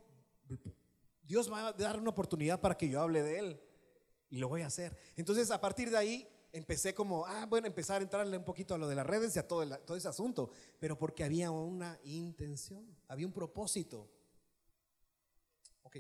Dios 1.22 1.52
va 1.52 1.68
a 1.68 1.74
dar 1.74 2.00
una 2.00 2.10
oportunidad 2.10 2.60
para 2.60 2.76
que 2.76 2.90
yo 2.90 3.02
hable 3.02 3.22
de 3.22 3.40
Él 3.40 3.62
y 4.30 4.38
lo 4.38 4.48
voy 4.50 4.62
a 4.62 4.68
hacer. 4.68 4.98
Entonces, 5.16 5.52
a 5.52 5.62
partir 5.62 5.90
de 5.90 5.98
ahí, 5.98 6.28
empecé 6.52 6.94
como, 6.94 7.26
ah, 7.26 7.46
bueno, 7.48 7.68
empezar 7.68 8.00
a 8.02 8.04
entrarle 8.04 8.38
un 8.38 8.46
poquito 8.46 8.74
a 8.76 8.78
lo 8.78 8.88
de 8.88 8.96
las 8.96 9.06
redes 9.06 9.36
y 9.36 9.40
a 9.40 9.48
todo, 9.48 9.68
todo 9.80 9.98
ese 9.98 10.08
asunto, 10.08 10.50
pero 10.80 10.98
porque 10.98 11.24
había 11.24 11.52
una 11.52 12.00
intención, 12.04 12.96
había 13.08 13.28
un 13.28 13.34
propósito. 13.34 14.10
Ok. 15.84 15.98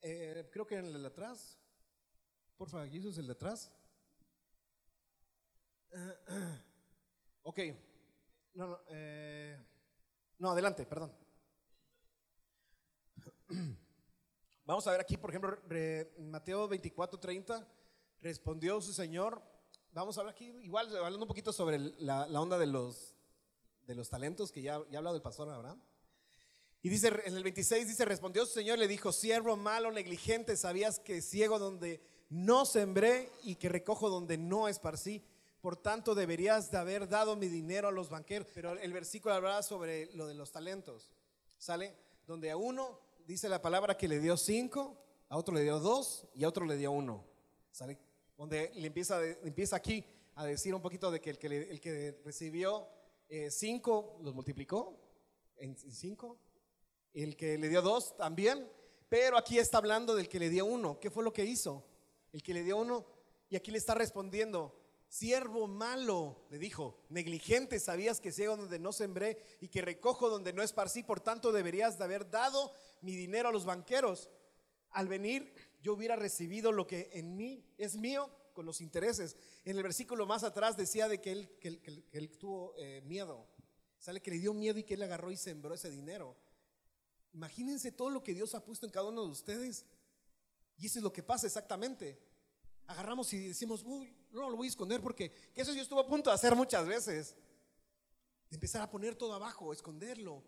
Eh, 0.00 0.48
creo 0.50 0.66
que 0.66 0.76
en 0.76 0.86
el 0.86 1.02
de 1.02 1.08
atrás, 1.08 1.58
por 2.56 2.70
favor, 2.70 2.86
es 2.86 3.18
el 3.18 3.26
de 3.26 3.32
atrás. 3.32 3.70
Ok. 7.42 7.58
No, 8.54 8.66
no, 8.68 8.80
eh, 8.88 9.58
no, 10.38 10.50
adelante, 10.50 10.86
perdón. 10.86 11.12
Vamos 14.64 14.86
a 14.86 14.90
ver 14.90 15.00
aquí, 15.00 15.16
por 15.16 15.30
ejemplo, 15.30 15.56
Mateo 16.18 16.66
24, 16.68 17.18
30, 17.18 17.66
respondió 18.20 18.80
su 18.80 18.92
Señor. 18.92 19.40
Vamos 19.92 20.18
a 20.18 20.22
ver 20.22 20.32
aquí, 20.32 20.46
igual, 20.62 20.94
hablando 20.96 21.22
un 21.22 21.28
poquito 21.28 21.52
sobre 21.52 21.78
la, 21.78 22.24
onda 22.40 22.58
de 22.58 22.66
los, 22.66 23.14
de 23.86 23.94
los 23.94 24.08
talentos, 24.10 24.50
que 24.50 24.62
ya, 24.62 24.80
ya 24.90 24.96
ha 24.96 24.98
hablado 24.98 25.16
el 25.16 25.22
pastor 25.22 25.48
Abraham. 25.48 25.80
Y 26.82 26.88
dice, 26.88 27.08
en 27.24 27.36
el 27.36 27.42
26 27.42 27.88
dice, 27.88 28.04
respondió 28.04 28.44
su 28.46 28.52
Señor, 28.52 28.78
le 28.78 28.88
dijo, 28.88 29.12
siervo 29.12 29.56
malo, 29.56 29.90
negligente, 29.92 30.56
sabías 30.56 30.98
que 30.98 31.22
ciego 31.22 31.58
donde 31.58 32.00
no 32.28 32.64
sembré 32.66 33.30
y 33.44 33.56
que 33.56 33.68
recojo 33.68 34.10
donde 34.10 34.36
no 34.36 34.68
esparcí. 34.68 35.24
Por 35.60 35.76
tanto, 35.76 36.14
deberías 36.14 36.70
de 36.70 36.78
haber 36.78 37.08
dado 37.08 37.34
mi 37.34 37.48
dinero 37.48 37.88
a 37.88 37.92
los 37.92 38.08
banqueros. 38.08 38.48
Pero 38.54 38.72
el 38.72 38.92
versículo 38.92 39.34
hablaba 39.34 39.62
sobre 39.62 40.12
lo 40.14 40.26
de 40.26 40.34
los 40.34 40.52
talentos. 40.52 41.10
¿Sale? 41.58 41.96
Donde 42.26 42.50
a 42.50 42.56
uno 42.56 43.05
dice 43.26 43.48
la 43.48 43.60
palabra 43.60 43.96
que 43.96 44.08
le 44.08 44.20
dio 44.20 44.36
cinco, 44.36 44.96
a 45.28 45.36
otro 45.36 45.54
le 45.54 45.62
dio 45.62 45.80
dos 45.80 46.26
y 46.34 46.44
a 46.44 46.48
otro 46.48 46.64
le 46.64 46.76
dio 46.76 46.92
uno. 46.92 47.24
Donde 48.36 48.70
le 48.74 48.86
empieza, 48.86 49.20
empieza 49.42 49.76
aquí 49.76 50.04
a 50.34 50.44
decir 50.44 50.74
un 50.74 50.80
poquito 50.80 51.10
de 51.10 51.20
que 51.20 51.30
el 51.30 51.38
que, 51.38 51.46
el 51.46 51.80
que 51.80 52.20
recibió 52.24 52.86
eh, 53.28 53.50
cinco 53.50 54.18
los 54.22 54.34
multiplicó 54.34 55.00
en 55.56 55.76
cinco 55.76 56.38
El 57.12 57.36
que 57.36 57.58
le 57.58 57.68
dio 57.68 57.82
dos 57.82 58.16
también. 58.16 58.70
Pero 59.08 59.36
aquí 59.36 59.58
está 59.58 59.78
hablando 59.78 60.14
del 60.14 60.28
que 60.28 60.38
le 60.38 60.50
dio 60.50 60.64
uno. 60.66 60.98
¿Qué 61.00 61.10
fue 61.10 61.24
lo 61.24 61.32
que 61.32 61.44
hizo? 61.44 61.84
El 62.32 62.42
que 62.42 62.54
le 62.54 62.62
dio 62.62 62.76
uno. 62.76 63.06
Y 63.48 63.56
aquí 63.56 63.70
le 63.70 63.78
está 63.78 63.94
respondiendo, 63.94 64.74
siervo 65.18 65.66
malo, 65.66 66.44
le 66.50 66.58
dijo, 66.58 66.98
negligente, 67.08 67.80
sabías 67.80 68.20
que 68.20 68.32
ciego 68.32 68.56
donde 68.56 68.78
no 68.78 68.92
sembré 68.92 69.38
y 69.60 69.68
que 69.68 69.80
recojo 69.80 70.28
donde 70.28 70.52
no 70.52 70.62
esparcí, 70.62 71.02
por 71.02 71.20
tanto 71.20 71.52
deberías 71.52 71.96
de 71.96 72.04
haber 72.04 72.28
dado 72.30 72.72
mi 73.00 73.16
dinero 73.16 73.48
a 73.48 73.52
los 73.52 73.64
banqueros. 73.64 74.28
Al 74.90 75.08
venir 75.08 75.54
yo 75.80 75.94
hubiera 75.94 76.16
recibido 76.16 76.70
lo 76.70 76.86
que 76.86 77.10
en 77.14 77.34
mí 77.34 77.64
es 77.78 77.96
mío 77.96 78.30
con 78.52 78.66
los 78.66 78.80
intereses. 78.80 79.36
En 79.64 79.76
el 79.76 79.82
versículo 79.82 80.26
más 80.26 80.44
atrás 80.44 80.76
decía 80.76 81.08
de 81.08 81.20
que 81.20 81.32
él, 81.32 82.36
tuvo 82.38 82.74
eh, 82.76 83.00
miedo. 83.06 83.46
Sale 83.98 84.20
que 84.20 84.32
le 84.32 84.38
dio 84.38 84.52
miedo 84.52 84.78
y 84.78 84.84
que 84.84 84.94
él 84.94 85.02
agarró 85.02 85.30
y 85.30 85.36
sembró 85.36 85.74
ese 85.74 85.90
dinero. 85.90 86.36
Imagínense 87.32 87.92
todo 87.92 88.10
lo 88.10 88.22
que 88.22 88.34
Dios 88.34 88.54
ha 88.54 88.64
puesto 88.64 88.84
en 88.84 88.92
cada 88.92 89.08
uno 89.08 89.24
de 89.24 89.30
ustedes. 89.30 89.86
Y 90.76 90.86
eso 90.86 90.98
es 90.98 91.02
lo 91.02 91.12
que 91.12 91.22
pasa 91.22 91.46
exactamente. 91.46 92.18
Agarramos 92.86 93.32
y 93.32 93.48
decimos, 93.48 93.82
uy, 93.84 94.15
no 94.40 94.50
lo 94.50 94.56
voy 94.56 94.66
a 94.66 94.70
esconder 94.70 95.00
porque 95.00 95.32
eso 95.54 95.72
yo 95.72 95.82
estuve 95.82 96.00
a 96.00 96.06
punto 96.06 96.30
de 96.30 96.34
hacer 96.34 96.54
muchas 96.54 96.86
veces. 96.86 97.36
De 98.50 98.56
empezar 98.56 98.82
a 98.82 98.90
poner 98.90 99.14
todo 99.14 99.34
abajo, 99.34 99.72
esconderlo. 99.72 100.44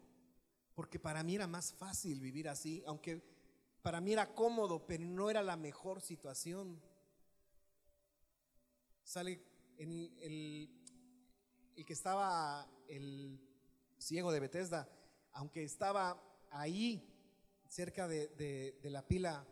Porque 0.75 0.99
para 0.99 1.23
mí 1.23 1.35
era 1.35 1.47
más 1.47 1.73
fácil 1.73 2.21
vivir 2.21 2.49
así, 2.49 2.85
aunque 2.87 3.23
para 3.83 4.01
mí 4.01 4.13
era 4.13 4.35
cómodo, 4.35 4.87
pero 4.87 5.05
no 5.05 5.31
era 5.31 5.43
la 5.43 5.57
mejor 5.57 6.01
situación. 6.01 6.81
Sale 9.03 9.43
en 9.79 9.91
el, 10.21 10.71
que 11.87 11.93
estaba 11.93 12.69
el 12.89 13.41
ciego 13.99 14.31
de 14.31 14.41
Bethesda, 14.41 14.89
aunque 15.33 15.65
estaba 15.65 16.23
ahí, 16.51 17.03
cerca 17.69 18.07
de, 18.07 18.79
la 18.85 19.07
pila, 19.07 19.47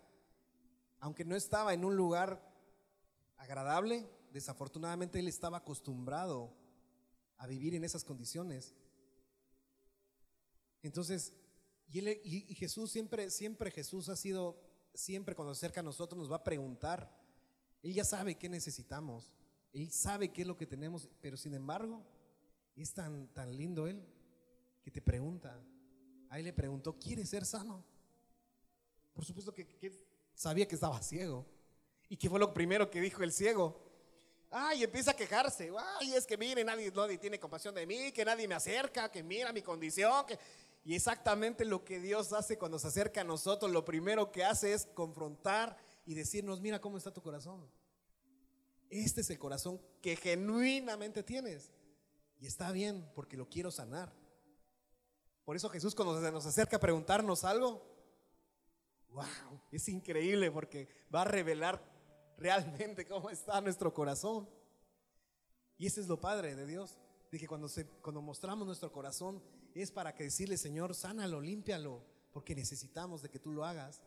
aunque 1.01 1.24
no 1.24 1.37
estaba 1.37 1.74
en 1.74 1.84
un 1.84 1.97
lugar 1.97 2.43
agradable, 3.37 4.09
desafortunadamente 4.37 5.18
él 5.18 5.28
estaba 5.28 5.59
acostumbrado 5.59 6.55
a 7.39 7.47
vivir 7.47 7.74
en 7.74 7.84
esas 7.84 8.05
condiciones. 8.05 8.74
Entonces, 10.82 11.32
y, 11.89 12.55
Jesús 12.55 12.91
siempre, 12.91 13.30
siempre 13.30 13.70
Jesús 13.70 14.09
ha 14.09 14.16
sido, 14.16 14.61
siempre 14.95 15.34
cuando 15.34 15.55
se 15.55 15.64
acerca 15.64 15.80
a 15.80 15.84
nosotros 15.84 16.18
nos 16.18 16.30
va 16.30 16.37
a 16.37 16.45
preguntar. 16.45 17.11
Él 17.82 17.95
ya 17.95 18.05
sabe 18.05 18.37
qué 18.37 18.49
necesitamos. 18.49 19.32
Él 19.72 19.91
sabe 19.91 20.32
qué 20.32 20.43
es 20.43 20.49
lo 20.49 20.57
que 20.57 20.66
tenemos, 20.66 21.09
pero 21.20 21.37
sin 21.37 21.55
embargo, 21.55 22.05
es 22.74 22.93
tan, 22.93 23.28
tan 23.28 23.57
lindo 23.57 23.87
Él 23.87 24.05
que 24.82 24.91
te 24.91 25.01
pregunta, 25.01 25.59
Ahí 26.28 26.43
le 26.43 26.53
preguntó, 26.53 26.99
¿quieres 26.99 27.30
ser 27.30 27.45
sano? 27.45 27.84
Por 29.14 29.24
supuesto 29.24 29.55
que, 29.55 29.66
sabía 30.34 30.66
que 30.66 30.74
estaba 30.74 31.01
ciego. 31.01 31.47
¿Y 32.09 32.16
qué 32.16 32.28
fue 32.28 32.39
lo 32.39 32.53
primero 32.53 32.91
que 32.91 33.01
dijo 33.01 33.22
el 33.22 33.32
ciego? 33.32 33.86
Ay, 34.51 34.84
empieza 34.84 35.11
a 35.11 35.14
quejarse. 35.14 35.70
Ay, 36.01 36.14
es 36.14 36.26
que 36.26 36.36
mire, 36.36 36.64
nadie, 36.64 36.90
nadie 36.94 37.18
tiene 37.18 37.38
compasión 37.38 37.74
de 37.74 37.86
mí, 37.86 38.12
que 38.12 38.24
nadie 38.24 38.47
me 38.47 38.55
acerca, 38.55 39.11
que 39.11 39.22
mira 39.22 39.53
mi 39.53 39.62
condición. 39.62 40.24
Y 40.84 40.94
exactamente 40.94 41.64
lo 41.64 41.84
que 41.84 41.99
Dios 41.99 42.32
hace 42.32 42.57
cuando 42.57 42.78
se 42.78 42.86
acerca 42.86 43.22
a 43.22 43.24
nosotros, 43.24 43.70
lo 43.70 43.84
primero 43.84 44.30
que 44.30 44.44
hace 44.44 44.72
es 44.72 44.86
confrontar 44.86 45.76
y 46.05 46.14
decirnos, 46.14 46.61
mira 46.61 46.80
cómo 46.80 46.97
está 46.97 47.12
tu 47.12 47.20
corazón. 47.20 47.68
Este 48.88 49.22
es 49.22 49.30
el 49.30 49.38
corazón 49.38 49.80
que 50.01 50.14
genuinamente 50.14 51.24
tienes. 51.24 51.72
Y 52.38 52.47
está 52.47 52.70
bien 52.70 53.11
porque 53.14 53.36
lo 53.36 53.49
quiero 53.49 53.70
sanar. 53.70 54.12
Por 55.44 55.57
eso 55.57 55.68
Jesús 55.68 55.94
cuando 55.94 56.20
se 56.20 56.30
nos 56.30 56.47
acerca 56.47 56.76
a 56.76 56.80
preguntarnos 56.80 57.44
algo, 57.44 57.84
wow, 59.09 59.61
es 59.72 59.88
increíble 59.88 60.51
porque 60.51 60.88
va 61.12 61.22
a 61.22 61.24
revelar 61.24 61.95
realmente 62.37 63.07
cómo 63.07 63.30
está 63.30 63.61
nuestro 63.61 63.93
corazón. 63.93 64.49
Y 65.78 65.87
ese 65.87 66.01
es 66.01 66.09
lo 66.09 66.20
padre 66.20 66.55
de 66.55 66.66
Dios, 66.66 66.99
de 67.30 67.39
que 67.39 67.47
cuando, 67.47 67.68
se, 67.68 67.87
cuando 67.87 68.22
mostramos 68.22 68.66
nuestro 68.66 68.93
corazón 68.93 69.43
es 69.74 69.91
para 69.91 70.14
que 70.14 70.24
decirle, 70.24 70.57
Señor, 70.57 70.95
sánalo, 70.95 71.41
límpialo, 71.41 72.03
porque 72.32 72.55
necesitamos 72.55 73.22
de 73.22 73.28
que 73.28 73.39
tú 73.39 73.53
lo 73.53 73.64
hagas. 73.64 74.03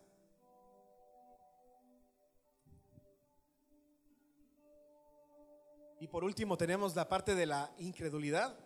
Y 6.00 6.08
por 6.08 6.24
último 6.24 6.58
tenemos 6.58 6.96
la 6.96 7.08
parte 7.08 7.36
de 7.36 7.46
la 7.46 7.74
incredulidad. 7.78 8.58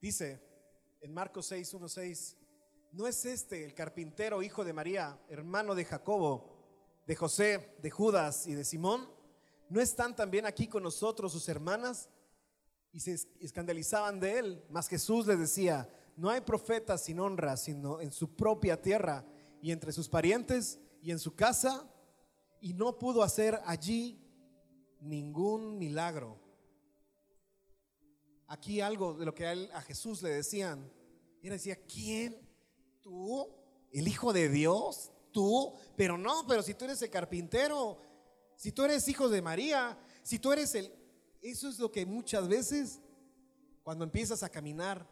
Dice 0.00 0.42
en 1.00 1.14
Marcos 1.14 1.46
6, 1.46 1.74
1, 1.74 1.88
6, 1.88 2.36
¿no 2.92 3.06
es 3.06 3.24
este 3.24 3.64
el 3.64 3.74
carpintero 3.74 4.42
hijo 4.42 4.64
de 4.64 4.72
María, 4.72 5.18
hermano 5.28 5.74
de 5.74 5.84
Jacobo, 5.84 6.53
de 7.06 7.16
José, 7.16 7.76
de 7.80 7.90
Judas 7.90 8.46
y 8.46 8.54
de 8.54 8.64
Simón? 8.64 9.08
¿No 9.68 9.80
están 9.80 10.14
también 10.14 10.46
aquí 10.46 10.68
con 10.68 10.82
nosotros 10.82 11.32
sus 11.32 11.48
hermanas? 11.48 12.08
Y 12.92 13.00
se 13.00 13.18
escandalizaban 13.40 14.20
de 14.20 14.38
él. 14.38 14.64
Mas 14.70 14.88
Jesús 14.88 15.26
les 15.26 15.38
decía, 15.38 15.88
no 16.16 16.30
hay 16.30 16.40
profeta 16.40 16.96
sin 16.96 17.20
honra, 17.20 17.56
sino 17.56 18.00
en 18.00 18.12
su 18.12 18.36
propia 18.36 18.80
tierra 18.80 19.24
y 19.60 19.72
entre 19.72 19.92
sus 19.92 20.08
parientes 20.08 20.78
y 21.02 21.10
en 21.10 21.18
su 21.18 21.34
casa. 21.34 21.90
Y 22.60 22.74
no 22.74 22.98
pudo 22.98 23.22
hacer 23.22 23.60
allí 23.64 24.20
ningún 25.00 25.78
milagro 25.78 26.44
aquí 28.54 28.80
algo 28.80 29.14
de 29.14 29.24
lo 29.24 29.34
que 29.34 29.46
a, 29.46 29.80
Jesús 29.82 30.22
le 30.22 30.30
decían. 30.30 30.90
Él 31.42 31.50
decía, 31.50 31.76
¿quién? 31.76 32.36
¿Tú? 33.02 33.48
¿El 33.92 34.08
Hijo 34.08 34.32
de 34.32 34.48
Dios? 34.48 35.12
¿Tú? 35.34 35.74
Pero 35.96 36.16
no, 36.16 36.46
pero 36.46 36.62
si 36.62 36.74
tú 36.74 36.84
eres 36.84 37.02
el 37.02 37.10
carpintero, 37.10 37.98
si 38.54 38.70
tú 38.70 38.84
eres 38.84 39.08
hijo 39.08 39.28
de 39.28 39.42
María, 39.42 39.98
si 40.22 40.38
tú 40.38 40.52
eres 40.52 40.76
el... 40.76 40.94
Eso 41.42 41.68
es 41.68 41.80
lo 41.80 41.90
que 41.90 42.06
muchas 42.06 42.46
veces, 42.46 43.00
cuando 43.82 44.04
empiezas 44.04 44.44
a 44.44 44.48
caminar 44.48 45.06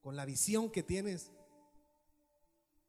con 0.00 0.14
la 0.14 0.24
visión 0.24 0.70
que 0.70 0.84
tienes, 0.84 1.32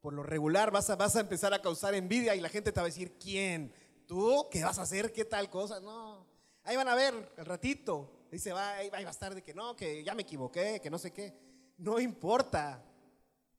por 0.00 0.14
lo 0.14 0.22
regular 0.22 0.70
vas 0.70 0.88
a, 0.90 0.96
vas 0.96 1.16
a 1.16 1.20
empezar 1.20 1.52
a 1.52 1.60
causar 1.60 1.94
envidia 1.94 2.36
y 2.36 2.40
la 2.40 2.48
gente 2.48 2.70
te 2.70 2.78
va 2.78 2.86
a 2.86 2.88
decir, 2.88 3.18
¿quién? 3.18 3.74
¿Tú? 4.06 4.46
¿Qué 4.48 4.62
vas 4.62 4.78
a 4.78 4.82
hacer? 4.82 5.12
¿Qué 5.12 5.24
tal 5.24 5.50
cosa? 5.50 5.80
No. 5.80 6.24
Ahí 6.62 6.76
van 6.76 6.86
a 6.86 6.94
ver 6.94 7.32
el 7.36 7.44
ratito. 7.44 8.26
Dice, 8.30 8.52
va, 8.52 8.76
ahí 8.76 8.90
va 8.90 8.98
a 8.98 9.10
estar 9.10 9.34
de 9.34 9.42
que 9.42 9.54
no, 9.54 9.74
que 9.74 10.04
ya 10.04 10.14
me 10.14 10.22
equivoqué, 10.22 10.80
que 10.80 10.88
no 10.88 10.98
sé 10.98 11.12
qué. 11.12 11.34
No 11.78 11.98
importa. 11.98 12.84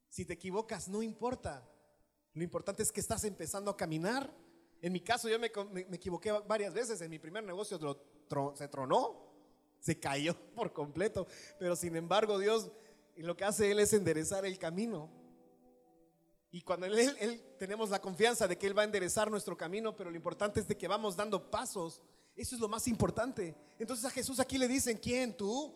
Si 0.07 0.23
te 0.23 0.33
equivocas, 0.33 0.87
no 0.87 1.03
importa. 1.03 1.68
Lo 2.39 2.43
importante 2.43 2.81
es 2.81 2.91
que 2.91 2.99
estás 2.99 3.23
empezando 3.25 3.69
a 3.69 3.77
caminar. 3.77 4.33
En 4.81 4.93
mi 4.93 5.01
caso, 5.01 5.29
yo 5.29 5.37
me, 5.37 5.51
equivoqué 5.91 6.31
varias 6.47 6.73
veces. 6.73 6.99
En 7.01 7.11
mi 7.11 7.19
primer 7.19 7.43
negocio 7.43 7.77
se 8.55 8.67
tronó, 8.67 9.27
se 9.79 9.99
cayó 9.99 10.35
por 10.55 10.73
completo. 10.73 11.27
Pero 11.59 11.75
sin 11.75 11.95
embargo, 11.95 12.39
Dios 12.39 12.71
lo 13.17 13.35
que 13.35 13.43
hace 13.43 13.69
Él 13.69 13.79
es 13.79 13.93
enderezar 13.93 14.45
el 14.45 14.57
camino. 14.57 15.09
Y 16.51 16.61
cuando 16.61 16.87
él, 16.87 17.43
tenemos 17.59 17.91
la 17.91 18.01
confianza 18.01 18.47
de 18.47 18.57
que 18.57 18.65
Él 18.65 18.75
va 18.75 18.81
a 18.81 18.85
enderezar 18.85 19.29
nuestro 19.29 19.55
camino, 19.55 19.95
pero 19.95 20.09
lo 20.09 20.15
importante 20.15 20.59
es 20.59 20.67
de 20.67 20.75
que 20.75 20.87
vamos 20.87 21.15
dando 21.15 21.51
pasos 21.51 22.01
eso 22.39 22.55
es 22.55 22.61
lo 22.61 22.69
más 22.69 22.87
importante. 22.87 23.53
Entonces 23.77 24.05
a 24.05 24.09
Jesús 24.09 24.39
aquí 24.39 24.57
le 24.57 24.69
dicen, 24.69 24.97
¿quién 24.97 25.35
tú? 25.35 25.75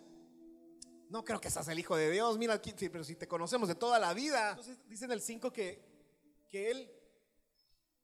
No 1.09 1.25
creo 1.25 1.41
que 1.41 1.49
seas 1.49 1.67
el 1.67 1.77
Hijo 1.77 1.97
de 1.97 2.09
Dios, 2.09 2.37
mira, 2.37 2.59
pero 2.89 3.03
si 3.03 3.15
te 3.15 3.27
conocemos 3.27 3.67
de 3.67 3.75
toda 3.75 3.99
la 3.99 4.13
vida. 4.13 4.51
Entonces 4.51 4.77
dicen 4.87 5.11
el 5.11 5.21
5 5.21 5.51
que, 5.51 5.92
que 6.53 6.69
Él, 6.69 6.87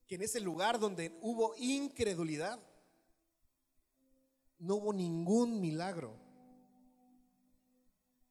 que 0.07 0.15
en 0.15 0.23
ese 0.23 0.39
lugar 0.39 0.79
donde 0.79 1.15
hubo 1.21 1.53
incredulidad, 1.57 2.59
no 4.57 4.77
hubo 4.77 4.91
ningún 4.91 5.61
milagro. 5.61 6.15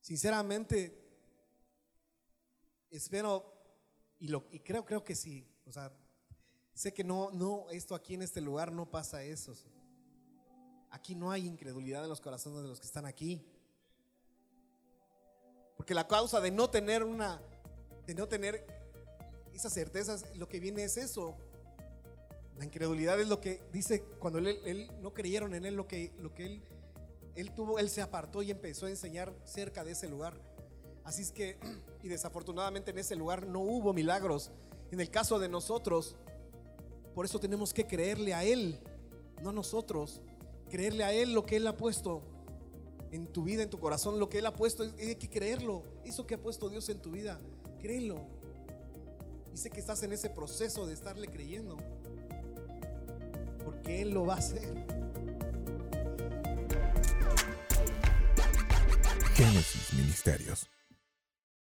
Sinceramente, 0.00 0.92
espero, 2.90 3.54
y, 4.18 4.26
lo, 4.26 4.44
y 4.50 4.58
creo, 4.58 4.84
creo 4.84 5.04
que 5.04 5.14
sí, 5.14 5.46
o 5.64 5.70
sea, 5.70 5.92
sé 6.74 6.92
que 6.92 7.04
no, 7.04 7.30
no, 7.30 7.70
esto 7.70 7.94
aquí 7.94 8.14
en 8.14 8.22
este 8.22 8.40
lugar 8.40 8.72
no 8.72 8.90
pasa 8.90 9.22
eso. 9.22 9.54
Aquí 10.90 11.14
no 11.14 11.30
hay 11.30 11.46
incredulidad 11.46 12.02
en 12.02 12.08
los 12.08 12.20
corazones 12.20 12.62
de 12.62 12.68
los 12.68 12.80
que 12.80 12.86
están 12.86 13.06
aquí. 13.06 13.46
Porque 15.76 15.94
la 15.94 16.08
causa 16.08 16.40
de 16.40 16.50
no 16.50 16.68
tener 16.68 17.04
una, 17.04 17.40
de 18.04 18.14
no 18.16 18.26
tener 18.26 18.77
esas 19.58 19.74
certezas, 19.74 20.24
lo 20.36 20.48
que 20.48 20.60
viene 20.60 20.84
es 20.84 20.96
eso. 20.96 21.36
La 22.56 22.64
incredulidad 22.64 23.20
es 23.20 23.28
lo 23.28 23.40
que 23.40 23.60
dice 23.72 24.02
cuando 24.18 24.38
él, 24.38 24.90
no 25.00 25.12
creyeron 25.12 25.54
en 25.54 25.64
él, 25.64 25.74
lo 25.74 25.86
que, 25.86 26.12
lo 26.18 26.32
que 26.34 26.46
él, 26.46 26.62
él 27.34 27.52
tuvo, 27.54 27.78
él 27.78 27.90
se 27.90 28.00
apartó 28.00 28.42
y 28.42 28.50
empezó 28.50 28.86
a 28.86 28.90
enseñar 28.90 29.32
cerca 29.44 29.84
de 29.84 29.92
ese 29.92 30.08
lugar. 30.08 30.40
Así 31.04 31.22
es 31.22 31.32
que, 31.32 31.58
y 32.02 32.08
desafortunadamente 32.08 32.90
en 32.90 32.98
ese 32.98 33.16
lugar 33.16 33.46
no 33.46 33.60
hubo 33.60 33.92
milagros. 33.92 34.50
En 34.90 35.00
el 35.00 35.10
caso 35.10 35.38
de 35.38 35.48
nosotros, 35.48 36.16
por 37.14 37.24
eso 37.24 37.38
tenemos 37.38 37.74
que 37.74 37.86
creerle 37.86 38.34
a 38.34 38.44
Él, 38.44 38.80
no 39.42 39.50
a 39.50 39.52
nosotros 39.52 40.20
creerle 40.68 41.02
a 41.02 41.12
Él 41.12 41.32
lo 41.32 41.44
que 41.44 41.56
Él 41.56 41.66
ha 41.66 41.76
puesto. 41.76 42.22
en 43.10 43.26
tu 43.26 43.42
vida, 43.42 43.62
en 43.62 43.70
tu 43.70 43.78
corazón, 43.80 44.18
lo 44.18 44.28
que 44.28 44.38
Él 44.38 44.46
ha 44.46 44.52
puesto, 44.52 44.82
hay 44.82 45.16
que 45.16 45.30
creerlo. 45.30 45.82
Eso 46.04 46.26
que 46.26 46.34
ha 46.34 46.42
puesto 46.42 46.68
Dios 46.68 46.88
en 46.90 47.00
tu 47.00 47.10
vida, 47.10 47.40
créelo. 47.80 48.37
Dice 49.58 49.70
que 49.70 49.80
estás 49.80 50.00
en 50.04 50.12
ese 50.12 50.30
proceso 50.30 50.86
de 50.86 50.94
estarle 50.94 51.26
creyendo. 51.26 51.76
Porque 53.64 54.02
Él 54.02 54.10
lo 54.10 54.24
va 54.24 54.34
a 54.34 54.38
hacer. 54.38 54.72
Génesis 59.34 59.94
Ministerios. 59.94 60.68